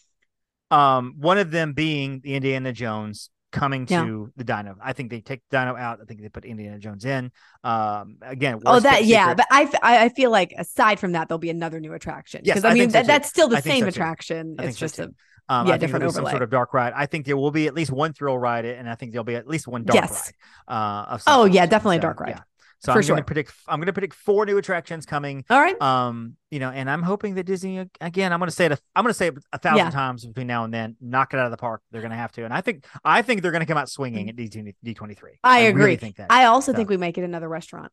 Um, 0.70 1.16
one 1.18 1.38
of 1.38 1.52
them 1.52 1.74
being 1.74 2.22
the 2.24 2.36
Indiana 2.36 2.72
Jones 2.72 3.30
coming 3.52 3.86
Yeah. 3.90 4.04
to 4.06 4.32
the 4.38 4.46
Dino. 4.46 4.76
I 4.82 4.94
think 4.94 5.10
they 5.10 5.20
take 5.20 5.42
Dino 5.52 5.76
out. 5.76 6.00
I 6.02 6.06
think 6.06 6.22
they 6.22 6.30
put 6.30 6.46
Indiana 6.46 6.80
Jones 6.80 7.04
in. 7.04 7.32
Um, 7.64 8.16
again, 8.22 8.60
Oh, 8.66 8.80
that 8.80 9.04
yeah, 9.04 9.32
secret. 9.32 9.46
but 9.50 9.80
I 9.84 10.08
feel 10.10 10.32
like 10.32 10.54
aside 10.58 11.00
from 11.00 11.12
that, 11.14 11.28
there'll 11.28 11.40
be 11.40 11.50
another 11.50 11.80
new 11.82 11.92
attraction 11.94 12.42
Yes, 12.46 12.56
because 12.56 12.66
I 12.66 12.72
I, 12.72 12.74
mean 12.76 12.90
so 12.90 13.00
that, 13.00 13.08
that's 13.08 13.28
still 13.28 13.50
the 13.50 13.58
I 13.58 13.62
same 13.62 13.82
so 13.82 13.88
attraction. 13.90 14.56
I 14.58 14.66
It's 14.66 14.78
so 14.78 14.86
just 14.86 14.96
too. 14.96 15.04
a 15.04 15.54
Um, 15.54 15.68
Yeah, 15.68 15.74
I 15.74 15.78
different 15.78 16.02
there'll 16.02 16.14
some 16.14 16.28
sort 16.28 16.44
of 16.44 16.50
dark 16.50 16.74
ride. 16.74 16.94
I 16.96 17.08
think 17.08 17.26
there 17.26 17.36
will 17.36 17.52
be 17.52 17.68
at 17.68 17.74
least 17.74 17.92
one 17.92 18.14
thrill 18.14 18.38
ride, 18.38 18.64
and 18.64 18.90
I 18.90 18.96
think 18.96 19.12
there'll 19.12 19.26
be 19.26 19.36
at 19.36 19.48
least 19.48 19.68
one 19.68 19.84
dark 19.84 19.96
Yes. 19.96 20.32
ride. 20.70 21.14
Uh, 21.14 21.18
Oh, 21.28 21.44
yeah, 21.44 21.66
definitely 21.66 21.98
a 21.98 22.00
dark 22.00 22.22
ride. 22.22 22.30
Yeah. 22.38 22.42
So 22.84 22.94
For 22.94 23.00
I'm 23.00 23.06
going 23.06 23.18
to 23.20 23.24
predict. 23.24 23.54
I'm 23.68 23.80
going 23.80 23.86
to 23.88 23.94
predict 23.94 24.16
four 24.16 24.44
new 24.46 24.58
attractions 24.58 25.06
coming. 25.06 25.46
all 25.52 25.60
right. 25.62 25.80
Um, 25.80 26.36
you 26.50 26.58
know, 26.60 26.70
and 26.72 26.90
I'm 26.90 27.04
hoping 27.04 27.36
that 27.36 27.44
Disney 27.44 27.88
again. 28.02 28.34
I'm 28.34 28.40
going 28.40 28.50
to 28.50 28.56
say 28.56 28.66
it. 28.66 28.72
A, 28.72 28.80
I'm 28.96 29.04
going 29.04 29.12
to 29.14 29.18
say 29.18 29.28
it 29.28 29.36
a 29.54 29.60
thousand 29.60 29.86
Yeah. 29.86 29.92
times 29.92 30.26
between 30.26 30.48
now 30.48 30.64
and 30.64 30.74
then. 30.74 30.96
Knock 31.00 31.34
it 31.36 31.40
out 31.40 31.46
of 31.46 31.52
the 31.52 31.58
park. 31.58 31.82
They're 31.92 32.02
going 32.02 32.10
to 32.12 32.18
have 32.18 32.32
to, 32.34 32.44
and 32.44 32.52
I 32.54 32.62
think. 32.62 32.86
I 33.06 33.22
think 33.22 33.44
they're 33.44 33.52
going 33.52 33.62
to 33.62 33.68
come 33.68 33.78
out 33.78 33.88
swinging 33.88 34.30
at 34.30 34.36
D 34.36 34.50
D23. 34.50 35.16
I 35.44 35.60
really 35.60 35.70
agree. 35.70 35.96
think 35.98 36.16
that. 36.16 36.28
I 36.32 36.46
also 36.46 36.72
So- 36.72 36.76
think 36.76 36.90
we 36.90 36.98
might 36.98 37.14
get 37.14 37.24
another 37.24 37.48
restaurant, 37.48 37.92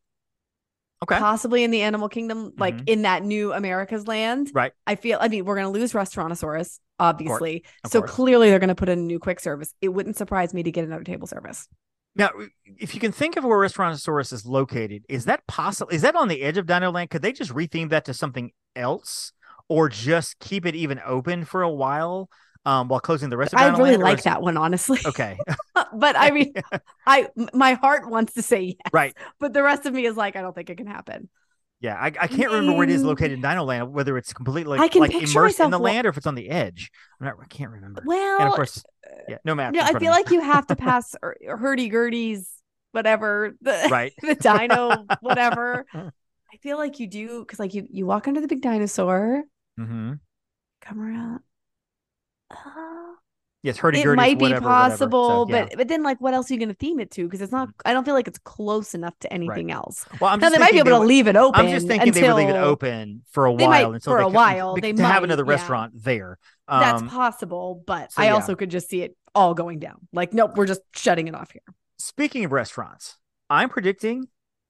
okay. 1.03 1.19
possibly 1.19 1.63
in 1.63 1.69
the 1.69 1.81
Animal 1.83 2.09
Kingdom, 2.09 2.53
like 2.57 2.75
Mhm. 2.77 2.89
in 2.89 3.01
that 3.03 3.23
new 3.23 3.53
America's 3.53 4.07
Land. 4.07 4.49
Right. 4.55 4.71
I 4.87 4.95
feel. 4.95 5.19
I 5.21 5.27
mean, 5.27 5.45
we're 5.45 5.55
gonna 5.55 5.69
lose 5.69 5.93
Restaurantosaurus, 5.93 6.79
obviously. 6.99 7.63
Of 7.83 7.91
so 7.91 7.99
course. 7.99 8.11
clearly, 8.11 8.49
they're 8.49 8.57
gonna 8.59 8.73
put 8.73 8.89
in 8.89 8.97
a 8.97 9.01
new 9.03 9.19
quick 9.19 9.39
service. 9.39 9.71
It 9.81 9.89
wouldn't 9.89 10.17
surprise 10.17 10.51
me 10.51 10.63
to 10.63 10.71
get 10.71 10.83
another 10.83 11.03
table 11.03 11.27
service. 11.27 11.67
Now, 12.19 12.31
if 12.77 12.93
you 12.93 12.99
can 12.99 13.13
think 13.13 13.37
of 13.37 13.45
where 13.45 13.57
Restaurantosaurus 13.57 14.33
is 14.33 14.45
located, 14.45 15.05
is 15.07 15.25
that 15.25 15.47
possible? 15.47 15.89
Is 15.91 16.01
that 16.01 16.15
on 16.15 16.27
the 16.27 16.41
edge 16.41 16.57
of 16.57 16.65
Dino 16.65 16.91
Land? 16.91 17.09
Could 17.09 17.21
they 17.21 17.31
just 17.31 17.51
retheme 17.51 17.89
that 17.89 18.05
to 18.05 18.13
something 18.13 18.51
else, 18.75 19.31
or 19.69 19.87
just 19.87 20.37
keep 20.39 20.65
it 20.65 20.75
even 20.75 20.99
open 21.05 21.45
for 21.45 21.61
a 21.61 21.69
while 21.69 22.29
um, 22.65 22.89
while 22.89 22.99
closing 22.99 23.29
the 23.29 23.37
rest 23.37 23.53
of 23.53 23.59
I 23.59 23.69
really 23.69 23.91
Land, 23.91 24.03
like 24.03 24.17
is- 24.19 24.23
that 24.25 24.41
one, 24.41 24.57
honestly. 24.57 24.99
Okay, 25.05 25.37
but 25.93 26.15
I 26.17 26.31
mean, 26.31 26.53
I 27.07 27.29
my 27.53 27.73
heart 27.73 28.09
wants 28.09 28.33
to 28.33 28.41
say 28.41 28.61
yes, 28.61 28.93
right. 28.93 29.15
but 29.39 29.53
the 29.53 29.63
rest 29.63 29.85
of 29.85 29.93
me 29.93 30.05
is 30.05 30.17
like, 30.17 30.35
I 30.35 30.41
don't 30.41 30.53
think 30.53 30.69
it 30.69 30.75
can 30.75 30.87
happen. 30.87 31.29
Yeah, 31.81 31.95
I, 31.95 32.07
I 32.07 32.27
can't 32.27 32.51
remember 32.51 32.73
where 32.73 32.83
it 32.83 32.89
is 32.89 33.03
located 33.03 33.31
in 33.31 33.41
Dino 33.41 33.63
Land, 33.63 33.93
whether 33.93 34.17
it's 34.17 34.33
completely 34.33 34.77
I 34.77 34.89
can 34.89 35.01
like 35.01 35.13
immersed 35.13 35.61
in 35.61 35.71
the 35.71 35.79
land 35.79 36.05
or 36.05 36.09
if 36.09 36.17
it's 36.17 36.27
on 36.27 36.35
the 36.35 36.49
edge. 36.49 36.91
I'm 37.19 37.27
not, 37.27 37.35
I 37.41 37.47
can't 37.47 37.71
remember. 37.71 38.03
Well, 38.05 38.39
and 38.39 38.49
of 38.49 38.55
course, 38.55 38.83
yeah, 39.29 39.37
no 39.45 39.55
map. 39.55 39.73
no, 39.73 39.81
I 39.81 39.93
feel 39.93 40.11
like 40.11 40.29
you 40.29 40.41
have 40.41 40.67
to 40.67 40.75
pass 40.75 41.15
hurdy 41.47 41.87
gurdy's 41.87 42.49
whatever 42.91 43.55
the 43.61 43.87
right. 43.89 44.13
the 44.21 44.35
dino 44.35 45.05
whatever. 45.21 45.85
I 45.93 46.57
feel 46.57 46.77
like 46.77 46.99
you 46.99 47.07
do 47.07 47.39
because 47.39 47.59
like 47.59 47.73
you 47.73 47.87
you 47.89 48.05
walk 48.05 48.27
under 48.27 48.41
the 48.41 48.47
big 48.47 48.61
dinosaur, 48.61 49.43
hmm 49.77 50.13
come 50.81 50.99
around. 50.99 51.39
Uh, 52.51 53.13
Yes, 53.61 53.77
hurdy 53.77 53.99
it 53.99 54.07
might 54.15 54.39
be 54.39 54.45
whatever, 54.45 54.65
whatever. 54.65 54.89
possible, 54.89 55.47
So, 55.47 55.53
yeah. 55.53 55.65
but 55.65 55.77
but 55.79 55.87
then 55.89 56.01
like 56.01 56.21
what 56.21 56.33
else 56.33 56.49
are 56.49 56.53
you 56.53 56.59
going 56.59 56.69
to 56.69 56.75
theme 56.75 56.99
it 57.01 57.11
to? 57.11 57.25
Because 57.25 57.41
it's 57.41 57.51
not. 57.51 57.67
I 57.83 57.91
don't 57.91 58.05
feel 58.05 58.13
like 58.13 58.27
it's 58.29 58.39
close 58.39 58.95
enough 58.95 59.19
to 59.19 59.33
anything 59.33 59.69
else. 59.69 60.05
well, 60.21 60.31
I'm 60.31 60.39
Now 60.39 60.49
they 60.49 60.57
might 60.59 60.71
be 60.71 60.77
able 60.79 60.91
to 60.91 60.99
would- 60.99 61.07
leave 61.07 61.27
it 61.27 61.35
open. 61.35 61.59
I'm 61.59 61.69
just 61.69 61.85
thinking 61.87 62.13
they 62.13 62.23
would 62.23 62.35
leave 62.35 62.47
it 62.49 62.55
open 62.55 63.23
for 63.31 63.45
a 63.45 63.51
while 63.51 63.67
might- 63.69 63.95
until 63.95 64.13
for 64.13 64.17
they 64.19 64.23
a 64.23 64.25
could- 64.27 64.33
while, 64.33 64.75
they 64.75 64.93
to 64.93 65.03
have 65.03 65.15
might, 65.15 65.23
another 65.23 65.43
yeah. 65.45 65.49
restaurant 65.51 65.93
there. 66.03 66.37
That's 66.69 67.01
Um, 67.01 67.09
possible, 67.09 67.83
but 67.85 68.13
so 68.13 68.21
I 68.21 68.25
yeah. 68.27 68.33
also 68.35 68.55
could 68.55 68.69
just 68.71 68.87
see 68.89 69.01
it 69.01 69.17
all 69.35 69.53
going 69.53 69.79
down. 69.79 70.07
Like, 70.13 70.33
nope, 70.33 70.51
we're 70.55 70.65
just 70.67 70.81
shutting 70.95 71.27
it 71.27 71.35
off 71.35 71.51
here. 71.51 71.61
speaking 71.97 72.45
of 72.45 72.51
restaurants, 72.53 73.17
I'm 73.49 73.67
predicting 73.69 74.27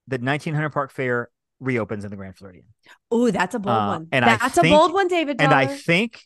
that 0.07 0.21
1900 0.21 0.69
Park 0.71 0.91
Fare 0.91 1.29
reopens 1.59 2.05
in 2.05 2.09
the 2.09 2.15
Grand 2.17 2.35
Floridian, 2.37 2.65
Oh, 3.11 3.29
that's 3.29 3.53
a 3.53 3.59
bold 3.59 3.75
Uh, 3.77 3.87
one. 3.87 4.07
and 4.11 4.25
that's 4.25 4.57
a 4.57 4.63
bold 4.63 4.93
one, 4.93 5.07
David. 5.07 5.39
and 5.39 5.53
I 5.53 5.67
think 5.67 6.21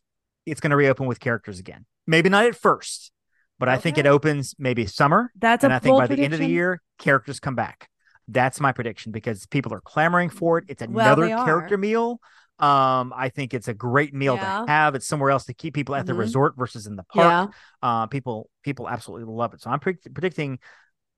it's 0.46 0.62
going 0.62 0.70
to 0.72 0.78
reopen 0.78 1.08
with 1.08 1.20
characters 1.20 1.60
again. 1.60 1.86
Maybe 2.06 2.30
not 2.30 2.46
at 2.46 2.56
first, 2.56 3.12
but 3.60 3.70
I 3.70 3.78
think 3.78 3.98
it 3.98 4.06
opens 4.06 4.56
maybe 4.60 4.86
summer, 4.86 5.32
that's 5.38 5.64
and 5.64 5.74
I 5.74 5.80
think 5.80 5.98
by 5.98 6.08
the 6.08 6.22
end 6.24 6.34
of 6.34 6.40
the 6.40 6.48
year, 6.48 6.82
characters 7.00 7.40
come 7.40 7.56
back. 7.56 7.90
That's 8.28 8.60
my 8.60 8.72
prediction 8.72 9.12
because 9.12 9.46
people 9.48 9.74
are 9.74 9.82
clamoring 9.82 10.30
for 10.30 10.58
it. 10.58 10.66
It's 10.70 10.82
another 10.82 11.24
they 11.24 11.30
character 11.30 11.78
meal. 11.78 12.20
Um, 12.60 13.12
I 13.16 13.30
think 13.30 13.54
it's 13.54 13.68
a 13.68 13.74
great 13.74 14.14
meal 14.14 14.36
Yeah. 14.36 14.62
to 14.62 14.72
have. 14.72 14.96
It's 14.96 15.08
somewhere 15.08 15.32
else 15.32 15.46
to 15.46 15.54
keep 15.54 15.74
people 15.74 15.96
at 15.96 16.06
the 16.06 16.14
Mhm. 16.14 16.20
resort 16.20 16.54
versus 16.56 16.86
in 16.88 16.96
the 16.96 17.04
park. 17.04 17.26
Yeah, 17.26 17.48
Uh, 17.82 18.08
people 18.08 18.50
people 18.64 18.88
absolutely 18.88 19.26
love 19.34 19.54
it. 19.54 19.62
So 19.62 19.70
I'm 19.72 19.80
predict- 19.80 20.14
predicting 20.14 20.60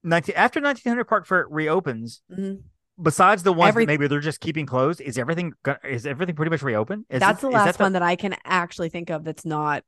19 0.04 0.36
after 0.36 0.60
1900 0.62 1.04
Park 1.06 1.28
Fare 1.28 1.46
reopens. 1.50 2.22
mhm. 2.32 2.62
Besides 3.00 3.44
the 3.44 3.52
ones 3.54 3.76
maybe 3.76 4.08
they're 4.08 4.20
just 4.22 4.40
keeping 4.40 4.66
closed, 4.66 5.02
is 5.02 5.18
everything 5.18 5.54
is 5.84 6.06
everything 6.06 6.36
pretty 6.36 6.50
much 6.50 6.62
reopened? 6.64 7.06
Is 7.10 7.20
that's 7.20 7.40
it- 7.40 7.48
the 7.48 7.50
last 7.52 7.78
that 7.78 7.84
one 7.84 7.94
that 7.94 8.02
I 8.02 8.16
can 8.16 8.36
actually 8.46 8.90
think 8.90 9.10
of 9.10 9.24
that's 9.26 9.46
not 9.46 9.84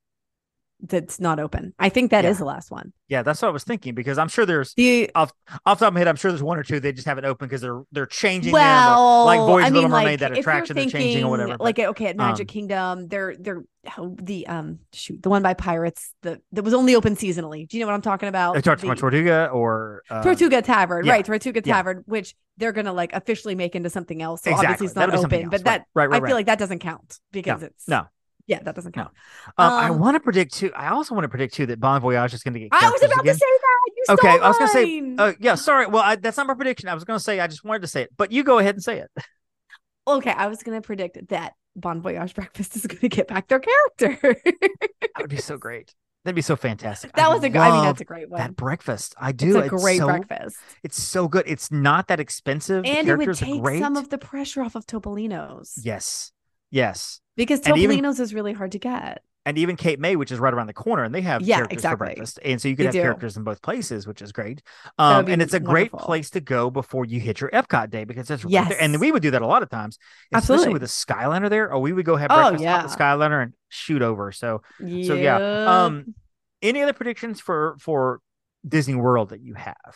that's 0.81 1.19
not 1.19 1.39
open. 1.39 1.73
I 1.79 1.89
think 1.89 2.11
that 2.11 2.23
is 2.23 2.35
Yeah. 2.35 2.39
the 2.39 2.45
last 2.45 2.69
one. 2.69 2.93
Yeah, 3.07 3.23
that's 3.23 3.41
what 3.41 3.47
I 3.47 3.51
was 3.51 3.63
thinking 3.63 3.95
because 3.95 4.17
I'm 4.17 4.27
sure 4.27 4.45
there's 4.45 4.73
The 4.75 5.09
off 5.15 5.31
off 5.65 5.79
the 5.79 5.85
top 5.85 5.87
of 5.89 5.93
my 5.93 5.99
head, 6.01 6.07
I'm 6.07 6.15
sure 6.17 6.29
there's 6.31 6.43
one 6.43 6.57
or 6.59 6.63
two 6.63 6.79
they 6.79 6.91
just 6.91 7.07
haven't 7.07 7.25
open 7.25 7.47
because 7.47 7.61
they're 7.61 7.81
they're 7.91 8.05
changing 8.05 8.53
well, 8.53 9.25
them. 9.25 9.37
Like 9.37 9.47
Voyage 9.47 9.65
I 9.65 9.69
mean, 9.69 9.73
Little 9.75 9.89
Mermaid, 9.89 10.05
like, 10.05 10.19
that 10.19 10.31
if 10.31 10.37
you're 10.37 10.41
attraction 10.41 10.75
they're 10.75 10.85
changing 10.85 10.99
or 10.99 11.01
thinking, 11.13 11.29
whatever. 11.29 11.57
but- 11.57 11.61
Like 11.61 11.79
okay, 11.79 12.05
at 12.07 12.17
Magic 12.17 12.47
um, 12.49 12.53
Kingdom, 12.53 13.07
they're 13.07 13.35
they're 13.39 13.63
how 13.85 14.13
the 14.21 14.45
um 14.47 14.79
shoot 14.93 15.23
the 15.23 15.29
one 15.29 15.41
by 15.41 15.53
Pirates 15.53 16.13
that 16.21 16.41
that 16.51 16.63
was 16.63 16.73
only 16.73 16.93
open 16.95 17.15
seasonally. 17.15 17.67
Do 17.67 17.77
you 17.77 17.81
know 17.83 17.87
what 17.87 17.95
I'm 17.95 18.01
talking 18.01 18.29
about? 18.29 18.57
I 18.57 18.61
talked 18.61 18.81
The- 18.81 18.87
about 18.87 18.97
Tortuga 18.99 19.47
or 19.47 20.03
uh, 20.09 20.21
Tortuga 20.21 20.61
Tavern, 20.61 21.05
yeah, 21.05 21.13
right? 21.13 21.25
Tortuga 21.25 21.61
yeah. 21.65 21.73
Tavern, 21.73 22.03
which 22.05 22.35
they're 22.57 22.71
gonna 22.73 22.93
like 22.93 23.13
officially 23.13 23.55
make 23.55 23.75
into 23.75 23.89
something 23.89 24.21
else. 24.21 24.41
So 24.43 24.51
Exactly. 24.51 24.65
obviously 24.73 24.85
it's 24.87 24.95
not 24.95 25.15
open, 25.15 25.41
else. 25.43 25.49
but 25.51 25.63
that 25.63 25.85
right, 25.95 26.03
right, 26.03 26.09
right, 26.11 26.15
I 26.17 26.19
right. 26.19 26.27
feel 26.29 26.35
like 26.35 26.45
that 26.47 26.59
doesn't 26.59 26.79
count 26.79 27.19
because 27.31 27.63
it's 27.63 27.87
no. 27.87 28.05
Yeah, 28.47 28.63
that 28.63 28.73
doesn't 28.75 28.95
No. 28.95 29.03
count. 29.03 29.13
Um, 29.57 29.73
I 29.73 29.89
Um, 29.89 29.99
want 29.99 30.15
to 30.15 30.19
predict 30.19 30.53
too. 30.55 30.71
I 30.75 30.89
also 30.89 31.13
want 31.13 31.25
to 31.25 31.29
predict 31.29 31.53
too 31.53 31.65
that 31.67 31.79
Bon 31.79 32.01
Voyage 32.01 32.33
is 32.33 32.43
going 32.43 32.53
to 32.55 32.59
get. 32.61 32.69
I 32.71 32.89
was 32.89 33.01
about 33.03 33.19
again. 33.21 33.35
to 33.35 33.39
say 33.39 33.45
that. 33.45 33.91
You 33.95 34.03
Okay, 34.15 34.29
I 34.39 34.47
was 34.47 34.57
gonna 34.57 34.71
say. 34.71 35.15
Uh, 35.17 35.33
yeah, 35.39 35.55
sorry. 35.55 35.85
Well, 35.87 36.03
I, 36.03 36.15
that's 36.15 36.37
not 36.37 36.47
my 36.47 36.53
prediction. 36.53 36.89
I 36.89 36.93
was 36.93 37.03
going 37.03 37.17
to 37.19 37.23
say 37.23 37.39
I 37.39 37.47
just 37.47 37.63
wanted 37.63 37.81
to 37.81 37.87
say 37.87 38.03
it, 38.03 38.09
but 38.17 38.31
you 38.31 38.43
go 38.43 38.59
ahead 38.59 38.75
and 38.75 38.83
say 38.83 38.99
it. 38.99 39.11
okay, 40.07 40.31
I 40.31 40.47
was 40.47 40.63
gonna 40.63 40.81
predict 40.81 41.27
that 41.29 41.53
Bon 41.75 42.01
Voyage 42.01 42.33
Breakfast 42.35 42.75
is 42.75 42.85
gonna 42.87 43.09
get 43.09 43.27
back 43.27 43.47
their 43.47 43.59
character. 43.59 44.17
That 44.43 45.21
would 45.21 45.29
be 45.29 45.37
so 45.37 45.57
great. 45.57 45.93
That'd 46.25 46.35
be 46.35 46.41
so 46.41 46.55
fantastic. 46.57 47.13
that 47.13 47.25
I 47.25 47.33
was 47.33 47.41
a 47.43 47.49
good. 47.49 47.61
I 47.61 47.71
mean, 47.71 47.83
that's 47.85 48.01
a 48.01 48.05
great 48.05 48.29
one. 48.29 48.39
that 48.39 48.55
breakfast. 48.55 49.15
I 49.17 49.29
It's 49.29 49.37
do. 49.37 49.59
a 49.61 49.67
great 49.69 49.99
so, 49.99 50.07
breakfast, 50.07 50.57
It's 50.83 51.01
so 51.01 51.27
good. 51.29 51.45
It's 51.47 51.71
not 51.71 52.07
that 52.09 52.19
expensive. 52.19 52.83
The 52.83 52.89
and 52.89 53.07
it 53.07 53.17
would 53.17 53.33
take 53.37 53.61
great. 53.61 53.79
some 53.81 53.95
of 53.95 54.09
the 54.09 54.17
pressure 54.17 54.61
off 54.61 54.75
of 54.75 54.85
Topolino's 54.85 55.79
yes, 55.81 56.31
yes, 56.71 57.21
because 57.35 57.61
Topolino's 57.61 58.19
is 58.19 58.33
really 58.33 58.53
hard 58.53 58.71
to 58.73 58.79
get. 58.79 59.21
and 59.45 59.57
even 59.57 59.77
Cape 59.77 59.97
May, 59.99 60.17
which 60.17 60.31
is 60.31 60.39
right 60.39 60.53
around 60.53 60.67
the 60.67 60.73
corner, 60.73 61.03
and 61.03 61.15
they 61.15 61.21
have 61.21 61.41
Yeah, 61.41 61.57
characters 61.57 61.73
exactly. 61.75 61.93
for 61.95 62.05
breakfast, 62.05 62.39
and 62.43 62.61
so 62.61 62.67
you 62.67 62.75
could 62.75 62.83
They 62.83 62.87
have 62.87 62.93
do. 62.93 63.01
characters 63.01 63.37
in 63.37 63.43
both 63.43 63.61
places, 63.61 64.05
which 64.05 64.21
is 64.21 64.31
great. 64.33 64.61
Um, 64.97 65.27
and 65.29 65.41
it's 65.41 65.53
a 65.53 65.59
great 65.59 65.91
place 65.93 66.29
to 66.31 66.41
go 66.41 66.69
before 66.69 67.05
you 67.05 67.19
hit 67.21 67.39
your 67.39 67.49
Epcot 67.51 67.89
day 67.89 68.03
because 68.03 68.29
right 68.29 68.41
there. 68.41 68.49
Yes. 68.51 68.73
And 68.79 68.99
we 68.99 69.11
would 69.11 69.21
do 69.21 69.31
that 69.31 69.41
a 69.41 69.47
lot 69.47 69.63
of 69.63 69.69
times, 69.69 69.97
especially 70.33 70.55
Absolutely. 70.55 70.73
with 70.73 70.81
the 70.81 70.87
Skyliner 70.89 71.49
there. 71.49 71.71
Or 71.71 71.79
we 71.79 71.93
would 71.93 72.05
go 72.05 72.17
have 72.17 72.29
Oh, 72.31 72.35
breakfast 72.35 72.63
yeah. 72.63 72.77
at 72.79 72.89
the 72.89 72.95
Skyliner 72.95 73.41
and 73.41 73.53
shoot 73.69 74.01
over. 74.01 74.31
So 74.33 74.61
Yeah. 74.83 75.07
So, 75.07 75.13
yeah, 75.15 75.85
um, 75.85 76.13
any 76.61 76.81
other 76.81 76.93
predictions 76.93 77.39
for 77.39 77.77
for 77.79 78.19
Disney 78.67 78.95
World 78.95 79.29
that 79.29 79.39
you 79.39 79.53
have? 79.53 79.95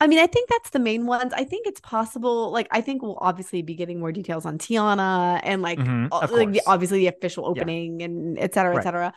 I 0.00 0.06
mean, 0.06 0.20
I 0.20 0.26
think 0.28 0.48
that's 0.48 0.70
the 0.70 0.78
main 0.78 1.06
ones. 1.06 1.32
I 1.34 1.42
think 1.44 1.66
it's 1.66 1.80
possible. 1.80 2.52
Like, 2.52 2.68
I 2.70 2.80
think 2.80 3.02
we'll 3.02 3.18
obviously 3.20 3.62
be 3.62 3.74
getting 3.74 3.98
more 3.98 4.12
details 4.12 4.46
on 4.46 4.56
Tiana 4.58 5.40
and 5.42 5.60
like, 5.60 5.78
Mhm, 5.80 6.08
uh, 6.12 6.28
like 6.30 6.52
the, 6.52 6.62
obviously 6.66 7.00
the 7.00 7.08
official 7.08 7.46
opening 7.46 8.02
and 8.02 8.38
et 8.38 8.54
cetera, 8.54 8.74
et 8.74 8.76
Right. 8.76 8.84
cetera. 8.84 9.12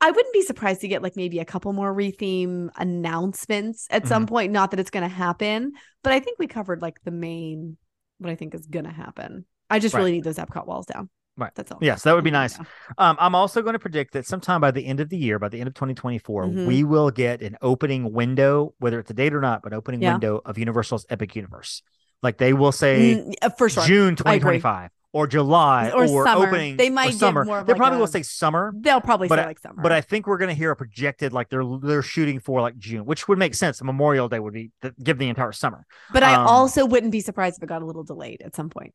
I 0.00 0.10
wouldn't 0.10 0.32
be 0.34 0.42
surprised 0.42 0.82
to 0.82 0.88
get 0.88 1.02
like 1.02 1.16
maybe 1.16 1.40
a 1.40 1.44
couple 1.44 1.72
more 1.72 1.92
retheme 1.94 2.68
announcements 2.76 3.88
at 3.90 4.06
some 4.06 4.24
Mm-hmm. 4.24 4.34
point. 4.34 4.52
Not 4.52 4.70
that 4.70 4.80
it's 4.80 4.90
going 4.90 5.08
to 5.08 5.14
happen, 5.14 5.72
but 6.02 6.12
I 6.12 6.20
think 6.20 6.38
we 6.38 6.46
covered 6.46 6.82
like 6.82 7.02
the 7.04 7.10
main 7.10 7.76
what 8.18 8.30
I 8.30 8.36
think 8.36 8.54
is 8.54 8.66
going 8.66 8.84
to 8.84 8.92
happen. 8.92 9.46
I 9.68 9.80
just 9.80 9.94
Right. 9.94 10.00
really 10.02 10.12
need 10.12 10.24
those 10.24 10.36
Epcot 10.38 10.66
walls 10.66 10.86
down. 10.86 11.10
Right. 11.36 11.50
That's 11.54 11.72
all. 11.72 11.78
Yes, 11.80 12.02
that 12.04 12.14
would 12.14 12.22
be 12.24 12.30
Yeah. 12.30 12.34
nice. 12.40 12.58
Um, 12.96 13.16
I'm 13.18 13.34
also 13.34 13.60
going 13.60 13.72
to 13.72 13.78
predict 13.78 14.12
that 14.12 14.24
sometime 14.26 14.60
by 14.60 14.70
the 14.70 14.86
end 14.86 15.00
of 15.00 15.08
the 15.08 15.16
year, 15.16 15.38
by 15.40 15.48
the 15.48 15.58
end 15.58 15.66
of 15.66 15.74
2024, 15.74 16.44
Mhm. 16.46 16.66
we 16.68 16.84
will 16.84 17.10
get 17.10 17.42
an 17.42 17.56
opening 17.60 18.12
window, 18.12 18.74
whether 18.78 19.00
it's 19.00 19.10
a 19.10 19.14
date 19.14 19.34
or 19.34 19.40
not, 19.40 19.62
but 19.62 19.72
opening 19.72 20.00
Yeah. 20.00 20.12
window 20.12 20.40
of 20.44 20.58
Universal's 20.58 21.04
Epic 21.10 21.34
Universe. 21.34 21.82
Like 22.22 22.38
they 22.38 22.52
will 22.52 22.70
say 22.72 23.16
Mm, 23.42 23.58
for 23.58 23.68
sure. 23.68 23.84
June 23.84 24.14
2025 24.16 24.90
or 25.12 25.26
July 25.26 25.90
Or 25.90 26.04
or, 26.04 26.24
summer. 26.24 26.46
opening. 26.46 26.76
They 26.76 26.88
might 26.88 27.14
summer. 27.14 27.44
more 27.44 27.62
they 27.64 27.72
like 27.72 27.76
probably 27.78 27.96
a- 27.96 28.00
will 28.00 28.06
say 28.06 28.22
summer. 28.22 28.72
They'll 28.76 29.00
probably 29.00 29.26
But 29.28 29.38
say 29.40 29.42
I- 29.42 29.46
like 29.46 29.58
summer. 29.58 29.82
But 29.82 29.90
I 29.92 30.00
think 30.00 30.26
we're 30.28 30.38
going 30.38 30.48
to 30.50 30.54
hear 30.54 30.70
a 30.70 30.76
projected 30.76 31.32
like 31.32 31.50
they're 31.50 31.64
they're 31.82 32.02
shooting 32.02 32.38
for 32.38 32.60
like 32.60 32.78
June, 32.78 33.04
which 33.06 33.26
would 33.28 33.38
make 33.38 33.54
sense. 33.56 33.82
Memorial 33.82 34.28
Day 34.28 34.38
would 34.38 34.54
be 34.54 34.70
give 35.02 35.18
the 35.18 35.28
entire 35.28 35.52
summer. 35.52 35.84
But 36.12 36.22
I 36.22 36.34
Um, 36.36 36.46
also 36.46 36.86
wouldn't 36.86 37.12
be 37.12 37.20
surprised 37.20 37.58
if 37.58 37.62
it 37.64 37.66
got 37.66 37.82
a 37.82 37.86
little 37.86 38.04
delayed 38.04 38.40
at 38.42 38.54
some 38.54 38.70
point. 38.70 38.94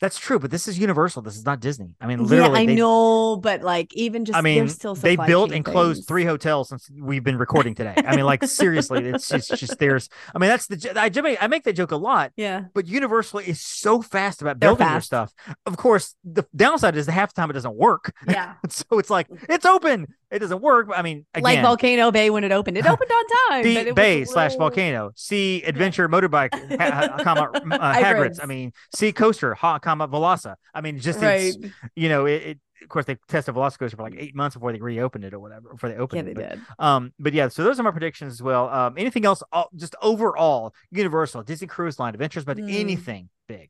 That's 0.00 0.18
true, 0.18 0.38
but 0.38 0.50
this 0.50 0.66
is 0.66 0.78
Universal. 0.78 1.22
This 1.22 1.36
is 1.36 1.44
not 1.44 1.60
Disney. 1.60 1.90
I 2.00 2.06
mean, 2.06 2.24
literally. 2.24 2.52
yeah, 2.54 2.62
I 2.62 2.66
they, 2.66 2.74
know, 2.74 3.36
but 3.36 3.60
like 3.60 3.94
even 3.94 4.24
just 4.24 4.36
I 4.36 4.40
mean, 4.40 4.66
still 4.70 4.94
they 4.94 5.16
built 5.16 5.52
and 5.52 5.62
closed 5.62 5.98
things. 5.98 6.06
three 6.06 6.24
hotels 6.24 6.70
since 6.70 6.90
we've 6.90 7.22
been 7.22 7.36
recording 7.36 7.74
today. 7.74 7.92
I 7.96 8.16
mean, 8.16 8.24
like 8.24 8.42
seriously, 8.44 9.04
it's 9.04 9.28
just, 9.28 9.54
just 9.56 9.78
there's. 9.78 10.08
I 10.34 10.38
mean, 10.38 10.48
that's 10.48 10.66
the. 10.68 10.98
I, 10.98 11.10
j- 11.10 11.36
I 11.38 11.46
make 11.48 11.64
that 11.64 11.74
joke 11.74 11.92
a 11.92 11.96
lot, 11.96 12.32
Yeah, 12.36 12.64
but 12.72 12.86
Universal 12.86 13.40
is 13.40 13.60
so 13.60 14.00
fast 14.00 14.40
about 14.40 14.58
building 14.58 14.86
their 14.88 15.02
stuff. 15.02 15.34
Of 15.66 15.76
course, 15.76 16.14
the 16.24 16.46
downside 16.56 16.96
is 16.96 17.04
the 17.04 17.12
half 17.12 17.34
the 17.34 17.40
time 17.40 17.50
it 17.50 17.54
doesn't 17.54 17.76
work. 17.76 18.14
yeah. 18.26 18.54
so 18.70 18.98
it's 18.98 19.10
like 19.10 19.26
it's 19.50 19.66
open, 19.66 20.06
it 20.30 20.38
doesn't 20.38 20.62
work. 20.62 20.88
But 20.88 20.98
I 20.98 21.02
mean, 21.02 21.26
again, 21.34 21.42
like 21.44 21.62
Volcano 21.62 22.10
Bay 22.10 22.30
when 22.30 22.44
it 22.44 22.52
opened, 22.52 22.78
it 22.78 22.86
opened 22.86 23.10
on 23.10 23.24
time. 23.50 23.74
but 23.74 23.84
the 23.84 23.92
Bay 23.92 24.22
a 24.22 24.26
slash 24.26 24.56
volcano, 24.56 25.12
sea 25.14 25.62
adventure 25.64 26.08
motorbike, 26.08 26.50
ha, 26.80 27.18
comma 27.22 27.50
uh, 27.54 27.92
Hagrid's. 27.92 28.40
I 28.40 28.46
mean, 28.46 28.72
sea 28.94 29.12
coaster, 29.12 29.54
ha, 29.54 29.78
comma 29.90 30.08
Velasa. 30.08 30.54
I 30.74 30.80
mean, 30.80 30.98
just 30.98 31.20
right. 31.20 31.54
it's, 31.54 31.58
you 31.94 32.08
know, 32.08 32.26
it, 32.26 32.42
it. 32.42 32.58
Of 32.82 32.88
course, 32.88 33.04
they 33.04 33.18
tested 33.28 33.54
Velocicoaster 33.54 33.94
for 33.96 34.02
like 34.02 34.14
eight 34.16 34.34
months 34.34 34.56
before 34.56 34.72
they 34.72 34.80
reopened 34.80 35.24
it 35.24 35.34
or 35.34 35.38
whatever. 35.38 35.68
Before 35.72 35.90
they 35.90 35.96
opened 35.96 36.26
Yeah, 36.26 36.30
it. 36.30 36.34
they 36.34 36.42
but, 36.42 36.50
did. 36.50 36.60
Um, 36.78 37.12
but 37.18 37.34
yeah, 37.34 37.48
so 37.48 37.62
those 37.62 37.78
are 37.78 37.82
my 37.82 37.90
predictions 37.90 38.32
as 38.32 38.42
well. 38.42 38.70
Um, 38.70 38.94
anything 38.96 39.26
else? 39.26 39.42
All, 39.52 39.68
just 39.76 39.94
overall, 40.00 40.74
Universal, 40.90 41.42
Disney 41.42 41.66
Cruise 41.66 41.98
Line, 41.98 42.14
Adventures, 42.14 42.46
but 42.46 42.58
Hmm. 42.58 42.68
anything 42.70 43.28
big. 43.48 43.68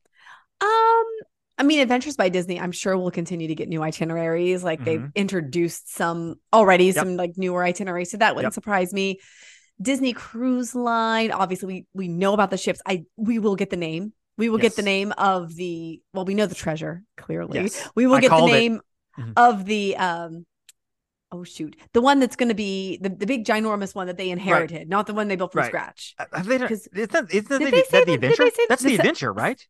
Um, 0.61 0.67
I 1.57 1.63
mean, 1.63 1.79
Adventures 1.81 2.15
by 2.15 2.29
Disney. 2.29 2.57
I'm 2.57 2.71
sure 2.71 2.97
we'll 2.97 3.11
continue 3.11 3.49
to 3.49 3.55
get 3.55 3.67
new 3.67 3.83
itineraries. 3.83 4.63
Like 4.63 4.83
they've 4.85 5.01
Mhm. 5.01 5.13
introduced 5.15 5.93
some 5.93 6.35
already, 6.53 6.85
Yep. 6.85 6.95
some 6.95 7.17
like 7.17 7.33
newer 7.35 7.63
itineraries, 7.65 8.11
so 8.11 8.17
that 8.17 8.35
wouldn't 8.35 8.51
Yep. 8.53 8.53
surprise 8.53 8.93
me. 8.93 9.19
Disney 9.81 10.13
Cruise 10.13 10.73
Line. 10.73 11.31
Obviously, 11.31 11.67
we 11.67 11.85
we 11.93 12.07
know 12.07 12.33
about 12.33 12.49
the 12.49 12.57
ships. 12.57 12.81
I 12.85 13.03
we 13.17 13.39
will 13.39 13.55
get 13.57 13.69
the 13.71 13.77
name. 13.77 14.13
We 14.37 14.49
will 14.49 14.57
get 14.57 14.75
the 14.75 14.81
name 14.81 15.13
of 15.17 15.55
the. 15.55 16.01
Well, 16.13 16.25
we 16.25 16.33
know 16.33 16.45
the 16.47 16.55
treasure 16.55 17.03
clearly. 17.17 17.59
Yes, 17.61 17.87
We 17.95 18.07
will 18.07 18.15
I 18.15 18.21
get 18.21 18.29
the 18.31 18.45
name 18.47 18.81
Mhm. 19.19 19.33
of 19.35 19.65
the 19.65 19.97
um 19.97 20.45
oh 21.33 21.43
shoot. 21.43 21.75
The 21.93 22.01
one 22.01 22.19
that's 22.19 22.35
gonna 22.35 22.53
be 22.55 22.97
the, 22.97 23.09
the 23.09 23.25
big 23.25 23.45
ginormous 23.45 23.93
one 23.93 24.07
that 24.07 24.17
they 24.17 24.29
inherited, 24.31 24.89
not 24.89 25.05
the 25.07 25.13
one 25.13 25.27
they 25.27 25.35
built 25.35 25.51
from 25.51 25.59
Right. 25.61 25.67
scratch. 25.67 26.15
Uh, 26.17 26.25
Have 26.33 26.45
they? 26.47 26.57
Done, 26.57 26.67
'Cause- 26.69 26.87
isn't 26.93 27.11
that, 27.11 27.31
isn't 27.31 27.47
Did 27.49 27.67
the, 27.67 27.71
they 27.71 27.71
that 27.71 27.71
the 27.71 27.91
that- 27.91 28.05
did 28.05 28.07
they 28.07 28.13
adventure? 28.27 28.51
That's 28.69 28.81
the 28.83 28.89
the 28.89 28.95
adventure, 28.95 29.33
right? 29.33 29.65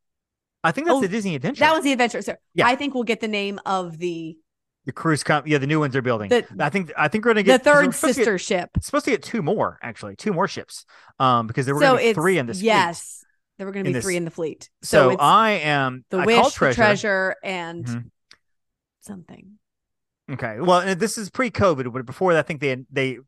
I 0.63 0.71
think 0.71 0.85
that's 0.87 0.97
Oh, 0.97 1.01
the 1.01 1.07
Disney 1.07 1.33
Adventure. 1.35 1.61
That 1.61 1.73
was 1.73 1.83
the 1.83 1.91
adventure. 1.91 2.21
So 2.21 2.35
Yeah. 2.53 2.67
I 2.67 2.75
think 2.75 2.93
we'll 2.93 3.03
get 3.03 3.19
the 3.19 3.27
name 3.27 3.59
of 3.65 3.97
the 3.97 4.37
the 4.85 4.91
cruise 4.91 5.23
com- 5.23 5.43
Yeah, 5.45 5.57
the 5.59 5.67
new 5.67 5.79
ones 5.79 5.93
they're 5.93 6.01
building. 6.01 6.29
The- 6.29 6.45
I 6.59 6.69
think 6.69 6.91
I 6.97 7.07
think 7.07 7.25
we're 7.25 7.31
gonna 7.33 7.43
get 7.43 7.63
the 7.63 7.69
get 7.69 7.73
'cause 7.73 7.75
we're 7.75 7.81
third 7.83 7.91
to 7.93 8.07
get- 8.07 8.15
sister 8.15 8.37
ship. 8.37 8.69
supposed 8.81 9.05
to 9.05 9.11
get 9.11 9.21
two 9.23 9.41
more 9.43 9.77
actually, 9.83 10.15
two 10.15 10.33
more 10.33 10.47
ships. 10.47 10.85
Um, 11.19 11.45
because 11.47 11.65
there 11.65 11.75
were 11.75 11.81
So 11.81 12.13
three 12.13 12.37
in 12.37 12.45
this. 12.47 12.59
fleet. 12.59 12.67
There 13.61 13.67
were 13.67 13.71
going 13.73 13.85
to 13.85 13.89
be 13.89 13.93
this- 13.93 14.03
three 14.03 14.17
in 14.17 14.25
the 14.25 14.31
fleet. 14.31 14.71
So, 14.81 15.11
it's 15.11 15.21
I 15.21 15.51
am 15.51 16.03
the 16.09 16.17
I 16.17 16.25
wish, 16.25 16.35
call 16.35 16.49
the 16.49 16.55
treasure. 16.55 16.75
treasure, 16.75 17.35
and 17.43 17.85
Mhm. 17.85 18.11
something. 19.01 19.59
Okay. 20.31 20.59
Well, 20.59 20.95
this 20.95 21.15
is 21.19 21.29
pre-COVID, 21.29 21.93
but 21.93 22.07
before 22.07 22.33
that, 22.33 22.39
I 22.39 22.41
think 22.47 22.59
they 22.59 22.83
they 22.91 23.19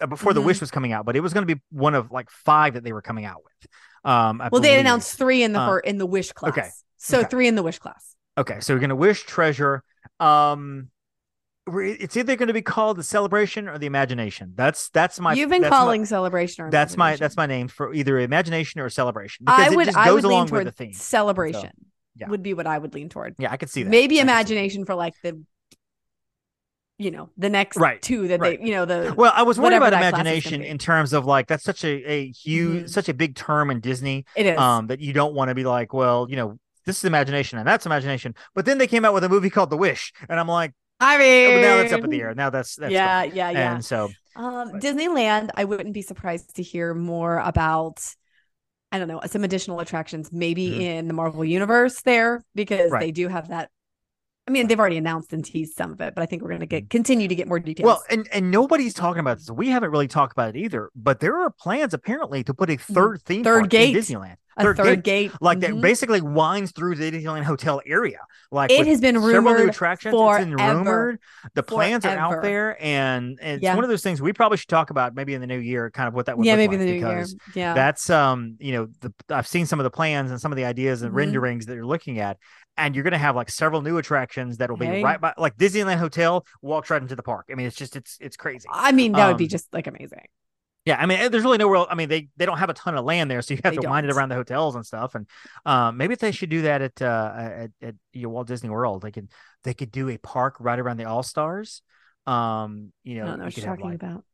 uh, 0.00 0.06
before 0.06 0.32
the 0.34 0.40
Mhm. 0.40 0.44
Wish 0.46 0.60
was 0.60 0.70
coming 0.70 0.92
out, 0.92 1.04
but 1.06 1.16
it 1.16 1.20
was 1.20 1.32
going 1.32 1.44
to 1.48 1.52
be 1.54 1.60
one 1.70 1.94
of 1.96 2.12
like 2.12 2.30
five 2.30 2.74
that 2.74 2.84
they 2.84 2.92
were 2.92 3.02
coming 3.02 3.24
out 3.24 3.42
with. 3.42 3.70
Um, 4.04 4.40
I 4.40 4.50
Well, 4.52 4.60
they 4.60 4.78
announced 4.78 5.16
three 5.18 5.42
in 5.42 5.52
the 5.52 5.58
Uh, 5.60 5.76
in 5.78 5.98
the 5.98 6.06
wish 6.06 6.30
class. 6.32 6.50
okay. 6.56 6.68
So 6.98 7.20
Okay. 7.20 7.28
three 7.28 7.48
in 7.48 7.56
the 7.56 7.62
wish 7.64 7.78
class. 7.80 8.14
Okay, 8.38 8.60
so 8.60 8.72
we're 8.74 8.80
going 8.80 8.90
to 8.90 8.96
Wish 8.96 9.24
Treasure. 9.24 9.82
Um, 10.20 10.90
it's 11.68 12.16
either 12.16 12.36
going 12.36 12.46
to 12.48 12.52
be 12.54 12.62
called 12.62 12.96
the 12.96 13.02
Celebration 13.02 13.68
or 13.68 13.76
the 13.78 13.86
Imagination. 13.86 14.52
That's 14.54 14.88
that's 14.90 15.18
my. 15.20 15.34
You've 15.34 15.50
been 15.50 15.62
that's 15.62 15.70
my- 15.70 15.76
calling 15.78 16.04
celebration 16.04 16.64
or 16.64 16.70
that's 16.70 16.96
my 16.96 17.16
that's 17.16 17.36
my 17.36 17.46
name 17.46 17.68
for 17.68 17.92
either 17.92 18.18
Imagination 18.20 18.80
or 18.80 18.88
Celebration. 18.88 19.44
I 19.48 19.70
would 19.74 19.94
I 19.96 20.12
would 20.12 20.24
lean 20.24 20.46
toward 20.46 20.66
the 20.66 20.72
theme. 20.72 20.92
celebration. 20.92 21.70
yeah. 22.14 22.28
Would 22.28 22.42
be 22.42 22.54
what 22.54 22.66
I 22.66 22.78
would 22.78 22.94
lean 22.94 23.08
toward. 23.08 23.34
Yeah, 23.38 23.50
I 23.52 23.56
could 23.56 23.70
see 23.70 23.82
that. 23.82 23.90
Maybe 23.90 24.02
I 24.02 24.06
could 24.06 24.10
see 24.10 24.16
that. 24.26 24.32
imagination 24.32 24.84
for 24.84 24.94
like 24.94 25.14
the 25.22 25.42
you 26.98 27.10
know, 27.10 27.28
the 27.36 27.50
next 27.50 27.76
Right, 27.76 28.00
two 28.00 28.28
that 28.28 28.40
right. 28.40 28.58
they, 28.58 28.64
you 28.66 28.72
know, 28.72 28.86
the 28.86 29.12
Well, 29.14 29.30
I 29.34 29.42
was 29.42 29.58
wondering 29.58 29.82
whatever 29.82 29.96
about 29.96 30.00
that 30.00 30.10
class 30.14 30.20
is 30.36 30.44
gonna 30.44 30.54
imagination 30.54 30.62
in 30.62 30.78
terms 30.78 31.12
of 31.12 31.26
like 31.26 31.46
that's 31.46 31.62
such 31.62 31.84
a, 31.84 31.88
a 32.10 32.30
huge, 32.30 32.84
Mhm. 32.84 32.88
such 32.90 33.10
a 33.10 33.14
big 33.14 33.34
term 33.34 33.70
in 33.70 33.80
Disney. 33.80 34.24
it 34.34 34.46
is. 34.46 34.58
Um, 34.58 34.86
that 34.86 35.00
you 35.00 35.12
don't 35.12 35.34
want 35.34 35.50
to 35.50 35.54
be 35.54 35.64
like, 35.64 35.92
well, 35.92 36.26
you 36.30 36.36
know, 36.36 36.58
this 36.86 36.96
is 36.98 37.04
imagination 37.04 37.58
and 37.58 37.68
that's 37.68 37.84
imagination. 37.84 38.34
But 38.54 38.64
then 38.64 38.78
they 38.78 38.86
came 38.86 39.04
out 39.04 39.12
with 39.12 39.24
a 39.24 39.28
movie 39.28 39.50
called 39.50 39.68
The 39.68 39.76
Wish, 39.76 40.12
and 40.28 40.40
I'm 40.40 40.48
like, 40.48 40.72
I 41.00 41.16
oh, 41.16 41.18
mean, 41.18 41.54
but 41.56 41.60
now 41.60 41.76
that's 41.76 41.92
up 41.92 42.04
in 42.04 42.10
the 42.10 42.20
air. 42.20 42.34
Now 42.34 42.50
that's 42.50 42.76
that's 42.76 42.92
yeah, 42.92 43.26
gone. 43.26 43.36
yeah, 43.36 43.50
yeah. 43.50 43.74
And 43.74 43.84
so 43.84 44.10
Um, 44.34 44.72
But- 44.72 44.82
Disneyland, 44.82 45.50
I 45.54 45.64
wouldn't 45.64 45.92
be 45.94 46.02
surprised 46.02 46.56
to 46.56 46.62
hear 46.62 46.94
more 46.94 47.38
about. 47.38 48.00
I 48.92 48.98
don't 48.98 49.08
know 49.08 49.20
some 49.26 49.44
additional 49.44 49.80
attractions, 49.80 50.32
maybe 50.32 50.70
Mhm. 50.70 50.80
in 50.80 51.08
the 51.08 51.14
Marvel 51.14 51.44
universe 51.44 52.00
there 52.02 52.42
because 52.54 52.90
Right. 52.90 53.00
they 53.00 53.10
do 53.10 53.28
have 53.28 53.48
that. 53.48 53.68
I 54.48 54.52
mean, 54.52 54.68
they've 54.68 54.78
already 54.78 54.96
announced 54.96 55.32
and 55.32 55.44
teased 55.44 55.74
some 55.76 55.90
of 55.92 56.00
it, 56.00 56.14
but 56.14 56.22
I 56.22 56.26
think 56.26 56.40
we're 56.40 56.50
going 56.50 56.60
to 56.60 56.66
get 56.66 56.88
continue 56.88 57.26
to 57.26 57.34
get 57.34 57.48
more 57.48 57.58
details. 57.58 57.84
Mm-hmm. 57.84 57.86
Well, 57.88 58.04
and 58.10 58.28
and 58.32 58.50
nobody's 58.50 58.94
talking 58.94 59.20
about 59.20 59.38
this. 59.38 59.50
We 59.50 59.68
haven't 59.70 59.90
really 59.90 60.06
talked 60.06 60.32
about 60.32 60.54
it 60.54 60.58
either. 60.58 60.90
But 60.94 61.18
there 61.20 61.36
are 61.42 61.50
plans 61.50 61.92
apparently 61.94 62.44
to 62.44 62.54
put 62.54 62.70
a 62.70 62.76
third 62.76 63.22
theme 63.22 63.38
Mm-hmm. 63.38 63.44
Third 63.44 63.58
park 63.62 63.70
gate. 63.70 63.96
in 63.96 64.00
Disneyland. 64.02 64.36
A 64.56 64.74
third, 64.74 65.04
gate, 65.04 65.32
like 65.40 65.58
mhm. 65.58 65.60
that 65.62 65.80
basically 65.80 66.20
winds 66.20 66.72
through 66.72 66.94
the 66.96 67.10
Disneyland 67.10 67.42
hotel 67.44 67.80
area. 67.86 68.18
Like 68.50 68.70
It 68.70 68.86
has 68.86 69.00
been 69.00 69.16
several 69.16 69.28
new 69.42 69.48
rumored 69.50 69.68
attractions. 69.68 70.14
It's 70.16 70.38
been 70.38 70.54
rumored. 70.56 71.18
The 71.54 71.62
plans 71.62 72.04
are 72.04 72.16
out 72.16 72.42
there, 72.42 72.80
and, 72.82 73.38
and 73.40 73.56
it's 73.56 73.62
Yeah. 73.62 73.74
one 73.74 73.84
of 73.84 73.90
those 73.90 74.02
things 74.02 74.22
we 74.22 74.32
probably 74.32 74.56
should 74.58 74.68
talk 74.68 74.90
about 74.90 75.14
maybe 75.14 75.34
in 75.34 75.40
the 75.40 75.46
new 75.46 75.58
year, 75.58 75.90
kind 75.90 76.08
of 76.08 76.14
what 76.14 76.26
that 76.26 76.36
would 76.36 76.42
be. 76.42 76.48
yeah, 76.48 76.56
maybe 76.56 76.76
like 76.76 76.86
the 76.86 76.92
new 76.92 77.06
year. 77.06 77.26
Yeah, 77.54 77.74
that's 77.74 78.08
um 78.10 78.56
you 78.58 78.72
know 78.72 78.88
the 79.00 79.12
I've 79.28 79.46
seen 79.46 79.66
some 79.66 79.80
of 79.80 79.84
the 79.84 79.90
plans 79.90 80.30
and 80.30 80.40
some 80.40 80.52
of 80.52 80.56
the 80.56 80.64
ideas 80.64 81.02
and 81.02 81.12
Mhm. 81.12 81.16
renderings 81.16 81.66
that 81.66 81.74
you're 81.74 81.86
looking 81.86 82.18
at, 82.20 82.38
and 82.76 82.94
you're 82.94 83.04
gonna 83.04 83.18
have 83.18 83.36
like 83.36 83.50
several 83.50 83.82
new 83.82 83.98
attractions 83.98 84.58
that 84.58 84.70
will 84.70 84.76
be 84.76 84.86
Hey. 84.86 85.02
right 85.02 85.20
by 85.20 85.34
like 85.36 85.56
Disneyland 85.56 85.98
Hotel 85.98 86.46
walks 86.62 86.90
right 86.90 87.02
into 87.02 87.16
the 87.16 87.22
park. 87.22 87.46
I 87.50 87.54
mean, 87.54 87.66
it's 87.66 87.76
just 87.76 87.96
it's 87.96 88.16
it's 88.20 88.36
crazy. 88.36 88.66
I 88.72 88.92
mean 88.92 89.12
that 89.12 89.28
would 89.28 89.36
be 89.38 89.44
um, 89.44 89.50
just 89.50 89.72
like 89.72 89.86
amazing. 89.86 90.26
Yeah, 90.86 90.96
I 90.98 91.06
mean, 91.06 91.18
eh, 91.18 91.28
there's 91.28 91.42
really 91.42 91.58
nowhere. 91.58 91.78
else- 91.78 91.88
I 91.90 91.96
mean, 91.96 92.08
they 92.08 92.28
they 92.36 92.46
don't 92.46 92.58
have 92.58 92.70
a 92.70 92.74
ton 92.74 92.96
of 92.96 93.04
land 93.04 93.28
there, 93.30 93.42
so 93.42 93.54
you 93.54 93.60
have 93.64 93.74
They 93.74 93.82
to 93.82 93.88
wind 93.88 94.06
it 94.06 94.14
around 94.14 94.28
the 94.30 94.36
hotels 94.36 94.76
and 94.76 94.86
stuff. 94.86 95.14
And 95.16 95.26
um, 95.66 95.96
maybe 95.96 96.14
they 96.14 96.30
should 96.30 96.48
do 96.48 96.62
that 96.62 96.80
at 96.80 97.02
uh 97.02 97.32
at, 97.36 97.70
at 97.82 97.94
you 98.12 98.22
know, 98.22 98.28
Walt 98.30 98.46
Disney 98.46 98.70
World. 98.70 99.02
They 99.02 99.10
could 99.10 99.28
they 99.64 99.74
could 99.74 99.90
do 99.90 100.08
a 100.08 100.16
park 100.16 100.56
right 100.60 100.78
around 100.78 100.96
the 100.98 101.04
All 101.04 101.24
Stars. 101.24 101.82
Um, 102.26 102.92
you 103.04 103.16
know, 103.16 103.24
I 103.24 103.26
don't 103.26 103.38
know 103.38 103.44
you 103.44 103.46
what 103.48 103.56
you're 103.56 103.66
talking 103.66 103.84
like- 103.84 103.94
about. 103.96 104.24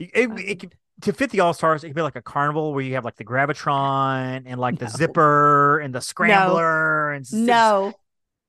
it, 0.00 0.10
it, 0.14 0.30
it 0.50 0.60
could 0.60 0.74
to 1.02 1.12
fit 1.12 1.30
the 1.30 1.40
All 1.40 1.54
Stars. 1.54 1.84
It 1.84 1.88
could 1.88 1.96
be 1.96 2.02
like 2.02 2.16
a 2.16 2.22
carnival 2.22 2.74
where 2.74 2.82
you 2.82 2.94
have 2.94 3.04
like 3.04 3.16
the 3.16 3.24
gravitron 3.24 4.42
and 4.46 4.60
like 4.60 4.78
the 4.78 4.88
zipper 4.88 5.78
and 5.78 5.94
the 5.94 6.00
scrambler 6.00 7.12
and 7.12 7.24
No, 7.32 7.88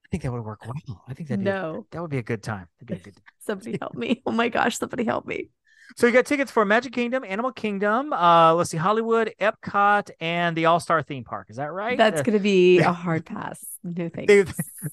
I 0.03 0.07
think 0.09 0.23
that 0.23 0.31
would 0.31 0.43
work 0.43 0.65
well. 0.65 1.03
I 1.07 1.13
think 1.13 1.29
that 1.29 1.39
no. 1.39 1.85
that 1.91 2.01
would 2.01 2.11
be 2.11 2.17
a 2.17 2.23
good 2.23 2.41
time. 2.43 2.67
That'd 2.79 3.03
be 3.03 3.09
a 3.09 3.13
good. 3.13 3.21
Somebody 3.39 3.77
help 3.81 3.95
me! 3.95 4.21
Oh 4.25 4.31
my 4.31 4.49
gosh, 4.49 4.77
somebody 4.77 5.03
help 5.05 5.25
me! 5.25 5.49
So 5.97 6.07
you 6.07 6.13
got 6.13 6.25
tickets 6.25 6.51
for 6.51 6.63
Magic 6.65 6.93
Kingdom, 6.93 7.23
Animal 7.23 7.51
Kingdom, 7.51 8.13
uh, 8.13 8.53
let's 8.53 8.69
see, 8.69 8.77
Hollywood, 8.77 9.33
Epcot, 9.39 10.09
and 10.19 10.55
the 10.55 10.65
All 10.65 10.79
Star 10.79 11.01
Theme 11.03 11.23
Park. 11.23 11.47
Is 11.49 11.57
that 11.57 11.71
right? 11.71 11.97
That's 11.97 12.21
Uh, 12.21 12.23
going 12.23 12.37
to 12.37 12.43
be 12.43 12.79
a 12.79 12.91
hard 12.93 13.25
pass. 13.25 13.63
No 13.83 14.09
thanks. 14.09 14.27
they, 14.27 14.43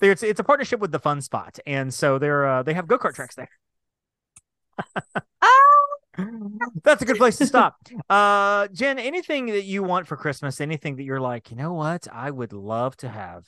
they, 0.00 0.10
it's, 0.10 0.22
it's 0.22 0.40
a 0.40 0.44
partnership 0.44 0.80
with 0.80 0.92
the 0.92 0.98
Fun 0.98 1.20
Spot, 1.20 1.58
and 1.66 1.92
so 1.92 2.18
they're 2.18 2.46
uh, 2.46 2.62
they 2.62 2.74
have 2.74 2.86
go 2.86 2.98
kart 2.98 3.14
tracks 3.14 3.36
there. 3.36 3.48
Ah! 5.42 5.48
That's 6.82 7.02
a 7.02 7.04
good 7.04 7.16
place 7.16 7.36
to 7.38 7.46
stop. 7.46 7.76
Uh, 8.10 8.66
Jenn, 8.68 8.98
anything 8.98 9.46
that 9.46 9.64
you 9.64 9.82
want 9.84 10.06
for 10.08 10.16
Christmas? 10.16 10.60
Anything 10.60 10.96
that 10.96 11.04
you're 11.04 11.20
like, 11.20 11.50
you 11.50 11.56
know 11.56 11.72
what? 11.74 12.08
I 12.12 12.30
would 12.30 12.52
love 12.52 12.96
to 12.98 13.08
have 13.08 13.44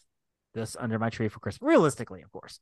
this 0.55 0.77
under 0.79 0.99
my 0.99 1.11
tree 1.11 1.29
for 1.29 1.41
Christmas. 1.41 1.67
Realistically, 1.67 2.23
of 2.23 2.31
course. 2.31 2.61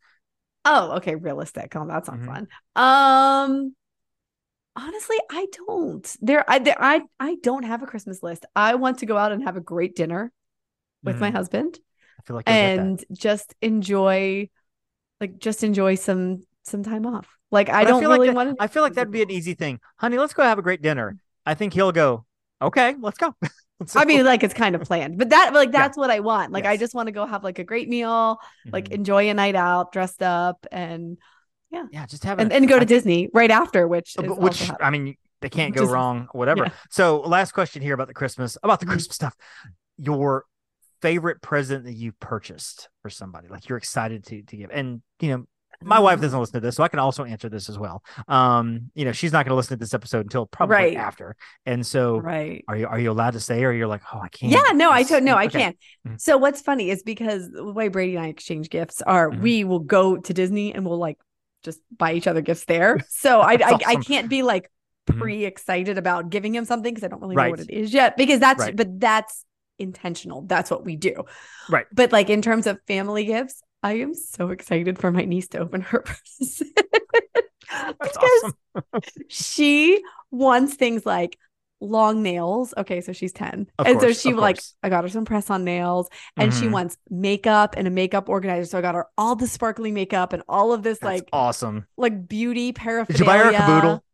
Oh, 0.64 0.92
okay, 0.96 1.14
realistic. 1.14 1.74
Oh, 1.76 1.86
that 1.86 2.06
sounds 2.06 2.26
Mhm. 2.26 2.26
fun. 2.26 2.48
Um 2.74 3.74
honestly, 4.78 5.16
I 5.30 5.46
don't. 5.66 6.16
There 6.20 6.44
I 6.48 6.58
there, 6.60 6.76
I 6.78 7.02
I 7.20 7.36
don't 7.42 7.64
have 7.64 7.82
a 7.82 7.86
Christmas 7.86 8.22
list. 8.22 8.46
I 8.56 8.76
want 8.76 8.98
to 9.00 9.06
go 9.06 9.16
out 9.18 9.32
and 9.32 9.42
have 9.44 9.56
a 9.56 9.60
great 9.60 9.96
dinner 9.96 10.32
with 11.02 11.18
my 11.20 11.30
Mhm. 11.30 11.34
husband 11.34 11.78
I 12.18 12.22
feel 12.24 12.36
like 12.36 12.48
you'll 12.48 12.54
get 12.56 12.76
that. 12.76 12.80
and 12.82 13.04
just 13.12 13.54
enjoy 13.60 14.48
like 15.20 15.38
just 15.38 15.62
enjoy 15.64 15.94
some 15.96 16.42
some 16.64 16.82
time 16.82 17.06
off. 17.06 17.26
Like 17.50 17.68
I 17.68 17.84
But 17.84 17.88
don't 17.90 18.00
feel 18.00 18.10
like 18.10 18.18
really 18.18 18.28
that- 18.28 18.36
want 18.36 18.56
to 18.58 18.62
I 18.62 18.66
feel 18.68 18.82
like 18.82 18.94
that'd 18.94 19.10
be 19.12 19.22
an 19.22 19.30
easy 19.30 19.54
thing, 19.54 19.80
honey. 19.96 20.18
Let's 20.18 20.34
go 20.34 20.42
have 20.42 20.58
a 20.58 20.62
great 20.62 20.82
dinner. 20.82 21.16
I 21.46 21.54
think 21.54 21.72
he'll 21.72 21.92
go. 21.92 22.24
Okay, 22.60 22.94
let's 23.00 23.18
go. 23.18 23.34
So- 23.86 24.00
I 24.00 24.06
mean, 24.06 24.24
like 24.24 24.42
it's 24.42 24.54
kind 24.54 24.74
of 24.74 24.82
planned, 24.82 25.18
but 25.18 25.28
that 25.30 25.54
like 25.54 25.68
Yeah. 25.72 25.82
that's 25.82 25.96
what 25.96 26.10
I 26.10 26.18
want. 26.18 26.50
Like 26.50 26.66
I 26.66 26.76
just 26.76 26.94
want 26.96 27.06
to 27.06 27.12
go 27.12 27.24
have 27.24 27.44
like 27.44 27.60
a 27.60 27.64
great 27.64 27.88
meal, 27.88 28.38
like 28.72 28.88
Mhm. 28.88 28.92
enjoy 28.94 29.30
a 29.30 29.34
night 29.34 29.54
out, 29.54 29.92
dressed 29.92 30.20
up, 30.20 30.66
and 30.72 31.16
yeah, 31.70 31.84
yeah 31.90 32.06
just 32.06 32.24
have 32.24 32.38
and, 32.38 32.50
a- 32.52 32.54
and 32.56 32.68
go 32.68 32.74
to 32.74 32.80
think- 32.80 32.88
Disney 32.88 33.28
right 33.34 33.50
after, 33.50 33.86
which 33.88 34.16
Uh, 34.18 34.22
which 34.34 34.60
happening. 34.66 34.86
I 34.86 34.90
mean, 34.90 35.16
they 35.40 35.48
can't 35.50 35.74
go 35.74 35.84
is- 35.84 35.90
wrong, 35.90 36.28
whatever. 36.32 36.64
yeah. 36.66 36.72
So, 36.90 37.20
last 37.20 37.52
question 37.52 37.82
here 37.82 37.94
about 37.94 38.08
the 38.08 38.14
Christmas, 38.14 38.56
about 38.62 38.80
the 38.80 38.86
Mhm. 38.86 38.90
Christmas 38.90 39.14
stuff. 39.16 39.34
Your 39.98 40.44
favorite 41.00 41.40
present 41.42 41.84
that 41.84 41.92
you 41.94 42.12
purchased 42.12 42.88
for 43.02 43.10
somebody, 43.10 43.48
like 43.48 43.68
you're 43.68 43.78
excited 43.78 44.24
to 44.26 44.42
to 44.42 44.56
give, 44.56 44.70
and 44.72 45.02
you 45.20 45.28
know, 45.30 45.44
my 45.80 46.00
wife 46.00 46.20
doesn't 46.20 46.40
listen 46.40 46.54
to 46.54 46.60
this, 46.60 46.74
so 46.74 46.82
I 46.82 46.88
can 46.88 46.98
also 46.98 47.24
answer 47.24 47.48
this 47.48 47.68
as 47.68 47.78
well. 47.78 48.02
Um, 48.26 48.90
you 48.96 49.04
know, 49.04 49.12
she's 49.12 49.32
not 49.32 49.44
going 49.44 49.50
to 49.52 49.54
listen 49.54 49.76
to 49.78 49.80
this 49.80 49.94
episode 49.94 50.22
until 50.26 50.44
probably 50.46 50.74
Right. 50.74 50.96
after, 50.96 51.36
and 51.66 51.86
so 51.86 52.18
right. 52.18 52.64
are 52.66 52.76
you 52.76 52.86
are 52.88 52.98
you 52.98 53.12
allowed 53.12 53.34
to 53.34 53.40
say, 53.40 53.62
or 53.62 53.70
you're 53.72 53.86
like, 53.86 54.02
oh, 54.12 54.18
I 54.18 54.28
can't? 54.28 54.50
Yeah, 54.52 54.72
no, 54.74 54.90
I 54.90 55.04
don't. 55.04 55.22
No, 55.24 55.36
I 55.36 55.46
can't. 55.46 55.76
Mhm. 56.04 56.20
So 56.20 56.36
what's 56.36 56.60
funny 56.62 56.90
is 56.90 57.04
because 57.04 57.48
the 57.50 57.64
way 57.72 57.86
Brady 57.86 58.16
and 58.16 58.24
I 58.24 58.28
exchange 58.28 58.68
gifts 58.70 59.00
are 59.02 59.30
Mhm. 59.30 59.40
we 59.40 59.62
will 59.62 59.78
go 59.78 60.16
to 60.16 60.34
Disney 60.34 60.74
and 60.74 60.84
we'll 60.84 60.98
like 60.98 61.18
just 61.62 61.80
buy 61.96 62.12
each 62.12 62.26
other 62.26 62.40
gifts 62.40 62.64
there. 62.64 62.98
So 63.08 63.40
I 63.40 63.56
That's 63.56 63.84
I, 63.84 63.92
I 63.92 63.96
can't 63.96 64.28
be 64.28 64.42
like 64.42 64.70
mm-hmm. 65.08 65.20
pre 65.20 65.44
excited 65.44 65.98
about 65.98 66.30
giving 66.30 66.54
him 66.54 66.64
something 66.64 66.92
because 66.92 67.04
I 67.04 67.08
don't 67.08 67.20
really 67.20 67.36
Right. 67.36 67.46
know 67.46 67.50
what 67.50 67.60
it 67.60 67.70
is 67.70 67.92
yet. 67.92 68.16
Because 68.16 68.40
that's 68.40 68.60
Right. 68.60 68.76
but 68.76 69.00
that's 69.00 69.44
intentional. 69.78 70.42
That's 70.42 70.70
what 70.70 70.84
we 70.84 70.96
do. 70.96 71.24
Right. 71.68 71.86
But 71.92 72.12
like 72.12 72.30
in 72.30 72.42
terms 72.42 72.66
of 72.66 72.78
family 72.86 73.24
gifts, 73.24 73.62
I 73.82 73.94
am 73.94 74.14
so 74.14 74.48
excited 74.50 74.98
for 74.98 75.10
my 75.10 75.24
niece 75.24 75.48
to 75.48 75.58
open 75.58 75.80
her 75.82 76.00
present. 76.36 76.70
Because 78.00 78.16
awesome. 78.16 79.02
she 79.28 80.02
wants 80.30 80.74
things 80.74 81.04
like 81.04 81.38
long 81.80 82.22
nails. 82.22 82.74
Okay, 82.76 83.00
so 83.00 83.12
she's 83.12 83.32
10. 83.32 83.68
Of 83.78 83.86
and 83.86 83.98
course, 83.98 84.00
so 84.00 84.12
she 84.12 84.34
like 84.34 84.56
course. 84.56 84.74
I 84.82 84.88
got 84.88 85.04
her 85.04 85.08
some 85.10 85.24
press 85.24 85.50
on 85.50 85.64
nails 85.64 86.08
and 86.36 86.52
she 86.52 86.66
Mhm. 86.66 86.72
wants 86.72 86.96
makeup 87.10 87.74
and 87.76 87.86
a 87.86 87.90
makeup 87.90 88.28
organizer. 88.28 88.66
So 88.66 88.78
I 88.78 88.82
got 88.82 88.94
her 88.94 89.06
all 89.16 89.36
the 89.36 89.46
sparkly 89.46 89.92
makeup 89.92 90.32
and 90.32 90.42
all 90.48 90.72
of 90.72 90.82
this 90.82 90.98
That's 90.98 91.22
like 91.22 91.28
awesome. 91.32 91.86
like 91.96 92.28
beauty 92.28 92.72
paraphernalia. 92.72 93.06
Did 93.06 93.18
you 93.20 93.24
buy 93.26 93.38
her 93.38 93.50
a 93.50 93.52
caboodle? 93.52 94.04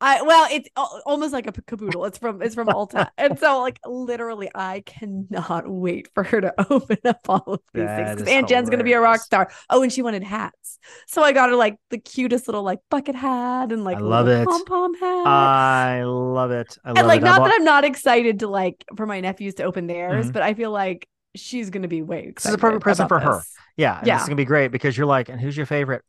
I 0.00 0.22
well, 0.22 0.48
it's 0.50 0.68
almost 1.04 1.32
like 1.32 1.46
a 1.46 1.52
caboodle. 1.52 2.04
It's 2.06 2.16
from 2.18 2.40
it's 2.42 2.54
from 2.54 2.68
Ulta, 2.68 3.08
and 3.18 3.38
so 3.38 3.60
like 3.60 3.78
literally, 3.84 4.50
I 4.54 4.82
cannot 4.86 5.68
wait 5.68 6.08
for 6.14 6.22
her 6.24 6.40
to 6.40 6.54
open 6.70 6.96
up 7.04 7.20
all 7.28 7.44
of 7.46 7.60
these 7.74 7.84
That 7.84 8.16
things. 8.16 8.28
Aunt 8.28 8.48
Jenn's 8.48 8.70
gonna 8.70 8.84
be 8.84 8.94
a 8.94 9.00
rock 9.00 9.20
star. 9.20 9.50
Oh, 9.68 9.82
and 9.82 9.92
she 9.92 10.02
wanted 10.02 10.22
hats, 10.22 10.78
so 11.06 11.22
I 11.22 11.32
got 11.32 11.50
her 11.50 11.56
like 11.56 11.76
the 11.90 11.98
cutest 11.98 12.48
little 12.48 12.62
like 12.62 12.78
bucket 12.90 13.14
hat 13.14 13.72
and 13.72 13.84
like 13.84 13.98
I 13.98 14.00
love 14.00 14.28
it. 14.28 14.46
pom 14.48 14.64
pom 14.64 14.94
hat. 14.94 15.26
I 15.26 16.02
love 16.04 16.50
it. 16.50 16.78
I 16.84 16.88
love 16.90 16.98
and 16.98 17.06
like 17.06 17.20
it. 17.20 17.24
Not 17.24 17.38
bought- 17.40 17.44
that 17.48 17.54
I'm 17.58 17.64
not 17.64 17.84
excited 17.84 18.40
to 18.40 18.48
like 18.48 18.84
for 18.96 19.06
my 19.06 19.20
nephews 19.20 19.54
to 19.56 19.64
open 19.64 19.86
theirs, 19.86 20.30
Mhm. 20.30 20.32
but 20.32 20.42
I 20.42 20.54
feel 20.54 20.70
like 20.70 21.06
she's 21.36 21.70
gonna 21.70 21.88
be 21.88 22.02
way 22.02 22.32
This 22.34 22.46
is 22.46 22.54
a 22.54 22.58
perfect 22.58 22.82
present 22.82 23.08
for 23.08 23.20
her. 23.20 23.42
Yeah, 23.76 24.00
Yeah. 24.04 24.16
It's 24.16 24.24
gonna 24.24 24.36
be 24.36 24.44
great 24.44 24.68
because 24.72 24.96
you're 24.96 25.06
like, 25.06 25.28
and 25.28 25.40
who's 25.40 25.56
your 25.56 25.66
favorite? 25.66 26.02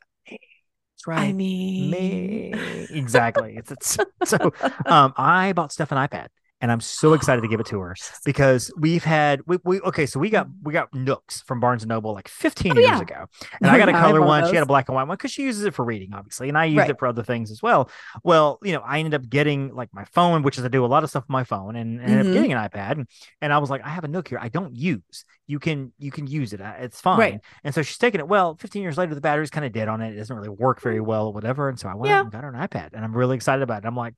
That's 1.01 1.07
right. 1.07 1.29
I 1.29 1.33
mean, 1.33 1.89
me. 1.89 2.87
Exactly. 2.89 3.55
It's, 3.57 3.71
it's 3.71 3.97
so 4.25 4.37
um 4.85 5.13
I 5.17 5.53
bought 5.53 5.71
Steph 5.71 5.91
an 5.91 5.97
iPad 5.97 6.27
and 6.61 6.71
I'm 6.71 6.79
so 6.79 7.13
excited 7.13 7.41
to 7.41 7.47
give 7.47 7.59
it 7.59 7.65
to 7.67 7.79
her 7.79 7.95
because 8.25 8.71
we've 8.77 9.03
had 9.03 9.41
we, 9.47 9.57
we 9.65 9.81
okay, 9.81 10.05
so 10.05 10.19
we 10.19 10.29
got 10.29 10.47
we 10.63 10.71
got 10.73 10.93
Nooks 10.93 11.41
from 11.41 11.59
Barnes 11.59 11.83
and 11.83 11.89
Noble 11.89 12.13
like 12.13 12.27
15 12.27 12.71
Oh, 12.71 12.75
years 12.79 12.85
yeah. 12.89 13.01
ago, 13.01 13.25
and 13.61 13.69
I 13.71 13.77
got 13.77 13.89
a 13.89 13.91
color 14.05 14.21
one. 14.21 14.45
She 14.49 14.55
had 14.55 14.63
a 14.63 14.67
black 14.67 14.87
and 14.87 14.95
white 14.95 15.07
one 15.07 15.17
because 15.17 15.31
she 15.31 15.43
uses 15.43 15.65
it 15.65 15.73
for 15.73 15.83
reading, 15.83 16.13
obviously, 16.13 16.49
and 16.49 16.57
I 16.57 16.65
used 16.65 16.77
Right. 16.77 16.89
it 16.91 16.99
for 16.99 17.07
other 17.07 17.23
things 17.23 17.51
as 17.51 17.61
well. 17.61 17.89
Well, 18.23 18.59
you 18.63 18.73
know, 18.73 18.81
I 18.85 18.99
ended 18.99 19.13
up 19.15 19.27
getting 19.29 19.73
like 19.73 19.89
my 19.93 20.05
phone, 20.05 20.43
which 20.43 20.57
is 20.57 20.63
I 20.63 20.67
do 20.67 20.85
a 20.85 20.87
lot 20.87 21.03
of 21.03 21.09
stuff 21.09 21.23
on 21.29 21.33
my 21.33 21.43
phone, 21.43 21.75
and, 21.75 21.99
and 21.99 22.09
ended 22.09 22.27
up 22.27 22.29
Mhm. 22.31 22.33
getting 22.33 22.53
an 22.53 22.69
iPad, 22.69 22.91
and, 22.91 23.07
and 23.41 23.51
I 23.51 23.57
was 23.57 23.69
like, 23.69 23.83
I 23.83 23.89
have 23.89 24.03
a 24.03 24.07
Nook 24.07 24.27
here, 24.27 24.39
I 24.41 24.49
don't 24.49 24.75
use. 24.75 25.25
You 25.47 25.59
can 25.59 25.91
you 25.99 26.11
can 26.11 26.27
use 26.27 26.53
it, 26.53 26.61
uh, 26.61 26.73
it's 26.79 27.01
fine. 27.01 27.19
Right. 27.19 27.39
And 27.63 27.73
so 27.73 27.81
she's 27.81 27.97
taking 27.97 28.19
it. 28.19 28.27
Well, 28.27 28.55
15 28.57 28.81
years 28.81 28.97
later, 28.97 29.15
the 29.15 29.21
battery's 29.21 29.49
kind 29.49 29.65
of 29.65 29.71
dead 29.73 29.87
on 29.89 29.99
it. 30.01 30.13
It 30.13 30.17
doesn't 30.17 30.35
really 30.35 30.49
work 30.49 30.79
very 30.81 31.01
well, 31.01 31.27
or 31.27 31.33
whatever. 31.33 31.67
And 31.69 31.77
so 31.79 31.89
I 31.89 31.95
went 31.95 32.09
Yeah. 32.09 32.19
out 32.19 32.23
and 32.23 32.31
got 32.31 32.43
her 32.43 32.53
an 32.53 32.67
iPad, 32.67 32.89
and 32.93 33.03
I'm 33.03 33.15
really 33.17 33.35
excited 33.35 33.63
about 33.63 33.83
it. 33.83 33.87
I'm 33.87 33.95
like, 33.95 34.13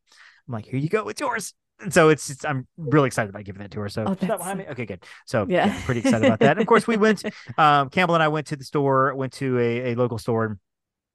I'm 0.47 0.53
like, 0.53 0.65
here 0.65 0.79
you 0.79 0.89
go, 0.89 1.07
it's 1.07 1.21
yours. 1.21 1.53
So 1.89 2.09
it's, 2.09 2.29
it's 2.29 2.45
I'm 2.45 2.67
really 2.77 3.07
excited 3.07 3.29
about 3.29 3.43
giving 3.43 3.61
that 3.61 3.71
to 3.71 3.79
her. 3.81 3.89
So 3.89 4.05
Oh, 4.07 4.13
that 4.15 4.37
behind 4.37 4.59
me? 4.59 4.65
Okay, 4.69 4.85
good. 4.85 5.03
So 5.25 5.45
Yeah. 5.49 5.67
yeah, 5.67 5.81
pretty 5.85 6.01
excited 6.01 6.25
about 6.25 6.39
that. 6.39 6.51
And 6.51 6.61
of 6.61 6.67
course, 6.67 6.87
we 6.87 6.97
went. 6.97 7.23
Um, 7.57 7.89
Campbell 7.89 8.15
and 8.15 8.23
I 8.23 8.29
went 8.29 8.47
to 8.47 8.55
the 8.55 8.63
store. 8.63 9.13
Went 9.15 9.33
to 9.33 9.59
a, 9.59 9.91
a 9.91 9.95
local 9.95 10.17
store. 10.17 10.45
And 10.45 10.57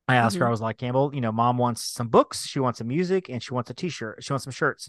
I 0.07 0.17
asked 0.17 0.37
her. 0.37 0.45
Mhm. 0.45 0.49
I 0.49 0.51
was 0.51 0.61
like, 0.61 0.79
Campbell, 0.79 1.15
you 1.15 1.21
know, 1.21 1.33
Mom 1.33 1.59
wants 1.59 1.83
some 1.83 2.09
books. 2.09 2.47
She 2.47 2.61
wants 2.61 2.79
some 2.79 2.89
music, 2.89 3.29
and 3.29 3.43
she 3.43 3.53
wants 3.55 3.71
a 3.71 3.75
T-shirt. 3.75 4.23
She 4.23 4.33
wants 4.33 4.45
some 4.45 4.53
shirts. 4.53 4.89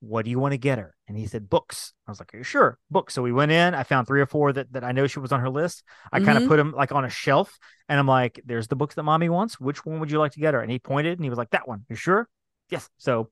What 0.00 0.24
do 0.24 0.30
you 0.30 0.38
want 0.38 0.52
to 0.52 0.58
get 0.58 0.78
her? 0.78 0.94
And 1.08 1.16
he 1.18 1.26
said 1.26 1.50
books. 1.50 1.92
I 2.06 2.10
was 2.10 2.20
like, 2.20 2.32
Are 2.34 2.38
you 2.38 2.42
sure? 2.44 2.78
Books. 2.90 3.12
So 3.14 3.22
we 3.22 3.32
went 3.32 3.52
in. 3.52 3.74
I 3.74 3.82
found 3.82 4.06
three 4.06 4.20
or 4.20 4.26
four 4.26 4.52
that, 4.52 4.72
that 4.72 4.82
I 4.84 4.92
know 4.92 5.06
she 5.06 5.18
was 5.20 5.32
on 5.32 5.40
her 5.40 5.50
list. 5.50 5.82
I 6.12 6.20
kind 6.20 6.38
of 6.38 6.48
put 6.48 6.56
them 6.56 6.72
like 6.72 6.92
on 6.92 7.04
a 7.04 7.10
shelf, 7.10 7.58
and 7.88 7.98
I'm 7.98 8.06
like, 8.06 8.40
"There's 8.46 8.68
the 8.68 8.76
books 8.76 8.94
that 8.94 9.02
mommy 9.02 9.28
wants. 9.28 9.60
Which 9.60 9.84
one 9.84 10.00
would 10.00 10.10
you 10.10 10.18
like 10.18 10.32
to 10.32 10.40
get 10.40 10.54
her?" 10.54 10.60
And 10.60 10.70
he 10.70 10.78
pointed, 10.78 11.18
and 11.18 11.24
he 11.24 11.30
was 11.30 11.38
like, 11.38 11.50
"That 11.50 11.68
one. 11.68 11.84
You 11.88 11.96
sure?" 11.96 12.28
Yes. 12.70 12.88
So 12.98 13.30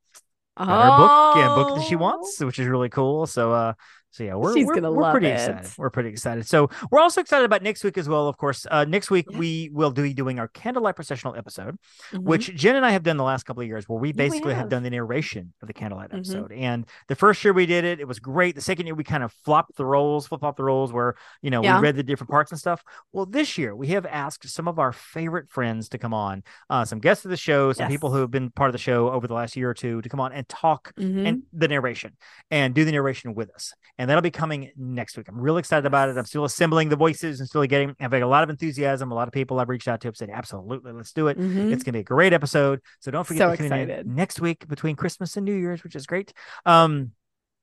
got 0.67 0.83
her 0.83 0.91
book 0.91 1.37
and 1.37 1.55
book 1.55 1.75
that 1.77 1.85
she 1.85 1.97
wants, 1.97 2.41
which 2.41 2.59
is 2.59 2.67
really 2.67 2.89
cool. 2.89 3.27
So 3.27 3.53
uh 3.53 3.73
so 4.19 4.25
yeah, 4.25 4.35
we're. 4.35 4.55
She's 4.55 4.67
we're, 4.67 4.75
gonna 4.75 4.91
we're 4.91 5.11
pretty 5.13 5.29
it. 5.29 5.35
excited. 5.35 5.71
We're 5.79 5.91
pretty 5.91 6.09
excited. 6.09 6.47
So 6.47 6.69
we're 6.91 6.99
also 7.01 7.21
excited 7.21 7.45
about 7.45 7.63
next 7.63 7.85
week 7.85 7.97
as 7.97 8.09
well. 8.09 8.29
Of 8.29 8.37
course, 8.37 8.67
uh, 8.71 8.85
next 8.85 9.11
week 9.11 9.27
Yeah. 9.31 9.39
we 9.39 9.71
will 9.73 9.91
be 9.93 10.13
doing 10.13 10.39
our 10.39 10.49
candlelight 10.49 10.97
processional 10.97 11.37
episode, 11.37 11.79
Mhm. 12.13 12.25
which 12.25 12.55
Jenn 12.57 12.75
and 12.77 12.85
I 12.85 12.91
have 12.91 13.03
done 13.05 13.17
the 13.17 13.25
last 13.25 13.45
couple 13.45 13.63
of 13.63 13.69
years, 13.69 13.89
where 13.89 13.99
we 13.99 14.09
we 14.09 14.13
basically 14.13 14.55
have. 14.55 14.63
have. 14.65 14.69
done 14.69 14.83
the 14.83 14.91
narration 14.91 15.53
of 15.63 15.69
the 15.69 15.73
candlelight 15.73 16.11
Mhm. 16.11 16.17
episode. 16.19 16.53
And 16.53 16.85
the 17.07 17.15
first 17.15 17.43
year 17.45 17.53
we 17.55 17.65
did 17.65 17.85
it, 17.85 18.01
it 18.01 18.09
was 18.09 18.19
great. 18.19 18.55
The 18.55 18.61
second 18.61 18.87
year 18.87 18.95
we 18.95 19.05
kind 19.05 19.23
of 19.23 19.33
flopped 19.45 19.77
the 19.77 19.87
roles, 19.87 20.27
flip 20.27 20.41
flop 20.41 20.57
the 20.57 20.65
roles, 20.65 20.93
where 20.93 21.15
you 21.43 21.51
know 21.51 21.63
Yeah. 21.63 21.77
we 21.79 21.83
read 21.85 21.97
the 21.97 22.03
different 22.03 22.31
parts 22.31 22.51
and 22.51 22.59
stuff. 22.59 22.83
Well, 23.13 23.25
this 23.25 23.57
year 23.57 23.77
we 23.77 23.87
have 23.89 24.05
asked 24.05 24.49
some 24.49 24.67
of 24.69 24.79
our 24.79 24.93
favorite 24.93 25.49
friends 25.49 25.89
to 25.91 25.99
come 25.99 26.13
on, 26.13 26.43
uh, 26.71 26.85
some 26.85 26.99
guests 26.99 27.25
of 27.25 27.31
the 27.31 27.37
show, 27.37 27.73
some 27.73 27.89
people 27.89 28.11
who 28.11 28.19
have 28.21 28.31
been 28.31 28.51
part 28.51 28.69
of 28.69 28.73
the 28.73 28.79
show 28.79 29.11
over 29.11 29.27
the 29.29 29.35
last 29.35 29.55
year 29.57 29.71
or 29.71 29.75
two 29.75 30.03
to 30.03 30.09
come 30.09 30.21
on 30.21 30.33
and 30.33 30.49
talk 30.49 30.93
Mhm. 30.99 31.27
and 31.27 31.43
the 31.53 31.69
narration 31.69 32.17
and 32.51 32.75
do 32.75 32.85
the 32.85 32.93
narration 32.93 33.35
with 33.35 33.51
us. 33.55 33.73
And 33.97 34.08
that'll 34.09 34.23
be 34.23 34.31
coming 34.31 34.71
next 34.77 35.17
week. 35.17 35.29
I'm 35.29 35.41
really 35.41 35.59
excited 35.61 35.87
about 35.87 36.09
it. 36.09 36.17
I'm 36.17 36.25
still 36.25 36.45
assembling 36.45 36.89
the 36.89 36.97
voices 36.97 37.41
and 37.41 37.49
still 37.49 37.65
getting 37.67 37.95
having 38.01 38.23
a 38.23 38.27
lot 38.29 38.43
of 38.43 38.51
enthusiasm. 38.51 39.11
A 39.11 39.15
lot 39.15 39.29
of 39.29 39.33
people 39.33 39.59
I've 39.61 39.69
reached 39.69 39.89
out 39.89 40.01
to 40.03 40.09
have 40.09 40.17
said, 40.17 40.31
absolutely, 40.31 40.93
let's 40.93 41.13
do 41.13 41.29
it. 41.29 41.39
Mhm. 41.39 41.73
It's 41.73 41.83
gonna 41.83 41.95
be 41.95 42.01
a 42.01 42.05
great 42.05 42.33
episode. 42.33 42.81
So 43.01 43.11
don't 43.11 43.27
forget 43.27 43.41
So 43.41 43.51
to 43.51 43.57
tune 43.57 43.67
in 43.73 43.73
excited. 43.91 44.07
next 44.07 44.41
week 44.41 44.67
between 44.69 44.97
Christmas 44.97 45.37
and 45.37 45.45
New 45.45 45.55
Year's, 45.55 45.83
which 45.85 45.97
is 45.97 46.07
great. 46.07 46.33
Um, 46.67 47.13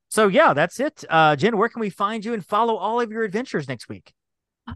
so 0.10 0.28
yeah, 0.28 0.54
that's 0.54 0.80
it. 0.80 1.04
Uh, 1.10 1.36
Jenn, 1.36 1.58
where 1.58 1.70
can 1.70 1.80
we 1.80 1.90
find 1.90 2.24
you 2.24 2.34
and 2.34 2.46
follow 2.46 2.76
all 2.76 3.02
of 3.02 3.12
your 3.12 3.24
adventures 3.24 3.68
next 3.68 3.90
week? 3.90 4.14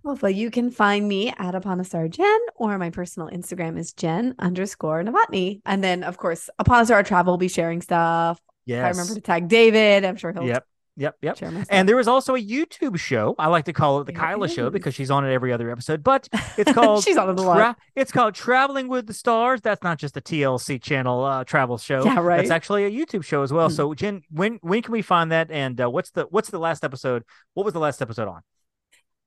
Oh, 0.05 0.15
well, 0.21 0.29
you 0.31 0.51
can 0.51 0.69
find 0.69 1.07
me 1.07 1.33
at 1.39 1.55
Upon 1.55 1.79
a 1.79 1.83
Star 1.83 2.07
Jenn, 2.07 2.39
or 2.55 2.77
my 2.77 2.91
personal 2.91 3.27
Instagram 3.29 3.75
is 3.75 3.91
Jenn 3.91 4.35
underscore 4.37 5.01
Novotny. 5.03 5.61
And 5.65 5.83
then, 5.83 6.03
of 6.03 6.17
course, 6.17 6.47
Upon 6.59 6.81
a 6.83 6.85
Star 6.85 7.01
Travel 7.01 7.33
will 7.33 7.37
be 7.39 7.47
sharing 7.47 7.81
stuff. 7.81 8.39
Yes. 8.67 8.85
I 8.85 8.89
remember 8.89 9.15
to 9.15 9.21
tag 9.21 9.47
David. 9.47 10.05
I'm 10.05 10.15
sure 10.15 10.31
he'll 10.31 10.43
Yep. 10.45 10.63
Yep. 10.99 11.15
Yep. 11.21 11.37
share 11.37 11.51
my 11.51 11.63
stuff. 11.63 11.67
And 11.71 11.87
there 11.87 11.97
is 11.97 12.07
also 12.09 12.35
a 12.35 12.43
YouTube 12.43 12.99
show. 12.99 13.33
I 13.39 13.47
like 13.47 13.65
to 13.65 13.73
call 13.73 14.01
it 14.01 14.05
the 14.05 14.11
Kyla 14.11 14.49
Show 14.49 14.69
because 14.69 14.93
she's 14.93 15.09
on 15.09 15.25
it 15.25 15.33
every 15.33 15.53
other 15.53 15.71
episode. 15.71 16.03
But 16.03 16.27
it's 16.57 16.71
called 16.73 17.03
She's 17.03 17.17
on 17.17 17.29
it 17.29 17.39
a 17.39 17.41
lot. 17.41 17.55
Tra- 17.55 17.77
it's 17.95 18.11
called 18.11 18.35
Traveling 18.35 18.89
with 18.89 19.07
the 19.07 19.13
Stars. 19.13 19.61
That's 19.61 19.81
not 19.81 19.97
just 19.97 20.17
a 20.17 20.21
TLC 20.21 20.81
channel 20.81 21.23
uh, 21.23 21.45
travel 21.45 21.77
show. 21.77 22.03
Yeah, 22.03 22.19
right. 22.19 22.37
That's 22.37 22.51
actually 22.51 22.83
a 22.83 22.91
YouTube 22.91 23.23
show 23.23 23.43
as 23.43 23.53
well. 23.53 23.69
Hmm. 23.69 23.75
So 23.75 23.93
Jenn, 23.93 24.23
when 24.29 24.59
when 24.61 24.81
can 24.81 24.91
we 24.91 25.01
find 25.01 25.31
that? 25.31 25.49
And 25.49 25.79
uh, 25.79 25.89
what's 25.89 26.11
the 26.11 26.27
what's 26.29 26.49
the 26.49 26.59
last 26.59 26.83
episode? 26.83 27.23
What 27.53 27.63
was 27.63 27.73
the 27.73 27.79
last 27.79 28.01
episode 28.01 28.27
on? 28.27 28.41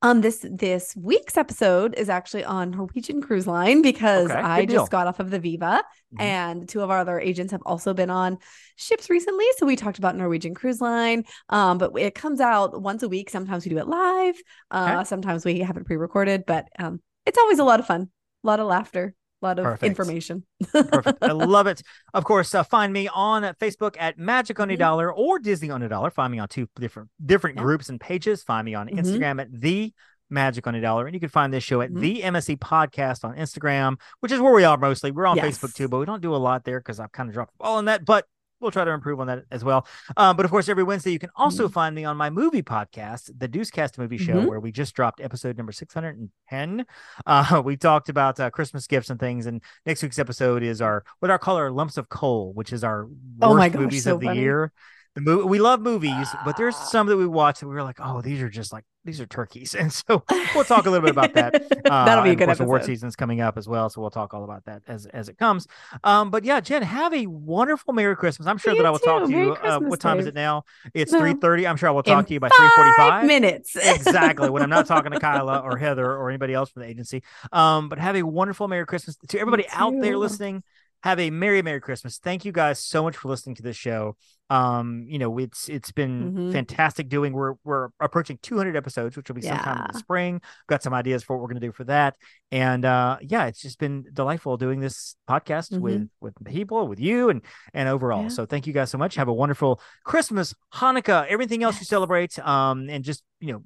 Um, 0.04 0.20
this 0.20 0.44
this 0.50 0.96
week's 0.96 1.36
episode 1.36 1.94
is 1.96 2.08
actually 2.08 2.44
on 2.44 2.72
Norwegian 2.72 3.22
Cruise 3.22 3.46
Line 3.46 3.82
because 3.82 4.30
Okay, 4.30 4.40
I 4.40 4.66
just 4.66 4.90
got 4.90 5.06
off 5.06 5.20
of 5.20 5.30
the 5.30 5.38
Viva, 5.38 5.84
Mhm. 6.14 6.20
and 6.20 6.68
two 6.68 6.80
of 6.82 6.90
our 6.90 6.98
other 6.98 7.20
agents 7.20 7.52
have 7.52 7.62
also 7.64 7.94
been 7.94 8.10
on 8.10 8.38
ships 8.76 9.08
recently. 9.08 9.44
So 9.58 9.64
we 9.64 9.76
talked 9.76 9.98
about 9.98 10.16
Norwegian 10.16 10.54
Cruise 10.54 10.80
Line. 10.80 11.24
Um, 11.48 11.78
but 11.78 11.92
it 11.96 12.16
comes 12.16 12.40
out 12.40 12.82
once 12.82 13.04
a 13.04 13.08
week. 13.08 13.30
Sometimes 13.30 13.64
we 13.64 13.70
do 13.70 13.78
it 13.78 13.86
live. 13.86 14.34
Uh, 14.72 14.94
Okay. 14.96 15.04
sometimes 15.04 15.44
we 15.44 15.60
have 15.60 15.76
it 15.76 15.86
pre-recorded, 15.86 16.44
but 16.46 16.66
um, 16.80 17.00
it's 17.24 17.38
always 17.38 17.60
a 17.60 17.64
lot 17.64 17.78
of 17.78 17.86
fun, 17.86 18.10
a 18.42 18.46
lot 18.46 18.58
of 18.58 18.66
laughter, 18.66 19.14
a 19.42 19.46
lot 19.46 19.58
of 19.58 19.64
Perfect. 19.64 19.84
information. 19.90 20.44
Perfect. 20.72 21.18
I 21.22 21.32
love 21.32 21.66
it. 21.66 21.82
Of 22.14 22.24
course, 22.24 22.54
uh, 22.54 22.62
find 22.62 22.92
me 22.92 23.08
on 23.12 23.42
Facebook 23.60 23.96
at 23.98 24.18
Magic 24.18 24.60
on 24.60 24.70
a 24.70 24.74
Mhm. 24.74 24.78
Dollar 24.78 25.12
or 25.12 25.38
Disney 25.38 25.70
on 25.70 25.82
a 25.82 25.88
Dollar. 25.88 26.10
Find 26.10 26.30
me 26.32 26.38
on 26.38 26.48
two 26.48 26.68
different 26.78 27.10
different 27.24 27.56
Yeah. 27.56 27.62
groups 27.62 27.88
and 27.88 28.00
pages. 28.00 28.42
Find 28.42 28.64
me 28.64 28.74
on 28.74 28.88
Mhm. 28.88 28.98
Instagram 29.00 29.40
at 29.40 29.48
the 29.52 29.92
Magic 30.30 30.66
on 30.66 30.74
a 30.74 30.80
Dollar, 30.80 31.06
and 31.06 31.12
you 31.14 31.20
can 31.20 31.28
find 31.28 31.52
this 31.52 31.62
show 31.64 31.80
at 31.82 31.90
Mhm. 31.90 32.00
the 32.00 32.22
MSE 32.24 32.56
Podcast 32.56 33.22
on 33.24 33.36
Instagram, 33.36 34.00
which 34.20 34.32
is 34.32 34.40
where 34.40 34.52
we 34.54 34.64
are 34.64 34.78
mostly. 34.78 35.10
We're 35.10 35.26
on 35.26 35.36
Yes. 35.36 35.58
Facebook 35.58 35.74
too, 35.74 35.88
but 35.88 35.98
we 35.98 36.06
don't 36.06 36.22
do 36.22 36.34
a 36.34 36.38
lot 36.38 36.64
there 36.64 36.80
because 36.80 36.98
I've 37.00 37.12
kind 37.12 37.28
of 37.28 37.34
dropped 37.34 37.52
the 37.52 37.64
ball 37.64 37.76
on 37.76 37.84
that. 37.86 38.04
But 38.06 38.24
we'll 38.62 38.70
try 38.70 38.84
to 38.84 38.90
improve 38.92 39.20
on 39.20 39.26
that 39.26 39.44
as 39.50 39.64
well. 39.64 39.86
Um, 40.16 40.36
but 40.36 40.44
of 40.44 40.50
course, 40.50 40.68
every 40.68 40.84
Wednesday 40.84 41.10
you 41.10 41.18
can 41.18 41.30
also 41.36 41.68
Mhm. 41.68 41.72
find 41.72 41.94
me 41.94 42.04
on 42.04 42.16
my 42.16 42.30
movie 42.30 42.62
podcast, 42.62 43.30
the 43.36 43.48
Deucecast 43.48 43.98
Movie 43.98 44.18
Show, 44.18 44.34
Mhm. 44.34 44.46
where 44.46 44.60
we 44.60 44.72
just 44.72 44.94
dropped 44.94 45.20
episode 45.20 45.56
number 45.56 45.72
six 45.72 45.92
hundred 45.92 46.16
and 46.18 46.30
ten. 46.48 46.86
Uh, 47.26 47.60
we 47.64 47.76
talked 47.76 48.08
about 48.08 48.38
uh, 48.40 48.50
Christmas 48.50 48.86
gifts 48.86 49.10
and 49.10 49.18
things, 49.20 49.46
and 49.46 49.60
next 49.84 50.02
week's 50.02 50.18
episode 50.18 50.62
is 50.62 50.80
our 50.80 51.04
what 51.18 51.30
I 51.30 51.38
call 51.38 51.56
our 51.56 51.70
lumps 51.70 51.96
of 51.96 52.08
coal, 52.08 52.52
which 52.54 52.72
is 52.72 52.84
our 52.84 53.04
worst 53.06 53.16
Oh 53.42 53.54
my 53.56 53.68
gosh, 53.68 53.80
movies 53.80 54.04
so 54.04 54.14
of 54.14 54.20
the 54.20 54.26
funny. 54.28 54.40
year. 54.40 54.72
The 55.14 55.20
movie 55.20 55.44
we 55.44 55.58
love 55.58 55.80
movies, 55.80 56.28
but 56.44 56.56
there's 56.56 56.74
some 56.74 57.06
that 57.08 57.18
we 57.18 57.26
watch 57.26 57.60
that 57.60 57.68
we 57.68 57.74
were 57.74 57.82
like, 57.82 57.98
oh, 58.00 58.22
these 58.22 58.40
are 58.40 58.48
just 58.48 58.72
like 58.72 58.84
these 59.04 59.20
are 59.20 59.26
turkeys, 59.26 59.74
and 59.78 59.92
so 59.92 60.22
we'll 60.54 60.64
talk 60.64 60.86
a 60.86 60.90
little 60.90 61.04
bit 61.04 61.10
about 61.10 61.34
that. 61.34 61.66
Uh, 61.92 62.06
That'll 62.06 62.24
be 62.24 62.30
a 62.30 62.34
good 62.34 62.44
of 62.48 62.56
course, 62.56 62.60
award 62.60 62.80
episode. 62.82 62.92
season's 62.92 63.16
coming 63.16 63.42
up 63.42 63.58
as 63.58 63.68
well, 63.68 63.90
so 63.90 64.00
we'll 64.00 64.08
talk 64.08 64.32
all 64.32 64.44
about 64.44 64.64
that 64.64 64.80
as 64.86 65.04
as 65.06 65.28
it 65.28 65.36
comes. 65.36 65.66
Um, 66.04 66.30
but 66.30 66.42
yeah, 66.42 66.58
Jenn, 66.60 66.80
have 66.82 67.12
a 67.12 67.26
wonderful 67.26 67.92
Merry 67.92 68.16
Christmas. 68.16 68.46
I'm 68.48 68.56
sure 68.56 68.72
You 68.72 68.78
that 68.78 68.86
I 68.86 68.90
will 68.90 68.98
talk 68.98 69.24
to 69.24 69.28
Merry 69.28 69.46
you. 69.48 69.52
Uh, 69.54 69.80
what 69.80 70.00
time 70.00 70.18
is 70.18 70.26
it 70.26 70.34
now? 70.34 70.64
It's 70.94 71.12
three 71.12 71.34
thirty. 71.34 71.66
I'm 71.66 71.76
sure 71.76 71.90
I 71.90 71.92
will 71.92 72.02
talk 72.02 72.20
In 72.20 72.24
to 72.24 72.32
you 72.34 72.40
by 72.40 72.48
three 72.48 72.68
forty 72.74 72.92
five 72.96 73.26
minutes. 73.26 73.76
exactly 73.76 74.48
when 74.48 74.62
I'm 74.62 74.70
not 74.70 74.86
talking 74.86 75.12
to 75.12 75.20
Kyla 75.20 75.58
or 75.58 75.76
Heather 75.76 76.06
or 76.06 76.30
anybody 76.30 76.54
else 76.54 76.70
from 76.70 76.80
the 76.82 76.88
agency. 76.88 77.22
Um, 77.52 77.90
but 77.90 77.98
have 77.98 78.16
a 78.16 78.22
wonderful 78.22 78.68
Merry 78.68 78.86
Christmas 78.86 79.16
to 79.28 79.38
everybody 79.38 79.66
out 79.70 79.92
there 80.00 80.16
listening. 80.16 80.62
Have 81.02 81.18
a 81.18 81.30
Merry 81.30 81.62
Merry 81.62 81.80
Christmas. 81.80 82.18
Thank 82.18 82.44
you 82.44 82.52
guys 82.52 82.78
so 82.78 83.02
much 83.02 83.16
for 83.16 83.28
listening 83.28 83.56
to 83.56 83.62
this 83.62 83.76
show. 83.76 84.16
Um, 84.50 85.04
you 85.08 85.18
know, 85.18 85.38
it's 85.38 85.68
it's 85.68 85.92
been 85.92 86.32
Mhm. 86.34 86.52
fantastic 86.52 87.08
doing. 87.08 87.32
We're 87.32 87.54
we're 87.64 87.88
approaching 88.00 88.38
200 88.42 88.76
episodes, 88.76 89.16
which 89.16 89.28
will 89.28 89.34
be 89.34 89.42
sometime 89.42 89.78
in 89.86 89.92
the 89.92 89.98
spring. 89.98 90.40
Got 90.68 90.82
some 90.82 90.92
ideas 90.92 91.22
for 91.22 91.34
what 91.36 91.42
we're 91.42 91.48
going 91.48 91.60
to 91.60 91.66
do 91.66 91.72
for 91.72 91.84
that. 91.84 92.16
And 92.50 92.84
uh 92.84 93.16
yeah, 93.22 93.46
it's 93.46 93.62
just 93.62 93.78
been 93.78 94.04
delightful 94.12 94.56
doing 94.58 94.80
this 94.80 95.16
podcast 95.28 95.72
Mhm. 95.72 95.80
with 95.80 96.08
with 96.20 96.34
people, 96.44 96.86
with 96.86 97.00
you 97.00 97.30
and 97.30 97.40
and 97.72 97.88
overall. 97.88 98.24
Yeah. 98.24 98.28
So 98.28 98.44
thank 98.46 98.66
you 98.66 98.72
guys 98.74 98.90
so 98.90 98.98
much. 98.98 99.14
Have 99.14 99.28
a 99.28 99.32
wonderful 99.32 99.80
Christmas, 100.04 100.54
Hanukkah, 100.74 101.26
everything 101.28 101.62
else 101.62 101.78
you 101.80 101.86
celebrate. 101.86 102.38
Um, 102.38 102.88
and 102.90 103.02
just 103.02 103.22
you 103.40 103.52
know, 103.54 103.62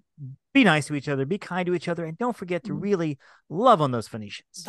be 0.57 0.65
nice 0.65 0.87
to 0.87 0.95
each 0.95 1.07
other, 1.09 1.27
be 1.27 1.37
kind 1.39 1.67
to 1.67 1.75
each 1.75 1.87
other, 1.87 2.07
and 2.09 2.17
don't 2.17 2.35
forget 2.37 2.65
to 2.65 2.73
Mm. 2.73 2.83
really 2.83 3.19
love 3.51 3.83
on 3.83 3.91
those 3.91 4.09
Phoenicians. 4.09 4.65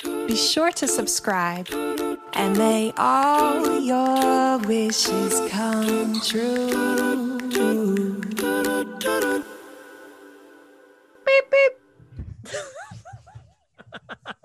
Be 0.03 0.34
sure 0.36 0.70
to 0.72 0.88
subscribe 0.88 1.68
and 2.32 2.57
may 2.57 2.92
all 2.96 3.80
your 3.80 4.59
wishes 4.59 5.40
come 5.51 6.20
true. 6.20 7.38
Beep, 11.26 11.51
beep. 11.51 11.72